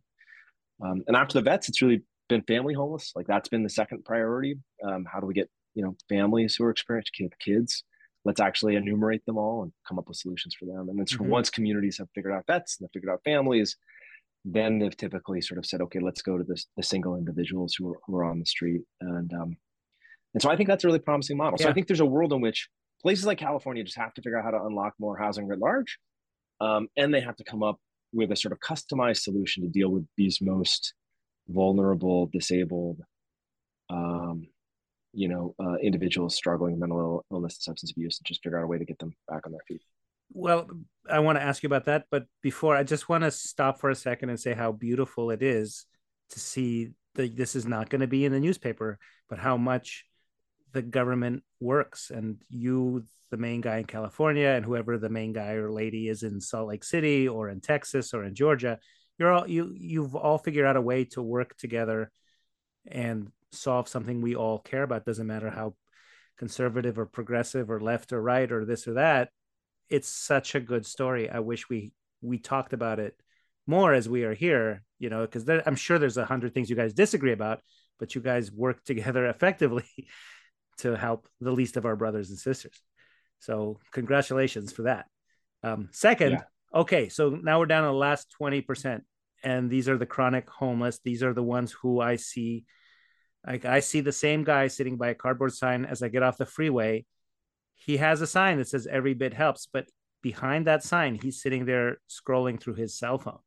Um, 0.83 1.03
and 1.07 1.15
after 1.15 1.35
the 1.35 1.43
vets, 1.43 1.69
it's 1.69 1.81
really 1.81 2.01
been 2.27 2.41
family 2.43 2.73
homeless. 2.73 3.11
Like 3.15 3.27
that's 3.27 3.49
been 3.49 3.63
the 3.63 3.69
second 3.69 4.03
priority. 4.03 4.57
Um, 4.83 5.05
how 5.11 5.19
do 5.19 5.27
we 5.27 5.33
get 5.33 5.49
you 5.73 5.83
know 5.83 5.95
families 6.09 6.55
who 6.55 6.65
are 6.65 6.71
experienced 6.71 7.11
kids? 7.39 7.83
Let's 8.23 8.39
actually 8.39 8.75
enumerate 8.75 9.25
them 9.25 9.37
all 9.37 9.63
and 9.63 9.71
come 9.87 9.97
up 9.97 10.07
with 10.07 10.17
solutions 10.17 10.55
for 10.59 10.65
them. 10.65 10.89
And 10.89 10.99
then 10.99 11.05
mm-hmm. 11.05 11.27
once 11.27 11.49
communities 11.49 11.97
have 11.97 12.07
figured 12.13 12.33
out 12.33 12.45
vets 12.45 12.77
and 12.77 12.85
they've 12.85 12.91
figured 12.93 13.11
out 13.11 13.21
families, 13.23 13.77
then 14.43 14.79
they've 14.79 14.95
typically 14.95 15.41
sort 15.41 15.57
of 15.57 15.65
said, 15.65 15.81
okay, 15.81 15.99
let's 15.99 16.21
go 16.21 16.37
to 16.37 16.43
this, 16.43 16.65
the 16.75 16.83
single 16.83 17.15
individuals 17.15 17.75
who 17.77 17.91
are, 17.91 17.99
who 18.05 18.15
are 18.15 18.23
on 18.23 18.39
the 18.39 18.45
street. 18.45 18.81
And, 18.99 19.31
um, 19.33 19.55
and 20.33 20.41
so 20.41 20.49
I 20.49 20.55
think 20.55 20.67
that's 20.67 20.83
a 20.83 20.87
really 20.87 20.99
promising 20.99 21.37
model. 21.37 21.57
Yeah. 21.59 21.65
So 21.65 21.69
I 21.69 21.73
think 21.73 21.87
there's 21.87 21.99
a 21.99 22.05
world 22.05 22.33
in 22.33 22.41
which 22.41 22.67
places 23.01 23.25
like 23.25 23.37
California 23.37 23.83
just 23.83 23.97
have 23.97 24.13
to 24.15 24.21
figure 24.21 24.39
out 24.39 24.45
how 24.45 24.51
to 24.51 24.63
unlock 24.65 24.93
more 24.99 25.17
housing 25.17 25.47
writ 25.47 25.59
large. 25.59 25.99
Um, 26.59 26.87
and 26.95 27.13
they 27.13 27.21
have 27.21 27.35
to 27.37 27.43
come 27.43 27.63
up 27.63 27.79
with 28.13 28.31
a 28.31 28.35
sort 28.35 28.51
of 28.51 28.59
customized 28.59 29.21
solution 29.21 29.63
to 29.63 29.69
deal 29.69 29.89
with 29.89 30.05
these 30.17 30.39
most 30.41 30.93
vulnerable, 31.47 32.27
disabled, 32.27 33.01
um, 33.89 34.47
you 35.13 35.27
know, 35.27 35.55
uh, 35.63 35.75
individuals 35.83 36.35
struggling 36.35 36.73
with 36.73 36.79
mental 36.79 37.25
illness 37.31 37.55
and 37.55 37.63
substance 37.63 37.91
abuse 37.91 38.19
and 38.19 38.25
just 38.25 38.41
figure 38.43 38.59
out 38.59 38.63
a 38.63 38.67
way 38.67 38.77
to 38.77 38.85
get 38.85 38.99
them 38.99 39.13
back 39.29 39.45
on 39.45 39.51
their 39.51 39.61
feet. 39.67 39.81
Well, 40.33 40.69
I 41.09 41.19
want 41.19 41.37
to 41.37 41.43
ask 41.43 41.63
you 41.63 41.67
about 41.67 41.85
that, 41.85 42.05
but 42.09 42.25
before 42.41 42.75
I 42.75 42.83
just 42.83 43.09
want 43.09 43.23
to 43.23 43.31
stop 43.31 43.79
for 43.79 43.89
a 43.89 43.95
second 43.95 44.29
and 44.29 44.39
say 44.39 44.53
how 44.53 44.71
beautiful 44.71 45.31
it 45.31 45.41
is 45.41 45.85
to 46.29 46.39
see 46.39 46.91
that 47.15 47.35
this 47.35 47.55
is 47.55 47.65
not 47.65 47.89
going 47.89 48.01
to 48.01 48.07
be 48.07 48.23
in 48.23 48.31
the 48.31 48.39
newspaper, 48.39 48.97
but 49.29 49.39
how 49.39 49.57
much 49.57 50.05
the 50.73 50.81
government 50.81 51.43
works 51.59 52.11
and 52.11 52.41
you 52.49 53.03
the 53.29 53.37
main 53.37 53.61
guy 53.61 53.77
in 53.77 53.85
California 53.85 54.47
and 54.47 54.65
whoever 54.65 54.97
the 54.97 55.09
main 55.09 55.33
guy 55.33 55.53
or 55.53 55.71
lady 55.71 56.07
is 56.07 56.23
in 56.23 56.39
Salt 56.39 56.67
Lake 56.67 56.83
City 56.83 57.27
or 57.27 57.49
in 57.49 57.59
Texas 57.61 58.13
or 58.13 58.23
in 58.23 58.35
Georgia, 58.35 58.79
you're 59.17 59.31
all 59.31 59.47
you 59.47 59.73
you've 59.77 60.15
all 60.15 60.37
figured 60.37 60.65
out 60.65 60.77
a 60.77 60.81
way 60.81 61.05
to 61.05 61.21
work 61.21 61.57
together 61.57 62.11
and 62.87 63.29
solve 63.51 63.87
something 63.87 64.21
we 64.21 64.35
all 64.35 64.59
care 64.59 64.83
about. 64.83 65.05
Doesn't 65.05 65.27
matter 65.27 65.49
how 65.49 65.75
conservative 66.37 66.97
or 66.97 67.05
progressive 67.05 67.69
or 67.69 67.79
left 67.79 68.13
or 68.13 68.21
right 68.21 68.49
or 68.51 68.65
this 68.65 68.87
or 68.87 68.93
that 68.93 69.29
it's 69.91 70.07
such 70.07 70.55
a 70.55 70.59
good 70.59 70.85
story. 70.85 71.29
I 71.29 71.39
wish 71.39 71.69
we 71.69 71.91
we 72.21 72.39
talked 72.39 72.73
about 72.73 72.99
it 72.99 73.15
more 73.67 73.93
as 73.93 74.07
we 74.09 74.23
are 74.23 74.33
here, 74.33 74.83
you 74.97 75.09
know, 75.09 75.21
because 75.21 75.47
I'm 75.65 75.75
sure 75.75 75.99
there's 75.99 76.17
a 76.17 76.25
hundred 76.25 76.53
things 76.53 76.69
you 76.69 76.75
guys 76.75 76.93
disagree 76.93 77.33
about, 77.33 77.61
but 77.99 78.15
you 78.15 78.21
guys 78.21 78.51
work 78.51 78.83
together 78.85 79.27
effectively 79.27 79.85
to 80.79 80.95
help 80.95 81.27
the 81.41 81.51
least 81.51 81.77
of 81.77 81.85
our 81.85 81.95
brothers 81.95 82.29
and 82.29 82.39
sisters. 82.39 82.81
So 83.39 83.79
congratulations 83.91 84.71
for 84.71 84.83
that. 84.83 85.05
Um, 85.63 85.89
second, 85.91 86.31
yeah. 86.31 86.41
okay, 86.73 87.09
so 87.09 87.29
now 87.29 87.59
we're 87.59 87.65
down 87.65 87.83
to 87.83 87.89
the 87.89 87.93
last 87.93 88.33
20%. 88.41 89.01
And 89.43 89.69
these 89.69 89.89
are 89.89 89.97
the 89.97 90.05
chronic 90.05 90.47
homeless. 90.49 90.99
These 91.03 91.23
are 91.23 91.33
the 91.33 91.43
ones 91.43 91.71
who 91.71 91.99
I 91.99 92.15
see. 92.15 92.65
Like 93.45 93.65
I 93.65 93.79
see 93.79 94.01
the 94.01 94.11
same 94.11 94.43
guy 94.43 94.67
sitting 94.67 94.97
by 94.97 95.09
a 95.09 95.15
cardboard 95.15 95.53
sign 95.53 95.85
as 95.85 96.03
I 96.03 96.09
get 96.09 96.21
off 96.21 96.37
the 96.37 96.45
freeway 96.45 97.05
he 97.83 97.97
has 97.97 98.21
a 98.21 98.27
sign 98.27 98.57
that 98.57 98.67
says 98.67 98.87
every 98.87 99.13
bit 99.13 99.33
helps, 99.33 99.67
but 99.71 99.87
behind 100.21 100.67
that 100.67 100.83
sign, 100.83 101.15
he's 101.15 101.41
sitting 101.41 101.65
there 101.65 101.97
scrolling 102.09 102.59
through 102.59 102.75
his 102.75 102.97
cell 102.97 103.17
phone. 103.17 103.39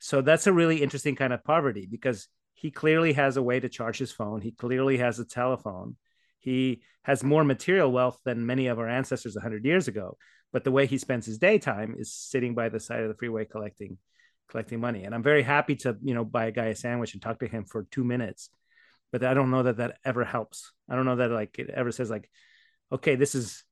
So 0.00 0.22
that's 0.22 0.46
a 0.46 0.52
really 0.52 0.82
interesting 0.82 1.16
kind 1.16 1.32
of 1.32 1.44
poverty 1.44 1.86
because 1.90 2.28
he 2.54 2.70
clearly 2.70 3.12
has 3.12 3.36
a 3.36 3.42
way 3.42 3.60
to 3.60 3.68
charge 3.68 3.98
his 3.98 4.10
phone. 4.10 4.40
He 4.40 4.52
clearly 4.52 4.98
has 4.98 5.18
a 5.18 5.24
telephone. 5.24 5.96
He 6.38 6.82
has 7.02 7.22
more 7.22 7.44
material 7.44 7.92
wealth 7.92 8.18
than 8.24 8.46
many 8.46 8.68
of 8.68 8.78
our 8.78 8.88
ancestors 8.88 9.34
100 9.34 9.64
years 9.64 9.86
ago. 9.86 10.16
But 10.50 10.64
the 10.64 10.70
way 10.70 10.86
he 10.86 10.96
spends 10.96 11.26
his 11.26 11.38
daytime 11.38 11.94
is 11.98 12.12
sitting 12.12 12.54
by 12.54 12.70
the 12.70 12.80
side 12.80 13.02
of 13.02 13.08
the 13.08 13.14
freeway 13.16 13.44
collecting 13.44 13.98
collecting 14.48 14.80
money. 14.80 15.04
And 15.04 15.14
I'm 15.14 15.22
very 15.22 15.42
happy 15.42 15.76
to, 15.76 15.94
you 16.02 16.14
know, 16.14 16.24
buy 16.24 16.46
a 16.46 16.52
guy 16.52 16.66
a 16.66 16.74
sandwich 16.74 17.12
and 17.12 17.20
talk 17.20 17.40
to 17.40 17.46
him 17.46 17.66
for 17.66 17.86
two 17.90 18.02
minutes. 18.02 18.48
But 19.12 19.22
I 19.22 19.34
don't 19.34 19.50
know 19.50 19.64
that 19.64 19.76
that 19.76 19.98
ever 20.06 20.24
helps. 20.24 20.72
I 20.88 20.96
don't 20.96 21.04
know 21.04 21.16
that 21.16 21.30
like 21.30 21.58
it 21.58 21.68
ever 21.68 21.92
says 21.92 22.08
like, 22.08 22.30
okay, 22.92 23.16
this 23.16 23.34
is 23.34 23.64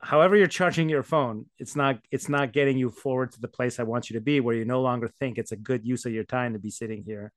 however 0.00 0.36
you're 0.36 0.46
charging 0.46 0.88
your 0.88 1.02
phone, 1.02 1.46
it's 1.58 1.76
not 1.76 1.98
it's 2.10 2.28
not 2.28 2.52
getting 2.52 2.78
you 2.78 2.90
forward 2.90 3.32
to 3.32 3.40
the 3.40 3.48
place 3.48 3.78
I 3.78 3.84
want 3.84 4.10
you 4.10 4.14
to 4.14 4.20
be, 4.20 4.40
where 4.40 4.54
you 4.54 4.64
no 4.64 4.80
longer 4.80 5.08
think 5.08 5.38
it's 5.38 5.52
a 5.52 5.56
good 5.56 5.84
use 5.84 6.06
of 6.06 6.12
your 6.12 6.24
time 6.24 6.52
to 6.52 6.58
be 6.58 6.70
sitting 6.70 7.02
here 7.04 7.32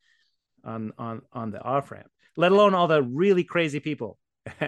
on 0.63 0.91
on 0.97 1.21
on 1.31 1.51
the 1.51 1.61
off 1.61 1.91
ramp. 1.91 2.09
Let 2.37 2.51
alone 2.51 2.73
all 2.75 2.87
the 2.87 3.03
really 3.03 3.43
crazy 3.43 3.79
people, 3.79 4.17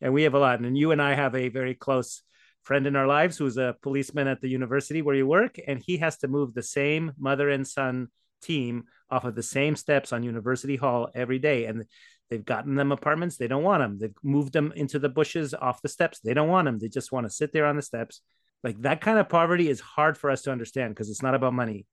and 0.00 0.12
we 0.12 0.22
have 0.22 0.34
a 0.34 0.38
lot. 0.38 0.60
And 0.60 0.76
you 0.76 0.92
and 0.92 1.02
I 1.02 1.14
have 1.14 1.34
a 1.34 1.48
very 1.48 1.74
close 1.74 2.22
friend 2.62 2.86
in 2.86 2.94
our 2.96 3.08
lives 3.08 3.36
who's 3.36 3.56
a 3.56 3.76
policeman 3.82 4.28
at 4.28 4.40
the 4.40 4.48
university 4.48 5.02
where 5.02 5.16
you 5.16 5.26
work, 5.26 5.56
and 5.66 5.82
he 5.84 5.98
has 5.98 6.16
to 6.18 6.28
move 6.28 6.54
the 6.54 6.62
same 6.62 7.12
mother 7.18 7.50
and 7.50 7.66
son 7.66 8.08
team 8.40 8.84
off 9.10 9.24
of 9.24 9.34
the 9.34 9.42
same 9.42 9.76
steps 9.76 10.12
on 10.12 10.22
University 10.22 10.76
Hall 10.76 11.08
every 11.14 11.38
day, 11.38 11.66
and 11.66 11.84
They've 12.32 12.42
gotten 12.42 12.76
them 12.76 12.92
apartments. 12.92 13.36
They 13.36 13.46
don't 13.46 13.62
want 13.62 13.82
them. 13.82 13.98
They've 13.98 14.16
moved 14.22 14.54
them 14.54 14.72
into 14.74 14.98
the 14.98 15.10
bushes 15.10 15.52
off 15.52 15.82
the 15.82 15.88
steps. 15.90 16.18
They 16.20 16.32
don't 16.32 16.48
want 16.48 16.64
them. 16.64 16.78
They 16.78 16.88
just 16.88 17.12
want 17.12 17.26
to 17.26 17.30
sit 17.30 17.52
there 17.52 17.66
on 17.66 17.76
the 17.76 17.82
steps. 17.82 18.22
Like 18.64 18.80
that 18.80 19.02
kind 19.02 19.18
of 19.18 19.28
poverty 19.28 19.68
is 19.68 19.80
hard 19.80 20.16
for 20.16 20.30
us 20.30 20.40
to 20.42 20.50
understand 20.50 20.94
because 20.94 21.10
it's 21.10 21.20
not 21.20 21.34
about 21.34 21.52
money. 21.52 21.84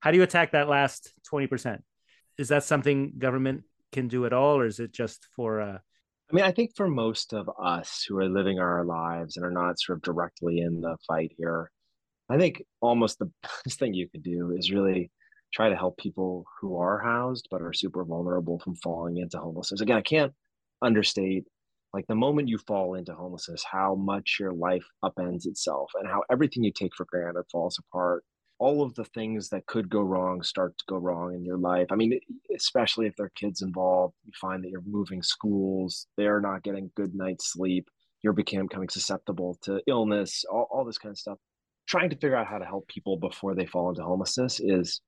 How 0.00 0.12
do 0.12 0.16
you 0.16 0.22
attack 0.22 0.52
that 0.52 0.70
last 0.70 1.12
20%? 1.30 1.80
Is 2.38 2.48
that 2.48 2.64
something 2.64 3.18
government 3.18 3.64
can 3.92 4.08
do 4.08 4.24
at 4.24 4.32
all, 4.32 4.56
or 4.56 4.64
is 4.64 4.80
it 4.80 4.94
just 4.94 5.26
for? 5.36 5.60
Uh... 5.60 5.76
I 6.30 6.34
mean, 6.34 6.46
I 6.46 6.52
think 6.52 6.74
for 6.74 6.88
most 6.88 7.34
of 7.34 7.50
us 7.62 8.02
who 8.08 8.16
are 8.16 8.30
living 8.30 8.58
our 8.58 8.82
lives 8.82 9.36
and 9.36 9.44
are 9.44 9.50
not 9.50 9.78
sort 9.78 9.98
of 9.98 10.02
directly 10.02 10.60
in 10.60 10.80
the 10.80 10.96
fight 11.06 11.32
here, 11.36 11.70
I 12.30 12.38
think 12.38 12.62
almost 12.80 13.18
the 13.18 13.30
best 13.66 13.78
thing 13.78 13.92
you 13.92 14.08
could 14.08 14.22
do 14.22 14.56
is 14.56 14.72
really 14.72 15.10
try 15.56 15.70
to 15.70 15.76
help 15.76 15.96
people 15.96 16.44
who 16.60 16.76
are 16.78 16.98
housed 16.98 17.48
but 17.50 17.62
are 17.62 17.72
super 17.72 18.04
vulnerable 18.04 18.58
from 18.58 18.76
falling 18.76 19.16
into 19.16 19.38
homelessness. 19.38 19.80
Again, 19.80 19.96
I 19.96 20.02
can't 20.02 20.34
understate 20.82 21.44
like 21.94 22.06
the 22.08 22.14
moment 22.14 22.50
you 22.50 22.58
fall 22.58 22.94
into 22.94 23.14
homelessness, 23.14 23.64
how 23.64 23.94
much 23.94 24.36
your 24.38 24.52
life 24.52 24.84
upends 25.02 25.46
itself 25.46 25.90
and 25.94 26.06
how 26.06 26.22
everything 26.30 26.62
you 26.62 26.70
take 26.70 26.94
for 26.94 27.06
granted 27.06 27.44
falls 27.50 27.78
apart. 27.78 28.22
All 28.58 28.82
of 28.82 28.94
the 28.96 29.04
things 29.04 29.48
that 29.48 29.64
could 29.64 29.88
go 29.88 30.02
wrong 30.02 30.42
start 30.42 30.76
to 30.76 30.84
go 30.88 30.96
wrong 30.96 31.34
in 31.34 31.42
your 31.42 31.56
life. 31.56 31.86
I 31.90 31.94
mean, 31.94 32.20
especially 32.54 33.06
if 33.06 33.16
there 33.16 33.26
are 33.26 33.32
kids 33.34 33.62
involved, 33.62 34.14
you 34.24 34.32
find 34.38 34.62
that 34.62 34.68
you're 34.68 34.82
moving 34.86 35.22
schools, 35.22 36.06
they're 36.18 36.40
not 36.40 36.64
getting 36.64 36.90
good 36.96 37.14
night's 37.14 37.50
sleep, 37.50 37.88
you're 38.22 38.34
becoming 38.34 38.68
susceptible 38.90 39.56
to 39.62 39.80
illness, 39.86 40.44
all, 40.50 40.68
all 40.70 40.84
this 40.84 40.98
kind 40.98 41.12
of 41.12 41.18
stuff. 41.18 41.38
trying 41.86 42.10
to 42.10 42.16
figure 42.16 42.36
out 42.36 42.46
how 42.46 42.58
to 42.58 42.64
help 42.66 42.86
people 42.88 43.16
before 43.16 43.54
they 43.54 43.66
fall 43.66 43.88
into 43.88 44.02
homelessness 44.02 44.60
is, 44.60 45.00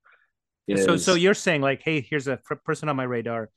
is 0.77 0.85
so 0.85 0.97
so 0.97 1.15
you're 1.15 1.33
saying 1.33 1.61
like 1.61 1.81
hey 1.83 2.01
here's 2.01 2.27
a 2.27 2.37
person 2.65 2.89
on 2.89 2.95
my 2.95 3.03
radar. 3.03 3.49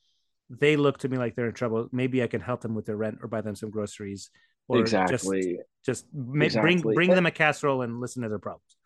They 0.49 0.75
look 0.75 0.99
to 0.99 1.09
me 1.09 1.17
like 1.17 1.35
they're 1.35 1.47
in 1.47 1.53
trouble. 1.53 1.87
Maybe 1.91 2.21
i 2.23 2.27
can 2.27 2.41
help 2.41 2.61
them 2.61 2.75
with 2.75 2.85
their 2.85 2.97
rent 2.97 3.19
or 3.21 3.27
buy 3.27 3.41
them 3.41 3.55
some 3.55 3.69
groceries 3.69 4.29
or 4.67 4.79
exactly. 4.79 5.57
just, 5.85 6.05
just 6.05 6.05
exactly. 6.35 6.61
bring 6.61 6.95
bring 6.95 7.09
them 7.09 7.25
a 7.25 7.31
casserole 7.31 7.81
and 7.81 7.99
listen 7.99 8.23
to 8.23 8.29
their 8.29 8.39
problems. 8.39 8.77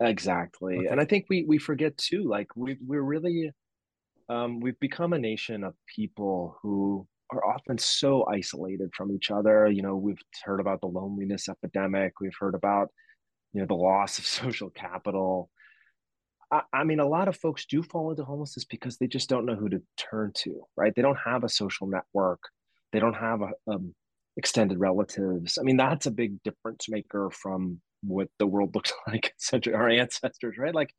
Exactly. 0.00 0.78
Okay. 0.78 0.86
and 0.86 1.00
i 1.00 1.04
think 1.04 1.26
we 1.28 1.44
we 1.44 1.58
forget 1.58 1.96
too 1.96 2.28
like 2.28 2.48
we 2.56 2.76
we're 2.86 3.02
really 3.02 3.50
um 4.28 4.60
we've 4.60 4.78
become 4.80 5.12
a 5.12 5.18
nation 5.18 5.64
of 5.64 5.74
people 5.96 6.56
who 6.62 7.06
are 7.30 7.44
often 7.44 7.76
so 7.78 8.26
isolated 8.26 8.90
from 8.94 9.12
each 9.12 9.30
other. 9.30 9.68
You 9.68 9.82
know 9.82 9.96
we've 9.96 10.20
heard 10.44 10.60
about 10.60 10.80
the 10.80 10.86
loneliness 10.86 11.48
epidemic. 11.48 12.20
We've 12.20 12.36
heard 12.38 12.54
about 12.54 12.88
you 13.52 13.60
know 13.60 13.66
the 13.66 13.74
loss 13.74 14.18
of 14.18 14.26
social 14.40 14.70
capital 14.70 15.50
I, 16.50 16.62
I, 16.72 16.84
mean 16.84 17.00
a 17.00 17.08
lot 17.08 17.28
of 17.28 17.36
folks 17.36 17.66
do 17.66 17.82
fall 17.82 18.10
into 18.10 18.24
homelessness 18.24 18.64
because 18.64 18.96
they 18.96 19.06
just 19.06 19.28
don't 19.28 19.46
know 19.46 19.54
who 19.54 19.68
to 19.68 19.82
turn 19.96 20.32
to 20.36 20.62
right? 20.76 20.92
They 20.94 21.02
don't 21.02 21.18
have 21.24 21.44
a 21.44 21.48
social 21.48 21.86
network. 21.86 22.40
They 22.92 23.00
don't 23.00 23.14
have 23.14 23.42
a, 23.42 23.50
um, 23.70 23.94
extended 24.36 24.78
relatives. 24.78 25.58
I 25.58 25.62
mean 25.62 25.76
that's 25.76 26.06
a 26.06 26.10
big 26.10 26.42
difference 26.42 26.88
maker 26.88 27.30
from 27.30 27.80
what 28.02 28.28
the 28.38 28.46
world 28.46 28.74
looked 28.74 28.92
like 29.06 29.34
century 29.38 29.74
our 29.74 29.88
ancestors 29.88 30.56
right? 30.58 30.74
Like 30.74 30.94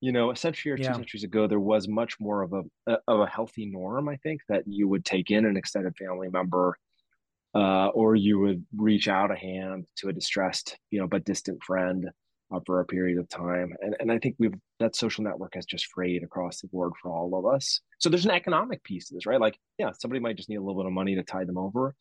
you 0.00 0.12
know 0.12 0.30
a 0.30 0.36
century 0.36 0.72
or 0.72 0.76
two 0.76 0.82
yeah. 0.82 0.92
centuries 0.92 1.24
ago 1.24 1.46
there 1.46 1.58
was 1.58 1.88
much 1.88 2.20
more 2.20 2.42
of 2.42 2.52
a, 2.52 2.62
a, 2.86 2.98
of 3.08 3.20
a 3.20 3.26
healthy 3.26 3.64
norm 3.64 4.10
i 4.10 4.16
think 4.16 4.42
that 4.46 4.62
you 4.66 4.86
would 4.86 5.06
take 5.06 5.30
in 5.30 5.46
an 5.46 5.56
extended 5.56 5.96
family 5.96 6.28
member 6.28 6.76
uh, 7.56 7.88
or 7.88 8.14
you 8.14 8.38
would 8.38 8.66
reach 8.76 9.08
out 9.08 9.30
a 9.30 9.36
hand 9.36 9.86
to 9.96 10.08
a 10.08 10.12
distressed, 10.12 10.76
you 10.90 11.00
know, 11.00 11.06
but 11.06 11.24
distant 11.24 11.62
friend 11.64 12.10
uh, 12.54 12.60
for 12.66 12.80
a 12.80 12.84
period 12.84 13.18
of 13.18 13.28
time. 13.28 13.72
And, 13.80 13.96
and 14.00 14.12
I 14.12 14.18
think 14.18 14.36
we've 14.38 14.54
that 14.78 14.96
social 14.96 15.24
network 15.24 15.54
has 15.54 15.66
just 15.66 15.86
frayed 15.86 16.22
across 16.22 16.60
the 16.60 16.68
board 16.68 16.92
for 17.00 17.10
all 17.10 17.36
of 17.38 17.46
us. 17.46 17.80
So 17.98 18.08
there's 18.08 18.26
an 18.26 18.30
economic 18.30 18.84
piece 18.84 19.08
to 19.08 19.14
this, 19.14 19.26
right? 19.26 19.40
Like, 19.40 19.58
yeah, 19.78 19.90
somebody 19.98 20.20
might 20.20 20.36
just 20.36 20.48
need 20.48 20.56
a 20.56 20.62
little 20.62 20.80
bit 20.80 20.86
of 20.86 20.92
money 20.92 21.14
to 21.14 21.22
tide 21.22 21.48
them 21.48 21.58
over, 21.58 21.94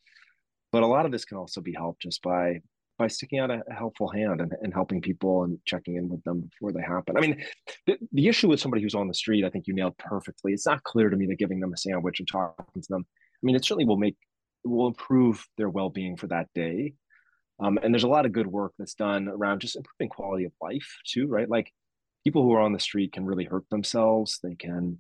but 0.72 0.84
a 0.84 0.88
lot 0.88 1.06
of 1.06 1.12
this 1.12 1.26
can 1.26 1.38
also 1.38 1.62
be 1.62 1.74
helped 1.74 2.02
just 2.02 2.22
by 2.22 2.62
by 2.98 3.08
sticking 3.08 3.40
out 3.40 3.52
a, 3.52 3.62
a 3.70 3.74
helpful 3.74 4.08
hand 4.08 4.40
and, 4.40 4.54
and 4.62 4.74
helping 4.74 5.02
people 5.02 5.44
and 5.44 5.60
checking 5.66 5.98
in 5.98 6.08
with 6.08 6.24
them 6.24 6.40
before 6.40 6.72
they 6.72 6.82
happen. 6.82 7.18
I 7.18 7.20
mean, 7.20 7.44
the, 7.86 7.98
the 8.14 8.28
issue 8.30 8.48
with 8.48 8.62
somebody 8.62 8.82
who's 8.82 8.96
on 8.96 9.10
the 9.10 9.14
street, 9.14 9.44
I 9.44 9.50
think 9.50 9.68
you 9.68 9.74
nailed 9.74 9.98
perfectly. 9.98 10.54
It's 10.54 10.66
not 10.66 10.82
clear 10.84 11.10
to 11.10 11.18
me 11.18 11.26
that 11.26 11.36
giving 11.38 11.60
them 11.60 11.74
a 11.74 11.78
sandwich 11.78 12.20
and 12.20 12.28
talking 12.28 12.82
to 12.82 12.88
them, 12.88 13.06
I 13.06 13.42
mean, 13.44 13.58
it 13.58 13.66
certainly 13.66 13.86
will 13.86 13.98
make 13.98 14.16
will 14.64 14.88
improve 14.88 15.46
their 15.58 15.70
well-being 15.70 16.18
for 16.18 16.28
that 16.28 16.48
day 16.56 16.94
um, 17.60 17.80
and 17.82 17.94
there's 17.94 18.04
a 18.04 18.10
lot 18.10 18.26
of 18.26 18.32
good 18.32 18.48
work 18.48 18.74
that's 18.78 18.96
done 18.96 19.28
around 19.28 19.62
just 19.62 19.76
improving 19.76 20.10
quality 20.10 20.46
of 20.46 20.52
life 20.62 20.98
too 21.08 21.28
right? 21.28 21.50
Like 21.50 21.72
people 22.24 22.44
who 22.44 22.54
are 22.54 22.62
on 22.62 22.74
the 22.74 22.80
street 22.80 23.14
can 23.14 23.26
really 23.26 23.46
hurt 23.46 23.70
themselves. 23.70 24.40
They 24.42 24.56
can 24.56 25.00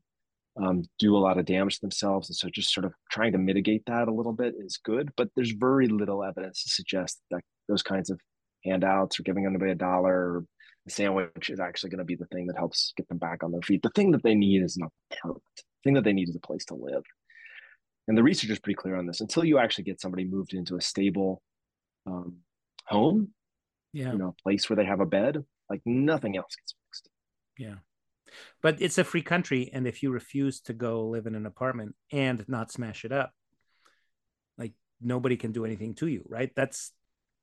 um, 0.61 0.83
do 0.99 1.15
a 1.15 1.19
lot 1.19 1.37
of 1.37 1.45
damage 1.45 1.75
to 1.75 1.81
themselves 1.81 2.29
and 2.29 2.35
so 2.35 2.49
just 2.49 2.73
sort 2.73 2.85
of 2.85 2.93
trying 3.11 3.33
to 3.33 3.37
mitigate 3.37 3.85
that 3.87 4.07
a 4.07 4.13
little 4.13 4.31
bit 4.31 4.53
is 4.57 4.77
good 4.77 5.11
but 5.17 5.27
there's 5.35 5.51
very 5.51 5.89
little 5.89 6.23
evidence 6.23 6.63
to 6.63 6.69
suggest 6.69 7.19
that 7.29 7.41
those 7.67 7.83
kinds 7.83 8.09
of 8.09 8.17
handouts 8.65 9.19
or 9.19 9.23
giving 9.23 9.45
anybody 9.45 9.71
a 9.71 9.75
dollar 9.75 10.13
or 10.13 10.45
a 10.87 10.89
sandwich 10.91 11.49
is 11.49 11.59
actually 11.59 11.89
going 11.89 11.99
to 11.99 12.05
be 12.05 12.15
the 12.15 12.25
thing 12.27 12.47
that 12.47 12.57
helps 12.57 12.93
get 12.97 13.07
them 13.07 13.17
back 13.17 13.43
on 13.43 13.51
their 13.51 13.61
feet. 13.61 13.81
The 13.81 13.89
thing 13.95 14.11
that 14.11 14.23
they 14.23 14.35
need 14.35 14.63
is 14.63 14.77
an 14.77 14.87
apartment. 15.11 15.43
The 15.55 15.63
thing 15.83 15.93
that 15.95 16.03
they 16.03 16.13
need 16.13 16.29
is 16.29 16.35
a 16.35 16.39
place 16.39 16.65
to 16.65 16.75
live. 16.75 17.03
And 18.07 18.17
the 18.17 18.23
research 18.23 18.51
is 18.51 18.59
pretty 18.59 18.75
clear 18.75 18.95
on 18.95 19.07
this. 19.07 19.21
Until 19.21 19.43
you 19.43 19.57
actually 19.57 19.85
get 19.85 19.99
somebody 20.01 20.25
moved 20.25 20.53
into 20.53 20.75
a 20.75 20.81
stable 20.81 21.41
um, 22.05 22.37
home 22.85 23.29
yeah. 23.93 24.11
you 24.11 24.17
know 24.17 24.35
a 24.37 24.43
place 24.43 24.69
where 24.69 24.77
they 24.77 24.85
have 24.85 24.99
a 24.99 25.05
bed 25.05 25.43
like 25.69 25.81
nothing 25.85 26.37
else 26.37 26.55
gets 26.55 26.75
fixed. 26.85 27.09
Yeah. 27.57 27.75
But 28.61 28.81
it's 28.81 28.97
a 28.97 29.03
free 29.03 29.21
country 29.21 29.69
and 29.73 29.87
if 29.87 30.03
you 30.03 30.11
refuse 30.11 30.59
to 30.61 30.73
go 30.73 31.07
live 31.07 31.25
in 31.25 31.35
an 31.35 31.45
apartment 31.45 31.95
and 32.11 32.43
not 32.47 32.71
smash 32.71 33.05
it 33.05 33.11
up 33.11 33.31
like 34.57 34.73
nobody 35.01 35.37
can 35.37 35.51
do 35.51 35.65
anything 35.65 35.95
to 35.95 36.07
you 36.07 36.23
right? 36.27 36.51
That's 36.55 36.91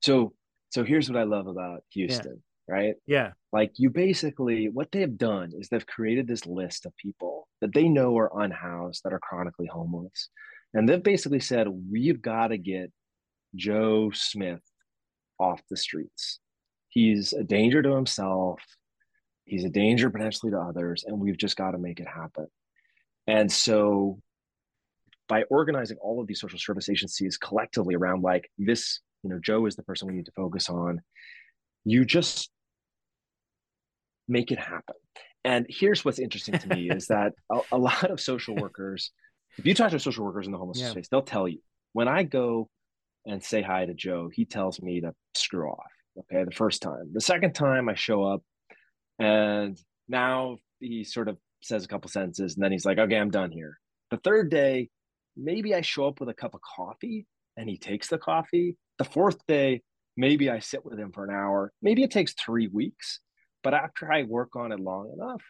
so 0.00 0.34
so 0.70 0.84
here's 0.84 1.08
what 1.08 1.18
i 1.18 1.22
love 1.22 1.46
about 1.46 1.82
houston 1.90 2.42
yeah. 2.68 2.74
right? 2.74 2.94
Yeah. 3.06 3.32
Like 3.52 3.72
you 3.76 3.90
basically 3.90 4.68
what 4.68 4.90
they 4.92 5.00
have 5.00 5.18
done 5.18 5.52
is 5.58 5.68
they've 5.68 5.86
created 5.86 6.26
this 6.26 6.46
list 6.46 6.86
of 6.86 6.96
people 6.96 7.48
that 7.60 7.72
they 7.72 7.88
know 7.88 8.16
are 8.18 8.42
unhoused 8.42 9.02
that 9.04 9.12
are 9.12 9.20
chronically 9.20 9.66
homeless 9.66 10.28
and 10.74 10.88
they've 10.88 11.02
basically 11.02 11.40
said, 11.40 11.68
we've 11.68 12.22
got 12.22 12.48
to 12.48 12.58
get 12.58 12.90
Joe 13.54 14.10
Smith 14.12 14.62
off 15.38 15.60
the 15.68 15.76
streets. 15.76 16.40
He's 16.88 17.32
a 17.32 17.42
danger 17.42 17.82
to 17.82 17.94
himself. 17.94 18.60
He's 19.44 19.64
a 19.64 19.70
danger 19.70 20.10
potentially 20.10 20.52
to 20.52 20.58
others, 20.58 21.04
and 21.06 21.18
we've 21.18 21.36
just 21.36 21.56
got 21.56 21.72
to 21.72 21.78
make 21.78 22.00
it 22.00 22.06
happen. 22.06 22.46
And 23.26 23.50
so, 23.50 24.18
by 25.28 25.44
organizing 25.44 25.96
all 25.98 26.20
of 26.20 26.26
these 26.26 26.40
social 26.40 26.58
service 26.58 26.88
agencies 26.88 27.36
collectively 27.36 27.94
around 27.94 28.22
like 28.22 28.50
this, 28.58 29.00
you 29.22 29.30
know, 29.30 29.38
Joe 29.38 29.66
is 29.66 29.76
the 29.76 29.82
person 29.82 30.08
we 30.08 30.14
need 30.14 30.26
to 30.26 30.32
focus 30.32 30.68
on, 30.68 31.00
you 31.84 32.04
just 32.04 32.50
make 34.28 34.52
it 34.52 34.58
happen. 34.58 34.96
And 35.44 35.66
here's 35.68 36.04
what's 36.04 36.18
interesting 36.18 36.58
to 36.58 36.68
me 36.68 36.90
is 36.94 37.08
that 37.08 37.32
a, 37.50 37.60
a 37.72 37.78
lot 37.78 38.10
of 38.10 38.20
social 38.20 38.54
workers 38.54 39.10
if 39.58 39.66
you 39.66 39.74
talk 39.74 39.90
to 39.90 39.98
social 39.98 40.24
workers 40.24 40.46
in 40.46 40.52
the 40.52 40.58
homeless 40.58 40.80
yeah. 40.80 40.90
space, 40.90 41.08
they'll 41.08 41.22
tell 41.22 41.46
you 41.46 41.58
when 41.92 42.08
I 42.08 42.22
go 42.22 42.68
and 43.26 43.42
say 43.42 43.62
hi 43.62 43.86
to 43.86 43.94
Joe, 43.94 44.30
he 44.32 44.44
tells 44.44 44.80
me 44.80 45.00
to 45.00 45.14
screw 45.34 45.68
off. 45.68 45.90
Okay, 46.18 46.44
the 46.44 46.50
first 46.50 46.82
time. 46.82 47.10
The 47.12 47.20
second 47.20 47.54
time 47.54 47.88
I 47.88 47.94
show 47.94 48.24
up 48.24 48.42
and 49.18 49.78
now 50.08 50.58
he 50.78 51.04
sort 51.04 51.28
of 51.28 51.38
says 51.62 51.84
a 51.84 51.88
couple 51.88 52.10
sentences 52.10 52.54
and 52.54 52.62
then 52.62 52.72
he's 52.72 52.84
like, 52.84 52.98
okay, 52.98 53.16
I'm 53.16 53.30
done 53.30 53.50
here. 53.50 53.78
The 54.10 54.18
third 54.18 54.50
day, 54.50 54.90
maybe 55.36 55.74
I 55.74 55.80
show 55.80 56.06
up 56.06 56.20
with 56.20 56.28
a 56.28 56.34
cup 56.34 56.54
of 56.54 56.60
coffee 56.60 57.26
and 57.56 57.68
he 57.68 57.78
takes 57.78 58.08
the 58.08 58.18
coffee. 58.18 58.76
The 58.98 59.04
fourth 59.04 59.38
day, 59.46 59.82
maybe 60.16 60.50
I 60.50 60.58
sit 60.58 60.84
with 60.84 60.98
him 60.98 61.12
for 61.12 61.24
an 61.24 61.34
hour. 61.34 61.72
Maybe 61.80 62.02
it 62.02 62.10
takes 62.10 62.34
three 62.34 62.68
weeks. 62.68 63.20
But 63.62 63.74
after 63.74 64.12
I 64.12 64.24
work 64.24 64.56
on 64.56 64.72
it 64.72 64.80
long 64.80 65.12
enough, 65.16 65.42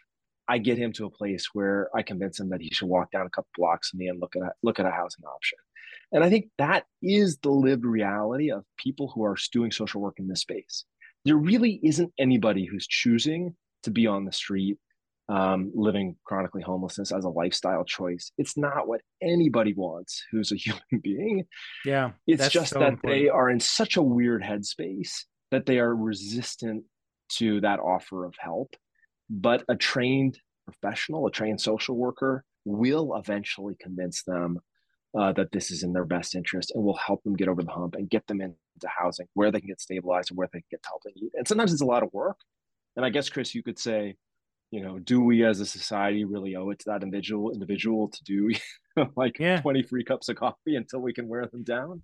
I 0.47 0.57
get 0.57 0.77
him 0.77 0.91
to 0.93 1.05
a 1.05 1.09
place 1.09 1.47
where 1.53 1.89
I 1.95 2.01
convince 2.01 2.39
him 2.39 2.49
that 2.49 2.61
he 2.61 2.69
should 2.73 2.87
walk 2.87 3.11
down 3.11 3.25
a 3.25 3.29
couple 3.29 3.49
blocks 3.55 3.89
from 3.89 3.99
me 3.99 4.07
and 4.07 4.19
look 4.19 4.35
at 4.35 4.41
a, 4.41 4.51
look 4.61 4.79
at 4.79 4.85
a 4.85 4.91
housing 4.91 5.25
option. 5.25 5.57
And 6.11 6.23
I 6.23 6.29
think 6.29 6.49
that 6.57 6.85
is 7.01 7.37
the 7.37 7.49
lived 7.49 7.85
reality 7.85 8.51
of 8.51 8.63
people 8.77 9.11
who 9.13 9.23
are 9.23 9.35
doing 9.51 9.71
social 9.71 10.01
work 10.01 10.15
in 10.19 10.27
this 10.27 10.41
space. 10.41 10.85
There 11.25 11.37
really 11.37 11.79
isn't 11.83 12.13
anybody 12.19 12.65
who's 12.65 12.85
choosing 12.85 13.55
to 13.83 13.91
be 13.91 14.05
on 14.05 14.25
the 14.25 14.31
street, 14.31 14.77
um, 15.29 15.71
living 15.73 16.17
chronically 16.25 16.61
homelessness 16.61 17.11
as 17.11 17.23
a 17.23 17.29
lifestyle 17.29 17.83
choice. 17.83 18.31
It's 18.37 18.57
not 18.57 18.87
what 18.87 19.01
anybody 19.21 19.73
wants 19.73 20.23
who's 20.31 20.51
a 20.51 20.55
human 20.57 21.01
being. 21.01 21.45
Yeah. 21.85 22.11
It's 22.27 22.49
just 22.49 22.73
so 22.73 22.79
that 22.79 22.93
important. 22.93 23.23
they 23.23 23.29
are 23.29 23.49
in 23.49 23.59
such 23.59 23.97
a 23.97 24.03
weird 24.03 24.43
headspace 24.43 25.23
that 25.51 25.65
they 25.65 25.79
are 25.79 25.95
resistant 25.95 26.83
to 27.29 27.61
that 27.61 27.79
offer 27.79 28.25
of 28.25 28.35
help 28.37 28.75
but 29.33 29.63
a 29.67 29.75
trained 29.75 30.37
professional, 30.65 31.25
a 31.25 31.31
trained 31.31 31.59
social 31.59 31.95
worker 31.95 32.45
will 32.65 33.15
eventually 33.15 33.75
convince 33.81 34.23
them 34.23 34.59
uh, 35.17 35.33
that 35.33 35.51
this 35.51 35.71
is 35.71 35.83
in 35.83 35.91
their 35.91 36.05
best 36.05 36.35
interest 36.35 36.71
and 36.73 36.83
will 36.83 36.97
help 36.97 37.23
them 37.23 37.35
get 37.35 37.47
over 37.47 37.63
the 37.63 37.71
hump 37.71 37.95
and 37.95 38.09
get 38.09 38.25
them 38.27 38.41
into 38.41 38.57
housing 38.85 39.27
where 39.33 39.51
they 39.51 39.59
can 39.59 39.67
get 39.67 39.81
stabilized 39.81 40.29
and 40.29 40.37
where 40.37 40.47
they 40.53 40.59
can 40.59 40.67
get 40.71 40.81
the 40.83 40.87
help 40.87 41.01
they 41.03 41.11
need. 41.19 41.31
And 41.33 41.47
sometimes 41.47 41.73
it's 41.73 41.81
a 41.81 41.85
lot 41.85 42.03
of 42.03 42.13
work. 42.13 42.37
And 42.95 43.03
I 43.03 43.09
guess, 43.09 43.29
Chris, 43.29 43.55
you 43.55 43.63
could 43.63 43.79
say, 43.79 44.15
you 44.69 44.81
know, 44.81 44.99
do 44.99 45.19
we 45.19 45.43
as 45.45 45.59
a 45.59 45.65
society 45.65 46.25
really 46.25 46.55
owe 46.55 46.69
it 46.69 46.79
to 46.79 46.85
that 46.89 47.03
individual 47.03 47.51
individual 47.51 48.09
to 48.09 48.23
do 48.23 48.51
like 49.15 49.39
yeah. 49.39 49.61
20 49.61 49.83
free 49.83 50.03
cups 50.03 50.29
of 50.29 50.35
coffee 50.35 50.75
until 50.75 50.99
we 50.99 51.13
can 51.13 51.27
wear 51.27 51.47
them 51.47 51.63
down? 51.63 52.03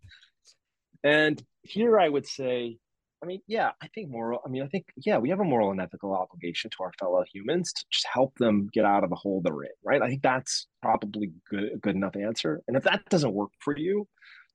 And 1.04 1.42
here 1.62 2.00
I 2.00 2.10
would 2.10 2.28
say, 2.28 2.78
I 3.22 3.26
mean, 3.26 3.41
yeah, 3.47 3.72
I 3.82 3.88
think 3.88 4.09
moral. 4.09 4.39
I 4.45 4.49
mean, 4.49 4.63
I 4.63 4.67
think 4.67 4.86
yeah, 4.97 5.17
we 5.17 5.30
have 5.30 5.39
a 5.39 5.43
moral 5.43 5.72
and 5.72 5.82
ethical 5.82 6.13
obligation 6.13 6.70
to 6.72 6.84
our 6.84 6.93
fellow 6.99 7.24
humans 7.32 7.74
to 7.74 7.86
just 7.91 8.05
help 8.11 8.38
them 8.38 8.70
get 8.74 8.86
out 8.86 9.03
of 9.03 9.09
the 9.09 9.15
hole 9.15 9.41
they're 9.41 9.63
in, 9.63 9.70
right? 9.84 10.01
I 10.01 10.07
think 10.07 10.22
that's 10.22 10.67
probably 10.82 11.32
good, 11.49 11.72
a 11.74 11.78
good 11.78 11.95
enough 11.95 12.15
answer. 12.15 12.61
And 12.67 12.78
if 12.78 12.84
that 12.84 13.03
doesn't 13.09 13.34
work 13.34 13.51
for 13.59 13.78
you, 13.78 14.07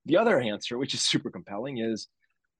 the 0.05 0.17
other 0.17 0.39
answer, 0.39 0.77
which 0.77 0.93
is 0.93 1.01
super 1.01 1.29
compelling, 1.29 1.77
is 1.77 2.07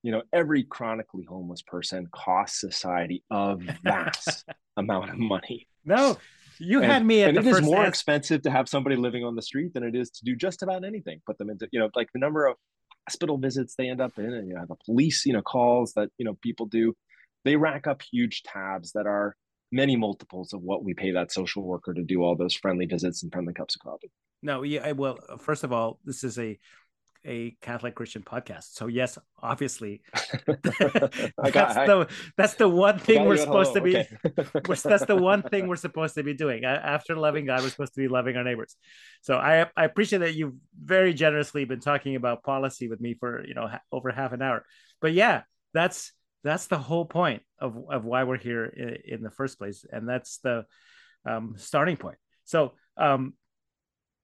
you 0.04 0.12
know 0.12 0.22
every 0.32 0.64
chronically 0.64 1.24
homeless 1.24 1.64
person 1.64 2.08
costs 2.12 2.62
society 2.62 3.24
a 3.32 3.58
vast 3.84 4.46
amount 4.78 5.10
of 5.10 5.18
money. 5.18 5.68
No, 5.86 6.18
you 6.60 6.82
and, 6.82 6.92
had 6.92 7.06
me 7.06 7.24
at 7.24 7.30
and 7.30 7.38
it 7.40 7.48
is 7.48 7.62
more 7.62 7.80
answer. 7.80 7.90
expensive 7.90 8.42
to 8.44 8.52
have 8.52 8.70
somebody 8.70 8.96
living 8.96 9.24
on 9.24 9.36
the 9.36 9.42
street 9.42 9.74
than 9.74 9.84
it 9.84 9.96
is 9.96 10.12
to 10.12 10.24
do 10.24 10.36
just 10.36 10.62
about 10.62 10.86
anything. 10.86 11.22
Put 11.26 11.40
them 11.40 11.50
into 11.50 11.68
you 11.72 11.80
know 11.80 11.90
like 11.96 12.12
the 12.14 12.20
number 12.20 12.46
of 12.46 12.58
hospital 13.08 13.38
visits 13.38 13.76
they 13.78 13.90
end 13.90 14.02
up 14.02 14.18
in 14.18 14.34
and 14.34 14.48
you 14.48 14.56
know 14.56 14.66
the 14.68 14.76
police 14.86 15.26
you 15.26 15.34
know 15.34 15.42
calls 15.42 15.94
that 15.94 16.10
you 16.18 16.26
know 16.26 16.36
people 16.42 16.66
do 16.66 16.94
they 17.44 17.56
rack 17.56 17.86
up 17.88 18.02
huge 18.02 18.42
tabs 18.44 18.92
that 18.94 19.06
are 19.06 19.36
many 19.72 19.96
multiples 19.96 20.54
of 20.54 20.62
what 20.62 20.84
we 20.84 20.94
pay 20.94 21.12
that 21.12 21.32
social 21.32 21.64
worker 21.64 21.94
to 21.94 22.04
do 22.04 22.24
all 22.24 22.36
those 22.36 22.54
friendly 22.54 22.86
visits 22.86 23.24
and 23.24 23.32
friendly 23.32 23.54
cups 23.54 23.76
of 23.76 23.82
coffee. 23.82 24.12
No 24.42 24.64
yeah 24.64 24.92
well 24.92 25.20
uh, 25.30 25.38
first 25.38 25.64
of 25.64 25.72
all 25.72 26.00
this 26.06 26.24
is 26.24 26.38
a 26.40 26.58
a 27.26 27.56
Catholic 27.62 27.96
Christian 27.96 28.22
podcast. 28.22 28.74
So 28.76 28.88
yes, 28.88 29.18
obviously, 29.42 30.02
that's 30.48 31.52
got, 31.52 31.88
the 31.88 32.08
that's 32.38 32.54
the 32.56 32.70
one 32.70 33.00
thing 33.00 33.26
we're 33.26 33.38
supposed 33.38 33.74
to 33.74 33.82
be. 33.82 33.98
Okay. 33.98 34.18
that's 34.84 35.06
the 35.06 35.16
one 35.16 35.42
thing 35.44 35.68
we're 35.68 35.76
supposed 35.76 36.16
to 36.16 36.24
be 36.24 36.34
doing. 36.34 36.66
After 36.66 37.16
loving 37.16 37.46
God, 37.46 37.62
we're 37.62 37.70
supposed 37.70 37.94
to 37.96 38.02
be 38.02 38.08
loving 38.08 38.38
our 38.38 38.44
neighbors. 38.44 38.76
So 39.22 39.36
I 39.36 39.68
I 39.76 39.86
appreciate 39.86 40.20
that 40.20 40.36
you've 40.36 40.54
very 40.80 41.14
generously 41.14 41.66
been 41.66 41.80
talking 41.80 42.16
about 42.16 42.44
policy 42.44 42.88
with 42.88 43.02
me 43.02 43.16
for 43.16 43.46
you 43.46 43.54
know 43.54 43.70
over 43.92 44.12
half 44.12 44.32
an 44.32 44.42
hour. 44.42 44.66
But 45.02 45.14
yeah, 45.14 45.44
that's 45.74 46.14
that's 46.44 46.68
the 46.68 46.78
whole 46.78 47.06
point 47.06 47.42
of 47.60 47.78
of 47.90 48.06
why 48.06 48.24
we're 48.24 48.38
here 48.38 48.66
in, 48.66 49.16
in 49.16 49.24
the 49.24 49.32
first 49.32 49.58
place, 49.58 49.86
and 49.92 50.08
that's 50.08 50.38
the 50.40 50.66
um, 51.26 51.56
starting 51.58 51.98
point. 51.98 52.18
So 52.46 52.74
um, 52.98 53.34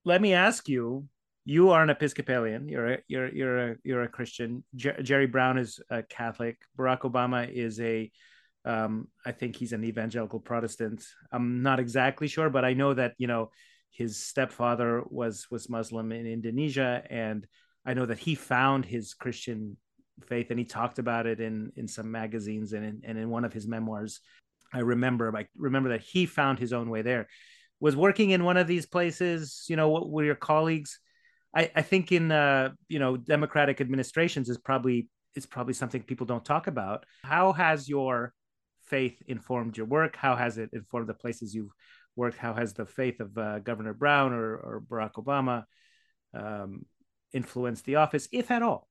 let 0.06 0.22
me 0.22 0.34
ask 0.34 0.70
you 0.70 1.08
you 1.46 1.72
are 1.72 1.82
an 1.82 1.90
Episcopalian. 1.90 2.70
You're 2.70 2.94
a, 2.94 2.98
you're 3.08 3.30
you're 3.30 3.72
a 3.72 3.76
you're 3.84 4.04
a 4.04 4.08
Christian. 4.08 4.64
Jer- 4.76 5.02
Jerry 5.02 5.28
Brown 5.28 5.58
is 5.58 5.80
a 5.90 6.04
Catholic. 6.04 6.58
Barack 6.78 7.02
Obama 7.02 7.52
is 7.52 7.80
a, 7.80 8.12
um, 8.64 9.08
I 9.26 9.32
think 9.32 9.56
he's 9.56 9.74
an 9.74 9.84
evangelical 9.84 10.40
Protestant. 10.40 11.04
I'm 11.32 11.64
not 11.64 11.80
exactly 11.80 12.28
sure, 12.28 12.50
but 12.50 12.64
I 12.64 12.74
know 12.74 12.94
that 12.94 13.14
you 13.18 13.28
know 13.28 13.52
his 13.90 14.18
stepfather 14.18 15.04
was 15.08 15.48
was 15.50 15.70
Muslim 15.70 16.12
in 16.12 16.28
Indonesia, 16.28 17.04
and 17.10 17.48
I 17.86 17.96
know 17.96 18.06
that 18.06 18.20
he 18.20 18.36
found 18.36 18.86
his 18.86 19.16
Christian 19.16 19.78
faith, 20.28 20.52
and 20.52 20.60
he 20.60 20.66
talked 20.66 21.00
about 21.00 21.26
it 21.26 21.40
in 21.40 21.72
in 21.76 21.88
some 21.88 22.12
magazines 22.12 22.74
and 22.74 22.86
in, 22.86 23.02
and 23.04 23.18
in 23.18 23.30
one 23.30 23.46
of 23.46 23.54
his 23.54 23.68
memoirs. 23.68 24.20
I 24.74 24.80
remember 24.80 25.36
I 25.36 25.48
remember 25.58 25.90
that 25.90 26.02
he 26.02 26.28
found 26.28 26.60
his 26.60 26.72
own 26.72 26.90
way 26.90 27.02
there. 27.02 27.28
Was 27.80 27.96
working 27.96 28.30
in 28.30 28.44
one 28.44 28.58
of 28.58 28.68
these 28.68 28.86
places, 28.86 29.66
you 29.68 29.76
know, 29.76 29.90
what 29.90 30.08
were 30.08 30.24
your 30.24 30.36
colleagues? 30.36 31.00
I, 31.56 31.70
I 31.76 31.82
think 31.82 32.12
in 32.12 32.32
uh, 32.32 32.72
you 32.88 33.00
know 33.00 33.18
democratic 33.18 33.82
administrations 33.82 34.50
is 34.50 34.58
probably 34.58 35.10
is 35.36 35.46
probably 35.46 35.74
something 35.74 36.04
people 36.04 36.26
don't 36.26 36.46
talk 36.46 36.68
about. 36.68 37.06
How 37.24 37.54
has 37.54 37.88
your 37.88 38.34
faith 38.84 39.22
informed 39.28 39.78
your 39.78 39.86
work? 39.86 40.16
How 40.16 40.36
has 40.36 40.58
it 40.58 40.70
informed 40.74 41.08
the 41.08 41.14
places 41.14 41.54
you've 41.54 41.72
worked? 42.16 42.38
How 42.38 42.54
has 42.54 42.74
the 42.74 42.86
faith 42.86 43.20
of 43.20 43.38
uh, 43.38 43.60
Governor 43.60 43.94
Brown 43.94 44.34
or, 44.34 44.56
or 44.56 44.84
Barack 44.88 45.14
Obama 45.14 45.64
um, 46.34 46.86
influenced 47.34 47.86
the 47.86 47.96
office, 47.96 48.28
if 48.32 48.52
at 48.52 48.62
all? 48.62 48.88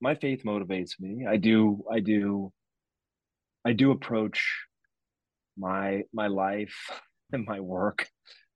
My 0.00 0.14
faith 0.14 0.44
motivates 0.44 0.92
me. 1.00 1.26
I 1.26 1.36
do. 1.36 1.84
I 1.90 2.00
do. 2.00 2.52
I 3.64 3.72
do 3.72 3.90
approach 3.90 4.66
my 5.58 6.02
my 6.12 6.28
life 6.28 6.90
and 7.32 7.44
my 7.46 7.60
work 7.60 8.08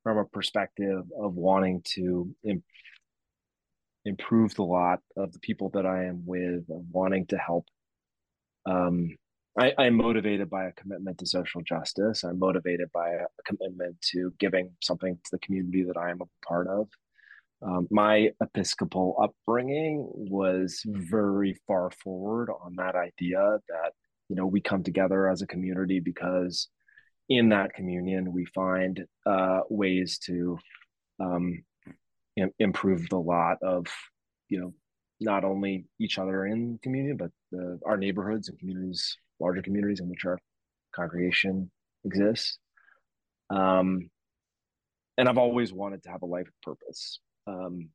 from 0.02 0.18
a 0.18 0.24
perspective 0.24 1.02
of 1.18 1.34
wanting 1.34 1.82
to 1.94 2.34
improve 4.04 4.58
a 4.58 4.62
lot 4.62 5.00
of 5.16 5.32
the 5.32 5.38
people 5.38 5.70
that 5.70 5.86
I 5.86 6.04
am 6.04 6.22
with, 6.26 6.64
wanting 6.68 7.26
to 7.26 7.38
help. 7.38 7.66
Um, 8.66 9.16
I, 9.58 9.72
I'm 9.78 9.94
motivated 9.94 10.50
by 10.50 10.64
a 10.64 10.72
commitment 10.72 11.18
to 11.18 11.26
social 11.26 11.62
justice. 11.62 12.24
I'm 12.24 12.38
motivated 12.38 12.88
by 12.92 13.10
a, 13.10 13.24
a 13.24 13.42
commitment 13.46 14.00
to 14.12 14.32
giving 14.38 14.70
something 14.82 15.14
to 15.14 15.30
the 15.30 15.38
community 15.38 15.84
that 15.84 15.96
I 15.96 16.10
am 16.10 16.20
a 16.20 16.46
part 16.46 16.66
of. 16.66 16.88
Um, 17.62 17.86
my 17.90 18.30
Episcopal 18.42 19.16
upbringing 19.22 20.06
was 20.12 20.82
very 20.84 21.58
far 21.66 21.90
forward 22.02 22.50
on 22.50 22.74
that 22.76 22.94
idea 22.94 23.58
that 23.68 23.92
you 24.28 24.36
know 24.36 24.46
we 24.46 24.60
come 24.60 24.82
together 24.82 25.28
as 25.28 25.40
a 25.40 25.46
community 25.46 26.00
because 26.00 26.68
in 27.28 27.48
that 27.50 27.72
communion 27.72 28.32
we 28.32 28.44
find 28.46 29.06
uh, 29.24 29.60
ways 29.70 30.18
to 30.26 30.58
um, 31.20 31.62
improve 32.58 33.06
a 33.12 33.16
lot 33.16 33.58
of 33.62 33.86
you 34.48 34.60
know 34.60 34.74
not 35.20 35.44
only 35.44 35.86
each 36.00 36.18
other 36.18 36.46
in 36.46 36.78
community 36.82 37.14
but 37.14 37.30
the, 37.52 37.78
our 37.86 37.96
neighborhoods 37.96 38.48
and 38.48 38.58
communities 38.58 39.16
larger 39.40 39.62
communities 39.62 40.00
in 40.00 40.08
which 40.08 40.24
our 40.24 40.38
congregation 40.94 41.70
exists. 42.04 42.58
Um, 43.50 44.10
and 45.16 45.28
i've 45.28 45.38
always 45.38 45.72
wanted 45.72 46.02
to 46.02 46.10
have 46.10 46.22
a 46.22 46.26
life 46.26 46.48
of 46.48 46.62
purpose. 46.62 47.20
Um, 47.46 47.90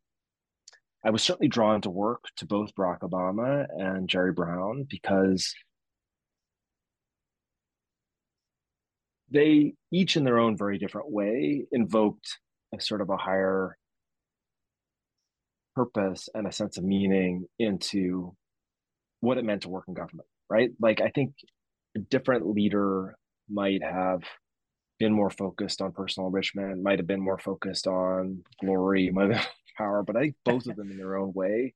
i 1.03 1.09
was 1.09 1.23
certainly 1.23 1.49
drawn 1.49 1.81
to 1.81 1.89
work 1.89 2.23
to 2.37 2.45
both 2.45 2.73
barack 2.75 2.99
obama 2.99 3.65
and 3.77 4.07
jerry 4.07 4.31
brown 4.31 4.85
because 4.89 5.53
they 9.31 9.73
each 9.91 10.17
in 10.17 10.23
their 10.23 10.39
own 10.39 10.57
very 10.57 10.77
different 10.77 11.11
way 11.11 11.65
invoked 11.71 12.37
a 12.73 12.81
sort 12.81 13.01
of 13.01 13.09
a 13.09 13.17
higher 13.17 13.77
purpose 15.79 16.27
and 16.33 16.45
a 16.45 16.51
sense 16.51 16.77
of 16.77 16.83
meaning 16.83 17.45
into 17.57 18.35
what 19.21 19.37
it 19.37 19.45
meant 19.45 19.61
to 19.61 19.69
work 19.69 19.85
in 19.87 19.93
government, 19.93 20.27
right? 20.49 20.71
Like 20.81 20.99
I 20.99 21.09
think 21.09 21.33
a 21.95 21.99
different 21.99 22.47
leader 22.47 23.15
might 23.49 23.81
have 23.81 24.23
been 24.99 25.13
more 25.13 25.29
focused 25.29 25.81
on 25.81 25.93
personal 25.93 26.27
enrichment, 26.27 26.83
might 26.83 26.99
have 26.99 27.07
been 27.07 27.23
more 27.23 27.37
focused 27.37 27.87
on 27.87 28.43
glory, 28.59 29.09
might 29.09 29.31
have 29.31 29.47
power, 29.77 30.03
but 30.03 30.17
I 30.17 30.21
think 30.21 30.35
both 30.43 30.67
of 30.67 30.75
them 30.75 30.91
in 30.91 30.97
their 30.97 31.17
own 31.17 31.31
way 31.33 31.73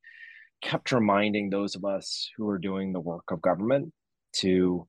kept 0.62 0.91
reminding 0.91 1.49
those 1.49 1.76
of 1.76 1.86
us 1.86 2.30
who 2.36 2.49
are 2.49 2.58
doing 2.58 2.91
the 2.91 2.99
work 2.99 3.24
of 3.32 3.41
government 3.41 3.93
to 4.39 4.86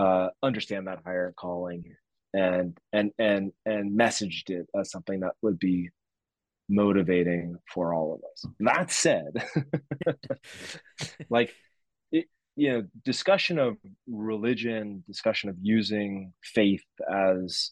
uh, 0.00 0.28
understand 0.42 0.88
that 0.88 1.00
higher 1.04 1.32
calling 1.36 1.84
and 2.34 2.76
and 2.92 3.12
and 3.18 3.52
and 3.66 3.96
messaged 3.96 4.48
it 4.48 4.66
as 4.78 4.90
something 4.90 5.20
that 5.20 5.34
would 5.42 5.58
be 5.58 5.90
motivating 6.72 7.56
for 7.72 7.94
all 7.94 8.14
of 8.14 8.20
us. 8.32 8.52
That 8.60 8.90
said, 8.90 9.44
like, 11.30 11.52
it, 12.10 12.26
you 12.56 12.72
know, 12.72 12.84
discussion 13.04 13.58
of 13.58 13.76
religion, 14.08 15.04
discussion 15.06 15.50
of 15.50 15.56
using 15.60 16.32
faith 16.42 16.84
as 17.10 17.70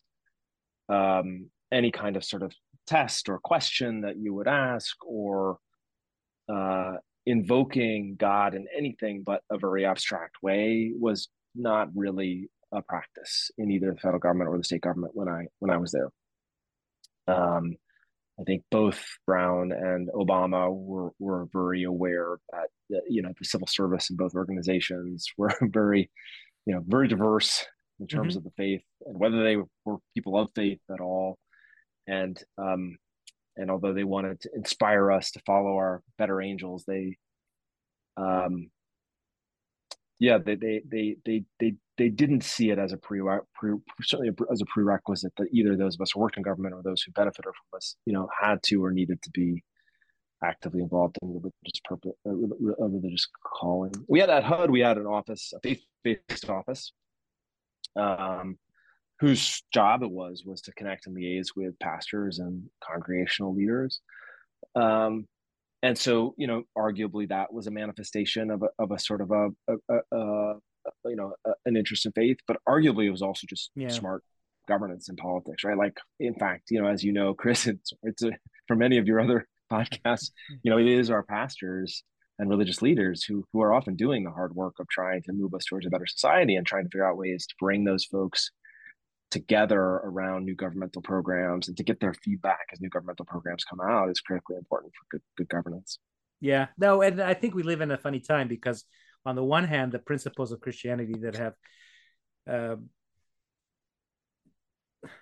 um, 0.88 1.50
any 1.72 1.90
kind 1.90 2.16
of 2.16 2.24
sort 2.24 2.42
of 2.42 2.52
test 2.86 3.28
or 3.28 3.38
question 3.38 4.02
that 4.02 4.16
you 4.18 4.34
would 4.34 4.48
ask, 4.48 4.96
or 5.06 5.58
uh, 6.52 6.94
invoking 7.26 8.16
God 8.18 8.54
in 8.54 8.66
anything 8.76 9.22
but 9.24 9.42
a 9.50 9.58
very 9.58 9.84
abstract 9.86 10.36
way 10.42 10.92
was 10.98 11.28
not 11.54 11.88
really 11.94 12.48
a 12.72 12.82
practice 12.82 13.50
in 13.58 13.70
either 13.70 13.92
the 13.92 14.00
federal 14.00 14.20
government 14.20 14.50
or 14.50 14.58
the 14.58 14.64
state 14.64 14.82
government 14.82 15.14
when 15.14 15.28
I 15.28 15.46
when 15.58 15.70
I 15.70 15.76
was 15.76 15.92
there. 15.92 16.08
Um, 17.26 17.76
I 18.40 18.44
think 18.44 18.62
both 18.70 19.04
Brown 19.26 19.70
and 19.72 20.08
Obama 20.14 20.74
were, 20.74 21.10
were 21.18 21.46
very 21.52 21.84
aware 21.84 22.38
that, 22.52 22.68
you 23.08 23.22
know 23.22 23.32
the 23.38 23.44
civil 23.44 23.68
service 23.68 24.10
in 24.10 24.16
both 24.16 24.34
organizations 24.34 25.28
were 25.38 25.52
very 25.60 26.10
you 26.66 26.74
know 26.74 26.82
very 26.86 27.06
diverse 27.06 27.64
in 28.00 28.06
terms 28.06 28.32
mm-hmm. 28.32 28.38
of 28.38 28.44
the 28.44 28.50
faith 28.56 28.82
and 29.06 29.18
whether 29.18 29.44
they 29.44 29.56
were 29.84 29.98
people 30.12 30.36
of 30.36 30.50
faith 30.56 30.80
at 30.92 31.00
all 31.00 31.38
and 32.08 32.42
um 32.58 32.96
and 33.56 33.70
although 33.70 33.92
they 33.92 34.02
wanted 34.02 34.40
to 34.40 34.50
inspire 34.54 35.12
us 35.12 35.30
to 35.30 35.40
follow 35.46 35.76
our 35.76 36.02
better 36.18 36.42
angels 36.42 36.84
they 36.86 37.16
um 38.16 38.70
yeah 40.20 40.38
they 40.38 40.54
they 40.54 40.82
they 40.88 41.16
they 41.24 41.42
they, 41.58 41.74
they 41.98 42.08
didn't 42.08 42.44
see 42.44 42.70
it 42.70 42.78
as 42.78 42.92
a 42.92 42.96
pre, 42.96 43.20
pre 43.54 43.72
certainly 44.02 44.30
as 44.52 44.60
a 44.60 44.66
prerequisite 44.66 45.32
that 45.36 45.48
either 45.52 45.76
those 45.76 45.96
of 45.96 46.00
us 46.02 46.12
who 46.12 46.20
worked 46.20 46.36
in 46.36 46.42
government 46.44 46.74
or 46.74 46.82
those 46.82 47.02
who 47.02 47.10
benefited 47.12 47.44
from 47.44 47.76
us 47.76 47.96
you 48.06 48.12
know 48.12 48.28
had 48.40 48.62
to 48.62 48.84
or 48.84 48.92
needed 48.92 49.20
to 49.22 49.30
be 49.30 49.64
actively 50.44 50.82
involved 50.82 51.18
in 51.22 51.28
religious 51.28 51.80
purpose 51.84 52.12
uh, 52.26 52.32
religious 52.86 53.26
calling. 53.44 53.92
We 54.08 54.20
had 54.20 54.30
at 54.30 54.44
hud 54.44 54.70
we 54.70 54.80
had 54.80 54.98
an 54.98 55.06
office 55.06 55.52
a 55.54 55.60
faith-based 55.60 56.48
office 56.48 56.92
um, 57.96 58.58
whose 59.18 59.62
job 59.72 60.02
it 60.02 60.10
was 60.10 60.44
was 60.44 60.60
to 60.62 60.72
connect 60.72 61.06
and 61.06 61.16
liaise 61.16 61.48
with 61.56 61.78
pastors 61.78 62.38
and 62.38 62.62
congregational 62.86 63.54
leaders. 63.54 64.00
Um, 64.74 65.26
and 65.82 65.96
so 65.96 66.34
you 66.36 66.46
know 66.46 66.62
arguably 66.76 67.28
that 67.28 67.52
was 67.52 67.66
a 67.66 67.70
manifestation 67.70 68.50
of 68.50 68.62
a, 68.62 68.68
of 68.78 68.90
a 68.90 68.98
sort 68.98 69.20
of 69.20 69.30
a, 69.30 69.48
a, 69.68 69.96
a, 70.12 70.54
you 71.04 71.16
know 71.16 71.32
an 71.64 71.76
interest 71.76 72.06
in 72.06 72.12
faith 72.12 72.38
but 72.46 72.58
arguably 72.68 73.06
it 73.06 73.10
was 73.10 73.22
also 73.22 73.46
just 73.48 73.70
yeah. 73.74 73.88
smart 73.88 74.22
governance 74.68 75.08
and 75.08 75.18
politics 75.18 75.64
right 75.64 75.78
like 75.78 75.96
in 76.18 76.34
fact 76.34 76.64
you 76.70 76.80
know 76.80 76.88
as 76.88 77.02
you 77.02 77.12
know 77.12 77.34
chris 77.34 77.66
it's, 77.66 77.92
it's 78.02 78.22
a, 78.22 78.30
for 78.66 78.76
many 78.76 78.98
of 78.98 79.06
your 79.06 79.20
other 79.20 79.46
podcasts 79.72 80.30
you 80.62 80.70
know 80.70 80.78
it 80.78 80.86
is 80.86 81.10
our 81.10 81.22
pastors 81.22 82.02
and 82.38 82.48
religious 82.48 82.82
leaders 82.82 83.22
who 83.22 83.44
who 83.52 83.60
are 83.60 83.72
often 83.72 83.94
doing 83.94 84.24
the 84.24 84.30
hard 84.30 84.54
work 84.54 84.74
of 84.80 84.88
trying 84.88 85.22
to 85.22 85.32
move 85.32 85.54
us 85.54 85.64
towards 85.64 85.86
a 85.86 85.90
better 85.90 86.06
society 86.06 86.56
and 86.56 86.66
trying 86.66 86.84
to 86.84 86.88
figure 86.88 87.08
out 87.08 87.16
ways 87.16 87.46
to 87.46 87.54
bring 87.60 87.84
those 87.84 88.04
folks 88.04 88.50
together 89.30 89.80
around 89.80 90.44
new 90.44 90.54
governmental 90.54 91.02
programs 91.02 91.68
and 91.68 91.76
to 91.76 91.84
get 91.84 92.00
their 92.00 92.14
feedback 92.14 92.66
as 92.72 92.80
new 92.80 92.88
governmental 92.88 93.24
programs 93.24 93.64
come 93.64 93.80
out 93.80 94.10
is 94.10 94.20
critically 94.20 94.56
important 94.56 94.92
for 94.94 95.16
good, 95.16 95.22
good 95.36 95.48
governance. 95.48 95.98
Yeah, 96.40 96.68
no, 96.78 97.02
and 97.02 97.20
I 97.20 97.34
think 97.34 97.54
we 97.54 97.62
live 97.62 97.80
in 97.80 97.90
a 97.90 97.98
funny 97.98 98.20
time 98.20 98.48
because 98.48 98.84
on 99.26 99.36
the 99.36 99.44
one 99.44 99.64
hand, 99.64 99.92
the 99.92 99.98
principles 99.98 100.52
of 100.52 100.60
Christianity 100.60 101.14
that 101.20 101.36
have 101.36 101.54
uh, 102.50 102.76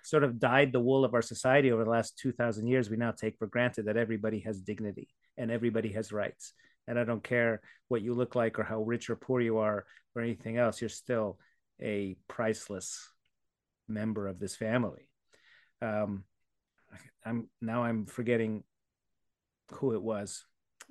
sort 0.03 0.23
of 0.23 0.39
dyed 0.39 0.71
the 0.71 0.79
wool 0.79 1.05
of 1.05 1.13
our 1.13 1.21
society 1.21 1.71
over 1.71 1.83
the 1.83 1.89
last 1.89 2.17
2000 2.17 2.67
years 2.67 2.89
we 2.89 2.97
now 2.97 3.11
take 3.11 3.37
for 3.37 3.47
granted 3.47 3.85
that 3.85 3.97
everybody 3.97 4.39
has 4.41 4.61
dignity 4.61 5.07
and 5.37 5.51
everybody 5.51 5.91
has 5.93 6.11
rights 6.11 6.53
And 6.87 6.99
I 6.99 7.03
don't 7.03 7.23
care 7.23 7.61
what 7.87 8.01
you 8.01 8.13
look 8.13 8.35
like 8.35 8.59
or 8.59 8.63
how 8.63 8.81
rich 8.81 9.09
or 9.09 9.15
poor 9.15 9.41
you 9.41 9.59
are 9.59 9.85
or 10.15 10.21
anything 10.21 10.57
else, 10.57 10.81
you're 10.81 10.89
still 10.89 11.37
a 11.81 12.17
priceless 12.27 13.07
member 13.89 14.27
of 14.27 14.39
this 14.39 14.55
family. 14.55 15.09
Um, 15.81 16.23
I'm 17.25 17.49
now 17.61 17.83
I'm 17.83 18.05
forgetting 18.05 18.63
who 19.73 19.93
it 19.93 20.01
was. 20.01 20.45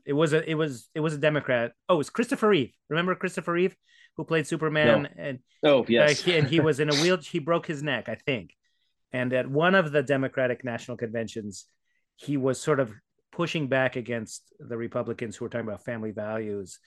It 0.06 0.12
was 0.12 0.32
a 0.32 0.48
it 0.48 0.54
was 0.54 0.88
it 0.94 1.00
was 1.00 1.14
a 1.14 1.18
Democrat. 1.18 1.72
Oh, 1.88 1.94
it 1.94 1.98
was 1.98 2.10
Christopher 2.10 2.48
Reeve. 2.48 2.72
Remember 2.88 3.14
Christopher 3.14 3.52
Reeve 3.52 3.76
who 4.16 4.24
played 4.24 4.46
Superman 4.46 5.02
no. 5.02 5.08
and 5.16 5.38
oh 5.62 5.84
yes, 5.88 6.20
uh, 6.20 6.24
he, 6.24 6.36
and 6.36 6.48
he 6.48 6.60
was 6.60 6.80
in 6.80 6.90
a 6.90 6.94
wheel. 6.94 7.18
He 7.18 7.38
broke 7.38 7.66
his 7.66 7.82
neck, 7.82 8.08
I 8.08 8.16
think. 8.16 8.54
And 9.12 9.32
at 9.32 9.48
one 9.48 9.74
of 9.74 9.92
the 9.92 10.02
Democratic 10.02 10.64
national 10.64 10.96
conventions, 10.96 11.64
he 12.16 12.36
was 12.36 12.60
sort 12.60 12.80
of 12.80 12.92
pushing 13.32 13.68
back 13.68 13.96
against 13.96 14.42
the 14.58 14.76
Republicans 14.76 15.36
who 15.36 15.44
were 15.44 15.48
talking 15.48 15.66
about 15.66 15.84
family 15.84 16.10
values. 16.10 16.78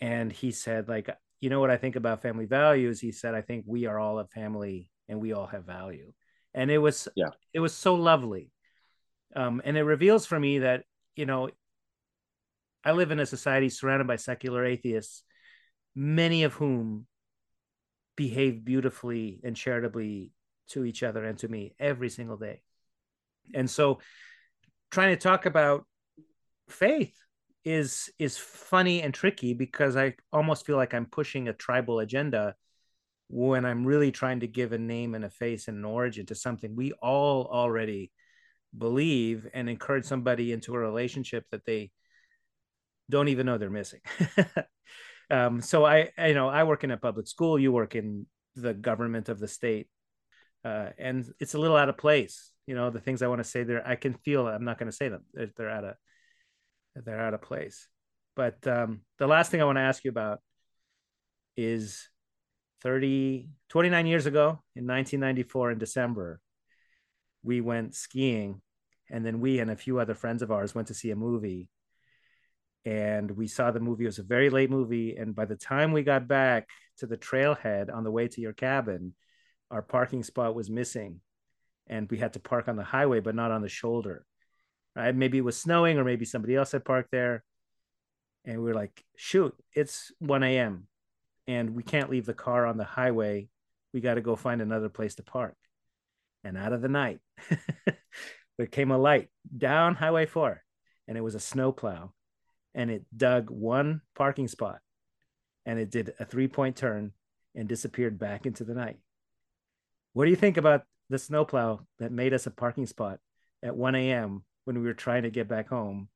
And 0.00 0.30
he 0.30 0.50
said, 0.50 0.88
like, 0.88 1.08
you 1.40 1.48
know 1.48 1.60
what 1.60 1.70
I 1.70 1.76
think 1.76 1.96
about 1.96 2.22
family 2.22 2.46
values? 2.46 3.00
He 3.00 3.12
said, 3.12 3.34
I 3.34 3.40
think 3.40 3.64
we 3.66 3.86
are 3.86 3.98
all 3.98 4.18
a 4.18 4.26
family 4.26 4.90
and 5.08 5.20
we 5.20 5.32
all 5.32 5.46
have 5.46 5.64
value. 5.64 6.12
And 6.54 6.70
it 6.70 6.78
was 6.78 7.08
yeah, 7.16 7.30
it 7.52 7.60
was 7.60 7.74
so 7.74 7.94
lovely. 7.94 8.50
Um, 9.34 9.60
and 9.64 9.76
it 9.76 9.82
reveals 9.82 10.24
for 10.24 10.38
me 10.38 10.60
that, 10.60 10.84
you 11.14 11.26
know, 11.26 11.50
I 12.84 12.92
live 12.92 13.10
in 13.10 13.20
a 13.20 13.26
society 13.26 13.68
surrounded 13.68 14.06
by 14.06 14.16
secular 14.16 14.64
atheists, 14.64 15.22
many 15.94 16.44
of 16.44 16.54
whom 16.54 17.06
behave 18.16 18.64
beautifully 18.64 19.40
and 19.44 19.54
charitably 19.54 20.32
to 20.68 20.84
each 20.84 21.02
other 21.02 21.24
and 21.24 21.38
to 21.38 21.48
me 21.48 21.74
every 21.78 22.08
single 22.08 22.36
day. 22.36 22.62
And 23.54 23.68
so 23.68 24.00
trying 24.90 25.14
to 25.14 25.20
talk 25.20 25.46
about 25.46 25.84
faith 26.68 27.14
is 27.64 28.10
is 28.18 28.38
funny 28.38 29.02
and 29.02 29.12
tricky 29.12 29.52
because 29.52 29.96
I 29.96 30.14
almost 30.32 30.64
feel 30.64 30.76
like 30.76 30.94
I'm 30.94 31.06
pushing 31.06 31.48
a 31.48 31.52
tribal 31.52 31.98
agenda 31.98 32.54
when 33.28 33.64
I'm 33.64 33.84
really 33.84 34.12
trying 34.12 34.40
to 34.40 34.46
give 34.46 34.72
a 34.72 34.78
name 34.78 35.14
and 35.14 35.24
a 35.24 35.30
face 35.30 35.68
and 35.68 35.78
an 35.78 35.84
origin 35.84 36.26
to 36.26 36.34
something 36.34 36.76
we 36.76 36.92
all 36.92 37.46
already 37.46 38.12
believe 38.76 39.46
and 39.52 39.68
encourage 39.68 40.04
somebody 40.04 40.52
into 40.52 40.74
a 40.74 40.78
relationship 40.78 41.44
that 41.50 41.64
they 41.64 41.90
don't 43.10 43.28
even 43.28 43.46
know 43.46 43.58
they're 43.58 43.70
missing. 43.70 44.00
um, 45.30 45.60
so 45.60 45.84
I, 45.84 46.10
I, 46.18 46.28
you 46.28 46.34
know, 46.34 46.48
I 46.48 46.64
work 46.64 46.84
in 46.84 46.90
a 46.90 46.96
public 46.96 47.26
school. 47.26 47.58
You 47.58 47.72
work 47.72 47.94
in 47.94 48.26
the 48.54 48.74
government 48.74 49.28
of 49.28 49.38
the 49.38 49.48
state, 49.48 49.88
uh, 50.64 50.90
and 50.98 51.28
it's 51.40 51.54
a 51.54 51.58
little 51.58 51.76
out 51.76 51.88
of 51.88 51.96
place. 51.96 52.52
You 52.66 52.74
know, 52.74 52.90
the 52.90 53.00
things 53.00 53.22
I 53.22 53.28
want 53.28 53.40
to 53.40 53.48
say 53.48 53.62
there, 53.62 53.86
I 53.86 53.96
can 53.96 54.14
feel. 54.14 54.46
I'm 54.46 54.64
not 54.64 54.78
going 54.78 54.90
to 54.90 54.96
say 54.96 55.08
them. 55.08 55.24
They're, 55.32 55.50
they're 55.56 55.70
out 55.70 55.84
of, 55.84 55.94
they're 57.04 57.20
out 57.20 57.34
of 57.34 57.42
place. 57.42 57.88
But 58.34 58.66
um, 58.66 59.02
the 59.18 59.26
last 59.26 59.50
thing 59.50 59.62
I 59.62 59.64
want 59.64 59.78
to 59.78 59.82
ask 59.82 60.04
you 60.04 60.10
about 60.10 60.40
is 61.56 62.08
30, 62.86 63.48
29 63.68 64.06
years 64.06 64.26
ago 64.26 64.62
in 64.76 64.86
1994 64.86 65.72
in 65.72 65.78
December, 65.78 66.40
we 67.42 67.60
went 67.60 67.96
skiing, 67.96 68.62
and 69.10 69.26
then 69.26 69.40
we 69.40 69.58
and 69.58 69.72
a 69.72 69.76
few 69.76 69.98
other 69.98 70.14
friends 70.14 70.40
of 70.40 70.52
ours 70.52 70.72
went 70.72 70.86
to 70.86 70.94
see 70.94 71.10
a 71.10 71.16
movie 71.16 71.68
and 72.84 73.28
we 73.32 73.48
saw 73.48 73.72
the 73.72 73.80
movie. 73.80 74.04
It 74.04 74.06
was 74.14 74.20
a 74.20 74.22
very 74.22 74.50
late 74.50 74.70
movie, 74.70 75.16
and 75.16 75.34
by 75.34 75.46
the 75.46 75.56
time 75.56 75.90
we 75.90 76.04
got 76.04 76.28
back 76.28 76.68
to 76.98 77.08
the 77.08 77.16
trailhead 77.16 77.92
on 77.92 78.04
the 78.04 78.12
way 78.12 78.28
to 78.28 78.40
your 78.40 78.52
cabin, 78.52 79.16
our 79.68 79.82
parking 79.82 80.22
spot 80.22 80.54
was 80.54 80.70
missing, 80.70 81.20
and 81.88 82.08
we 82.08 82.18
had 82.18 82.34
to 82.34 82.38
park 82.38 82.68
on 82.68 82.76
the 82.76 82.84
highway, 82.84 83.18
but 83.18 83.34
not 83.34 83.50
on 83.50 83.62
the 83.62 83.68
shoulder. 83.68 84.24
Right? 84.94 85.12
Maybe 85.12 85.38
it 85.38 85.44
was 85.44 85.58
snowing, 85.58 85.98
or 85.98 86.04
maybe 86.04 86.24
somebody 86.24 86.54
else 86.54 86.70
had 86.70 86.84
parked 86.84 87.10
there, 87.10 87.42
and 88.44 88.62
we 88.62 88.70
are 88.70 88.74
like, 88.74 89.04
"Shoot, 89.16 89.56
it's 89.72 90.12
1 90.20 90.44
a.m. 90.44 90.86
and 91.46 91.74
we 91.74 91.82
can't 91.82 92.10
leave 92.10 92.26
the 92.26 92.34
car 92.34 92.66
on 92.66 92.76
the 92.76 92.84
highway. 92.84 93.48
We 93.92 94.00
got 94.00 94.14
to 94.14 94.20
go 94.20 94.36
find 94.36 94.60
another 94.60 94.88
place 94.88 95.14
to 95.16 95.22
park." 95.22 95.56
And 96.44 96.56
out 96.56 96.72
of 96.72 96.82
the 96.82 96.88
night, 96.88 97.20
there 98.58 98.66
came 98.66 98.90
a 98.90 98.98
light 98.98 99.28
down 99.56 99.94
Highway 99.94 100.26
4, 100.26 100.62
and 101.08 101.18
it 101.18 101.22
was 101.22 101.34
a 101.34 101.40
snowplow 101.40 102.12
and 102.76 102.90
it 102.90 103.04
dug 103.16 103.50
one 103.50 104.02
parking 104.14 104.46
spot 104.46 104.80
and 105.64 105.80
it 105.80 105.90
did 105.90 106.12
a 106.20 106.24
three 106.24 106.46
point 106.46 106.76
turn 106.76 107.10
and 107.56 107.68
disappeared 107.68 108.18
back 108.18 108.46
into 108.46 108.62
the 108.62 108.74
night. 108.74 108.98
What 110.12 110.26
do 110.26 110.30
you 110.30 110.36
think 110.36 110.58
about 110.58 110.84
the 111.08 111.18
snowplow 111.18 111.80
that 111.98 112.12
made 112.12 112.34
us 112.34 112.46
a 112.46 112.50
parking 112.50 112.86
spot 112.86 113.18
at 113.62 113.74
1 113.74 113.94
a.m. 113.94 114.44
when 114.64 114.78
we 114.78 114.86
were 114.86 114.94
trying 114.94 115.22
to 115.24 115.30
get 115.30 115.48
back 115.48 115.68
home? 115.68 116.08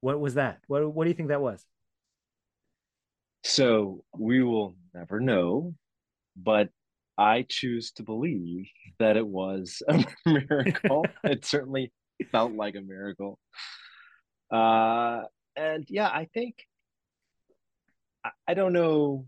What 0.00 0.20
was 0.20 0.34
that? 0.34 0.60
What, 0.68 0.92
what 0.92 1.04
do 1.04 1.10
you 1.10 1.14
think 1.14 1.30
that 1.30 1.40
was? 1.40 1.64
So 3.44 4.02
we 4.16 4.42
will 4.42 4.74
never 4.94 5.20
know, 5.20 5.74
but 6.34 6.70
I 7.18 7.44
choose 7.46 7.92
to 7.92 8.02
believe 8.02 8.66
that 8.98 9.16
it 9.16 9.26
was 9.26 9.82
a 9.88 10.04
miracle. 10.26 11.06
it 11.24 11.44
certainly 11.44 11.92
felt 12.32 12.52
like 12.52 12.74
a 12.74 12.80
miracle. 12.80 13.38
Uh, 14.50 15.24
and 15.56 15.84
yeah, 15.88 16.08
I 16.08 16.28
think 16.32 16.56
I, 18.24 18.30
I 18.48 18.54
don't 18.54 18.72
know, 18.72 19.26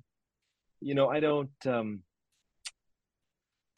you 0.81 0.95
know, 0.95 1.09
I 1.09 1.21
don't 1.21 1.67
um 1.67 2.01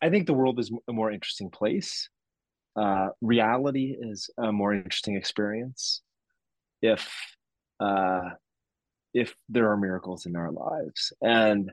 I 0.01 0.11
think 0.11 0.27
the 0.27 0.35
world 0.35 0.61
is 0.61 0.71
a 0.87 0.93
more 0.93 1.11
interesting 1.11 1.51
place. 1.51 2.09
Uh, 2.77 3.09
reality 3.21 3.97
is 3.99 4.31
a 4.39 4.53
more 4.53 4.73
interesting 4.73 5.17
experience 5.17 6.03
if 6.81 7.11
uh, 7.81 8.31
if 9.19 9.35
there 9.49 9.71
are 9.71 9.77
miracles 9.77 10.27
in 10.27 10.37
our 10.37 10.53
lives. 10.53 11.13
And 11.23 11.71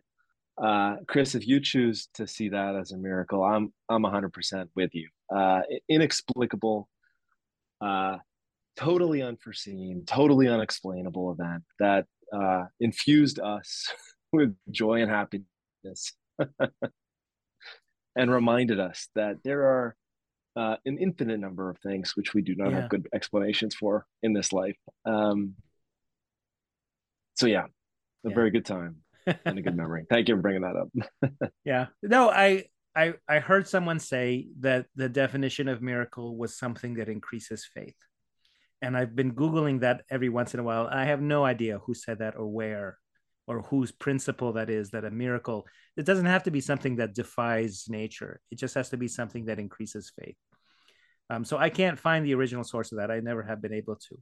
uh, 0.62 0.96
Chris, 1.08 1.36
if 1.36 1.48
you 1.48 1.60
choose 1.60 2.08
to 2.16 2.26
see 2.26 2.50
that 2.50 2.76
as 2.76 2.92
a 2.92 2.98
miracle, 2.98 3.44
I'm 3.44 3.74
I'm 3.90 4.04
100% 4.04 4.68
with 4.76 4.92
you. 4.94 5.10
Uh, 5.34 5.62
inexplicable, 5.90 6.88
uh, 7.82 8.18
totally 8.78 9.22
unforeseen, 9.22 10.04
totally 10.06 10.48
unexplainable 10.48 11.32
event 11.32 11.64
that 11.80 12.06
uh, 12.34 12.64
infused 12.80 13.40
us 13.40 13.88
with 14.34 14.56
joy 14.72 15.02
and 15.02 15.12
happiness 15.12 16.14
and 18.16 18.32
reminded 18.32 18.80
us 18.80 19.10
that 19.16 19.36
there 19.44 19.64
are 19.64 19.96
uh, 20.56 20.78
an 20.86 20.98
infinite 20.98 21.40
number 21.40 21.70
of 21.70 21.78
things 21.80 22.16
which 22.16 22.34
we 22.34 22.42
do 22.42 22.56
not 22.56 22.72
yeah. 22.72 22.82
have 22.82 22.90
good 22.90 23.08
explanations 23.14 23.76
for 23.76 24.06
in 24.24 24.32
this 24.32 24.54
life. 24.54 24.78
Um, 25.06 25.56
so, 27.36 27.48
yeah, 27.48 27.66
a 28.26 28.30
yeah. 28.30 28.36
very 28.36 28.52
good 28.52 28.66
time 28.66 28.98
and 29.46 29.60
a 29.60 29.62
good 29.62 29.76
memory. 29.76 30.06
Thank 30.10 30.28
you 30.28 30.36
for 30.36 30.42
bringing 30.42 30.62
that 30.62 30.76
up. 30.76 31.50
yeah. 31.66 31.88
No, 32.02 32.30
I. 32.30 32.66
I, 32.98 33.16
I 33.28 33.40
heard 33.40 33.68
someone 33.68 34.00
say 34.00 34.48
that 34.62 34.86
the 34.96 35.10
definition 35.10 35.68
of 35.68 35.82
miracle 35.82 36.38
was 36.38 36.58
something 36.58 36.94
that 36.94 37.10
increases 37.10 37.68
faith 37.74 37.98
and 38.82 38.96
I've 38.96 39.16
been 39.16 39.34
Googling 39.34 39.80
that 39.82 40.04
every 40.12 40.30
once 40.30 40.54
in 40.54 40.60
a 40.60 40.64
while. 40.64 40.88
I 40.88 41.06
have 41.06 41.22
no 41.22 41.44
idea 41.44 41.80
who 41.80 41.94
said 41.94 42.20
that 42.20 42.36
or 42.38 42.46
where 42.46 42.98
or 43.48 43.62
whose 43.64 43.92
principle 43.92 44.54
that 44.54 44.70
is 44.70 44.92
that 44.92 45.06
a 45.06 45.12
miracle, 45.12 45.66
it 45.98 46.06
doesn't 46.06 46.26
have 46.26 46.44
to 46.44 46.52
be 46.52 46.62
something 46.62 46.96
that 46.98 47.14
defies 47.14 47.86
nature. 47.88 48.42
It 48.52 48.58
just 48.58 48.76
has 48.76 48.90
to 48.90 48.98
be 48.98 49.08
something 49.08 49.46
that 49.46 49.60
increases 49.60 50.12
faith. 50.20 50.36
Um, 51.30 51.46
so 51.46 51.58
I 51.58 51.70
can't 51.70 52.00
find 52.00 52.26
the 52.26 52.36
original 52.36 52.64
source 52.64 52.92
of 52.92 53.00
that. 53.00 53.12
I 53.12 53.20
never 53.20 53.44
have 53.44 53.62
been 53.62 53.74
able 53.74 53.96
to. 53.96 54.18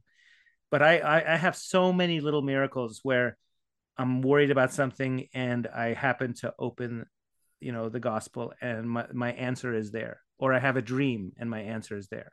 But 0.74 0.82
I, 0.82 0.98
I, 0.98 1.34
I 1.34 1.36
have 1.36 1.56
so 1.56 1.92
many 1.92 2.20
little 2.20 2.42
miracles 2.42 3.00
where 3.02 3.36
I'm 3.96 4.22
worried 4.22 4.50
about 4.50 4.72
something 4.72 5.28
and 5.32 5.66
I 5.68 5.94
happen 5.94 6.34
to 6.42 6.52
open, 6.58 7.06
you 7.60 7.72
know, 7.72 7.88
the 7.88 8.00
gospel 8.00 8.52
and 8.60 8.90
my, 8.90 9.06
my 9.12 9.32
answer 9.32 9.72
is 9.72 9.92
there. 9.92 10.20
Or 10.38 10.52
I 10.52 10.58
have 10.58 10.76
a 10.76 10.82
dream 10.82 11.32
and 11.38 11.48
my 11.48 11.60
answer 11.60 11.96
is 11.96 12.08
there 12.08 12.32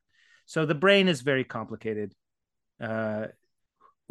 so 0.52 0.66
the 0.66 0.76
brain 0.76 1.08
is 1.08 1.22
very 1.22 1.46
complicated. 1.46 2.14
Uh, 2.78 3.28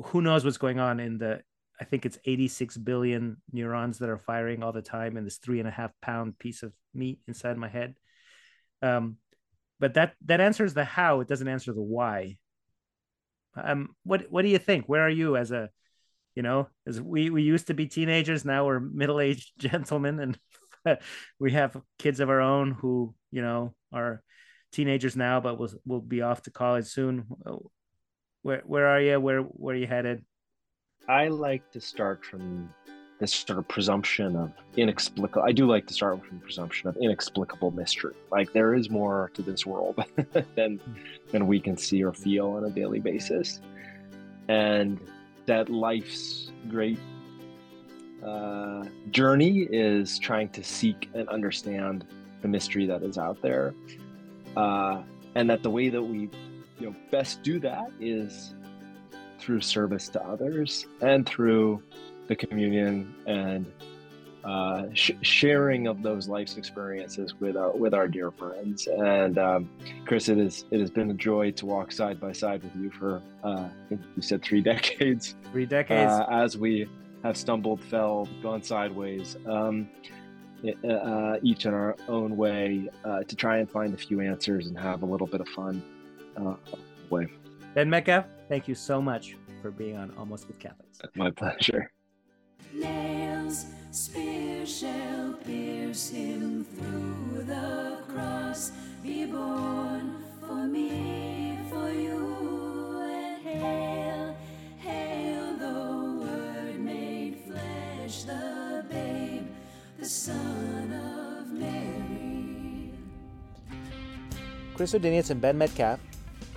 who 0.04 0.22
knows 0.22 0.42
what's 0.42 0.56
going 0.56 0.78
on 0.78 0.98
in 0.98 1.18
the? 1.18 1.42
I 1.78 1.84
think 1.84 2.06
it's 2.06 2.18
86 2.24 2.78
billion 2.78 3.36
neurons 3.52 3.98
that 3.98 4.08
are 4.08 4.16
firing 4.16 4.62
all 4.62 4.72
the 4.72 4.80
time 4.80 5.18
in 5.18 5.24
this 5.24 5.36
three 5.36 5.58
and 5.58 5.68
a 5.68 5.70
half 5.70 5.92
pound 6.00 6.38
piece 6.38 6.62
of 6.62 6.72
meat 6.94 7.20
inside 7.28 7.58
my 7.58 7.68
head. 7.68 7.94
Um, 8.80 9.16
but 9.78 9.92
that 9.94 10.14
that 10.24 10.40
answers 10.40 10.72
the 10.72 10.84
how. 10.84 11.20
It 11.20 11.28
doesn't 11.28 11.46
answer 11.46 11.74
the 11.74 11.82
why. 11.82 12.38
Um, 13.56 13.94
what 14.04 14.26
what 14.30 14.42
do 14.42 14.48
you 14.48 14.58
think? 14.58 14.86
Where 14.86 15.02
are 15.02 15.10
you 15.10 15.36
as 15.36 15.50
a, 15.50 15.70
you 16.34 16.42
know, 16.42 16.68
as 16.86 17.00
we 17.00 17.30
we 17.30 17.42
used 17.42 17.68
to 17.68 17.74
be 17.74 17.86
teenagers, 17.86 18.44
now 18.44 18.66
we're 18.66 18.80
middle 18.80 19.20
aged 19.20 19.52
gentlemen, 19.58 20.20
and 20.84 20.98
we 21.38 21.52
have 21.52 21.76
kids 21.98 22.20
of 22.20 22.30
our 22.30 22.40
own 22.40 22.72
who 22.72 23.14
you 23.30 23.42
know 23.42 23.74
are 23.92 24.22
teenagers 24.72 25.16
now, 25.16 25.40
but 25.40 25.58
will 25.58 25.72
will 25.84 26.00
be 26.00 26.22
off 26.22 26.42
to 26.42 26.50
college 26.50 26.86
soon. 26.86 27.26
Where 28.42 28.62
where 28.64 28.86
are 28.86 29.00
you? 29.00 29.20
Where 29.20 29.40
where 29.40 29.74
are 29.74 29.78
you 29.78 29.86
headed? 29.86 30.24
I 31.08 31.28
like 31.28 31.70
to 31.72 31.80
start 31.80 32.24
from 32.24 32.72
this 33.20 33.32
sort 33.34 33.58
of 33.58 33.68
presumption 33.68 34.34
of 34.34 34.50
inexplicable. 34.76 35.46
I 35.46 35.52
do 35.52 35.66
like 35.66 35.86
to 35.86 35.94
start 35.94 36.18
with 36.18 36.28
from 36.28 36.40
presumption 36.40 36.88
of 36.88 36.96
inexplicable 36.96 37.70
mystery. 37.70 38.14
Like 38.32 38.52
there 38.52 38.74
is 38.74 38.88
more 38.88 39.30
to 39.34 39.42
this 39.42 39.64
world 39.66 40.02
than 40.56 40.80
than 41.30 41.46
we 41.46 41.60
can 41.60 41.76
see 41.76 42.02
or 42.02 42.12
feel 42.12 42.48
on 42.52 42.64
a 42.64 42.70
daily 42.70 42.98
basis, 42.98 43.60
and 44.48 44.98
that 45.46 45.68
life's 45.68 46.50
great 46.68 46.98
uh, 48.24 48.84
journey 49.10 49.68
is 49.70 50.18
trying 50.18 50.48
to 50.50 50.64
seek 50.64 51.10
and 51.14 51.28
understand 51.28 52.06
the 52.40 52.48
mystery 52.48 52.86
that 52.86 53.02
is 53.02 53.18
out 53.18 53.40
there, 53.42 53.74
uh, 54.56 55.02
and 55.34 55.50
that 55.50 55.62
the 55.62 55.70
way 55.70 55.90
that 55.90 56.02
we, 56.02 56.30
you 56.78 56.86
know, 56.86 56.96
best 57.10 57.42
do 57.42 57.60
that 57.60 57.90
is 58.00 58.54
through 59.38 59.60
service 59.60 60.08
to 60.08 60.22
others 60.22 60.86
and 61.00 61.26
through 61.26 61.82
the 62.30 62.36
communion 62.36 63.12
and 63.26 63.66
uh, 64.44 64.84
sh- 64.94 65.10
sharing 65.20 65.88
of 65.88 66.00
those 66.00 66.28
life's 66.28 66.56
experiences 66.56 67.34
with 67.40 67.56
our 67.56 67.72
with 67.72 67.92
our 67.92 68.06
dear 68.08 68.30
friends. 68.30 68.86
And 68.86 69.36
um, 69.36 69.68
Chris, 70.06 70.28
it 70.28 70.38
is 70.38 70.64
it 70.70 70.80
has 70.80 70.90
been 70.90 71.10
a 71.10 71.14
joy 71.14 71.50
to 71.50 71.66
walk 71.66 71.90
side 71.92 72.20
by 72.20 72.32
side 72.32 72.62
with 72.62 72.74
you 72.76 72.90
for 72.92 73.20
uh, 73.44 73.68
I 73.68 73.88
think 73.88 74.00
you 74.16 74.22
said 74.22 74.42
three 74.42 74.60
decades. 74.72 75.34
Three 75.50 75.66
decades 75.66 76.12
uh, 76.12 76.26
as 76.30 76.56
we 76.56 76.88
have 77.24 77.36
stumbled, 77.36 77.82
fell, 77.82 78.26
gone 78.42 78.62
sideways. 78.62 79.36
Um, 79.46 79.90
uh, 80.88 81.36
each 81.42 81.64
in 81.64 81.72
our 81.72 81.96
own 82.06 82.36
way 82.36 82.88
uh, 83.04 83.22
to 83.22 83.34
try 83.34 83.58
and 83.58 83.70
find 83.70 83.94
a 83.94 83.96
few 83.96 84.20
answers 84.20 84.66
and 84.66 84.78
have 84.78 85.02
a 85.02 85.06
little 85.06 85.26
bit 85.26 85.40
of 85.40 85.48
fun 85.48 85.82
uh, 86.36 86.54
way. 87.08 87.26
Ben 87.74 87.88
Metcalf, 87.88 88.26
thank 88.46 88.68
you 88.68 88.74
so 88.74 89.00
much 89.00 89.36
for 89.62 89.70
being 89.70 89.96
on 89.96 90.12
Almost 90.18 90.48
with 90.48 90.58
Catholics. 90.58 91.00
My 91.14 91.30
pleasure. 91.30 91.90
Nails, 92.72 93.66
spear 93.90 94.64
shall 94.64 95.34
pierce 95.44 96.10
him 96.10 96.64
through 96.64 97.44
the 97.44 97.98
cross. 98.08 98.72
Be 99.02 99.26
born 99.26 100.22
for 100.40 100.66
me, 100.66 101.58
for 101.68 101.90
you, 101.90 103.00
and 103.02 103.42
hail, 103.42 104.36
hail 104.78 105.56
the 105.56 106.24
Word 106.24 106.78
made 106.78 107.38
flesh, 107.46 108.24
the 108.24 108.84
babe, 108.88 109.46
the 109.98 110.04
Son 110.06 110.92
of 110.92 111.50
Mary. 111.52 112.92
Chris 114.74 114.92
Odyniec 114.94 115.30
and 115.30 115.40
Ben 115.40 115.58
Metcalf 115.58 116.00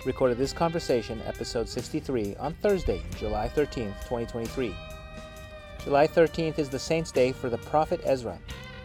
recorded 0.06 0.38
this 0.38 0.54
conversation, 0.54 1.22
episode 1.26 1.68
63, 1.68 2.36
on 2.38 2.54
Thursday, 2.56 3.02
July 3.18 3.48
13th, 3.50 3.96
2023. 4.04 4.76
July 5.84 6.08
13th 6.08 6.60
is 6.60 6.70
the 6.70 6.80
saint's 6.80 7.12
day 7.12 7.34
for 7.34 7.50
the 7.50 7.58
prophet 7.58 8.00
Ezra, 8.06 8.40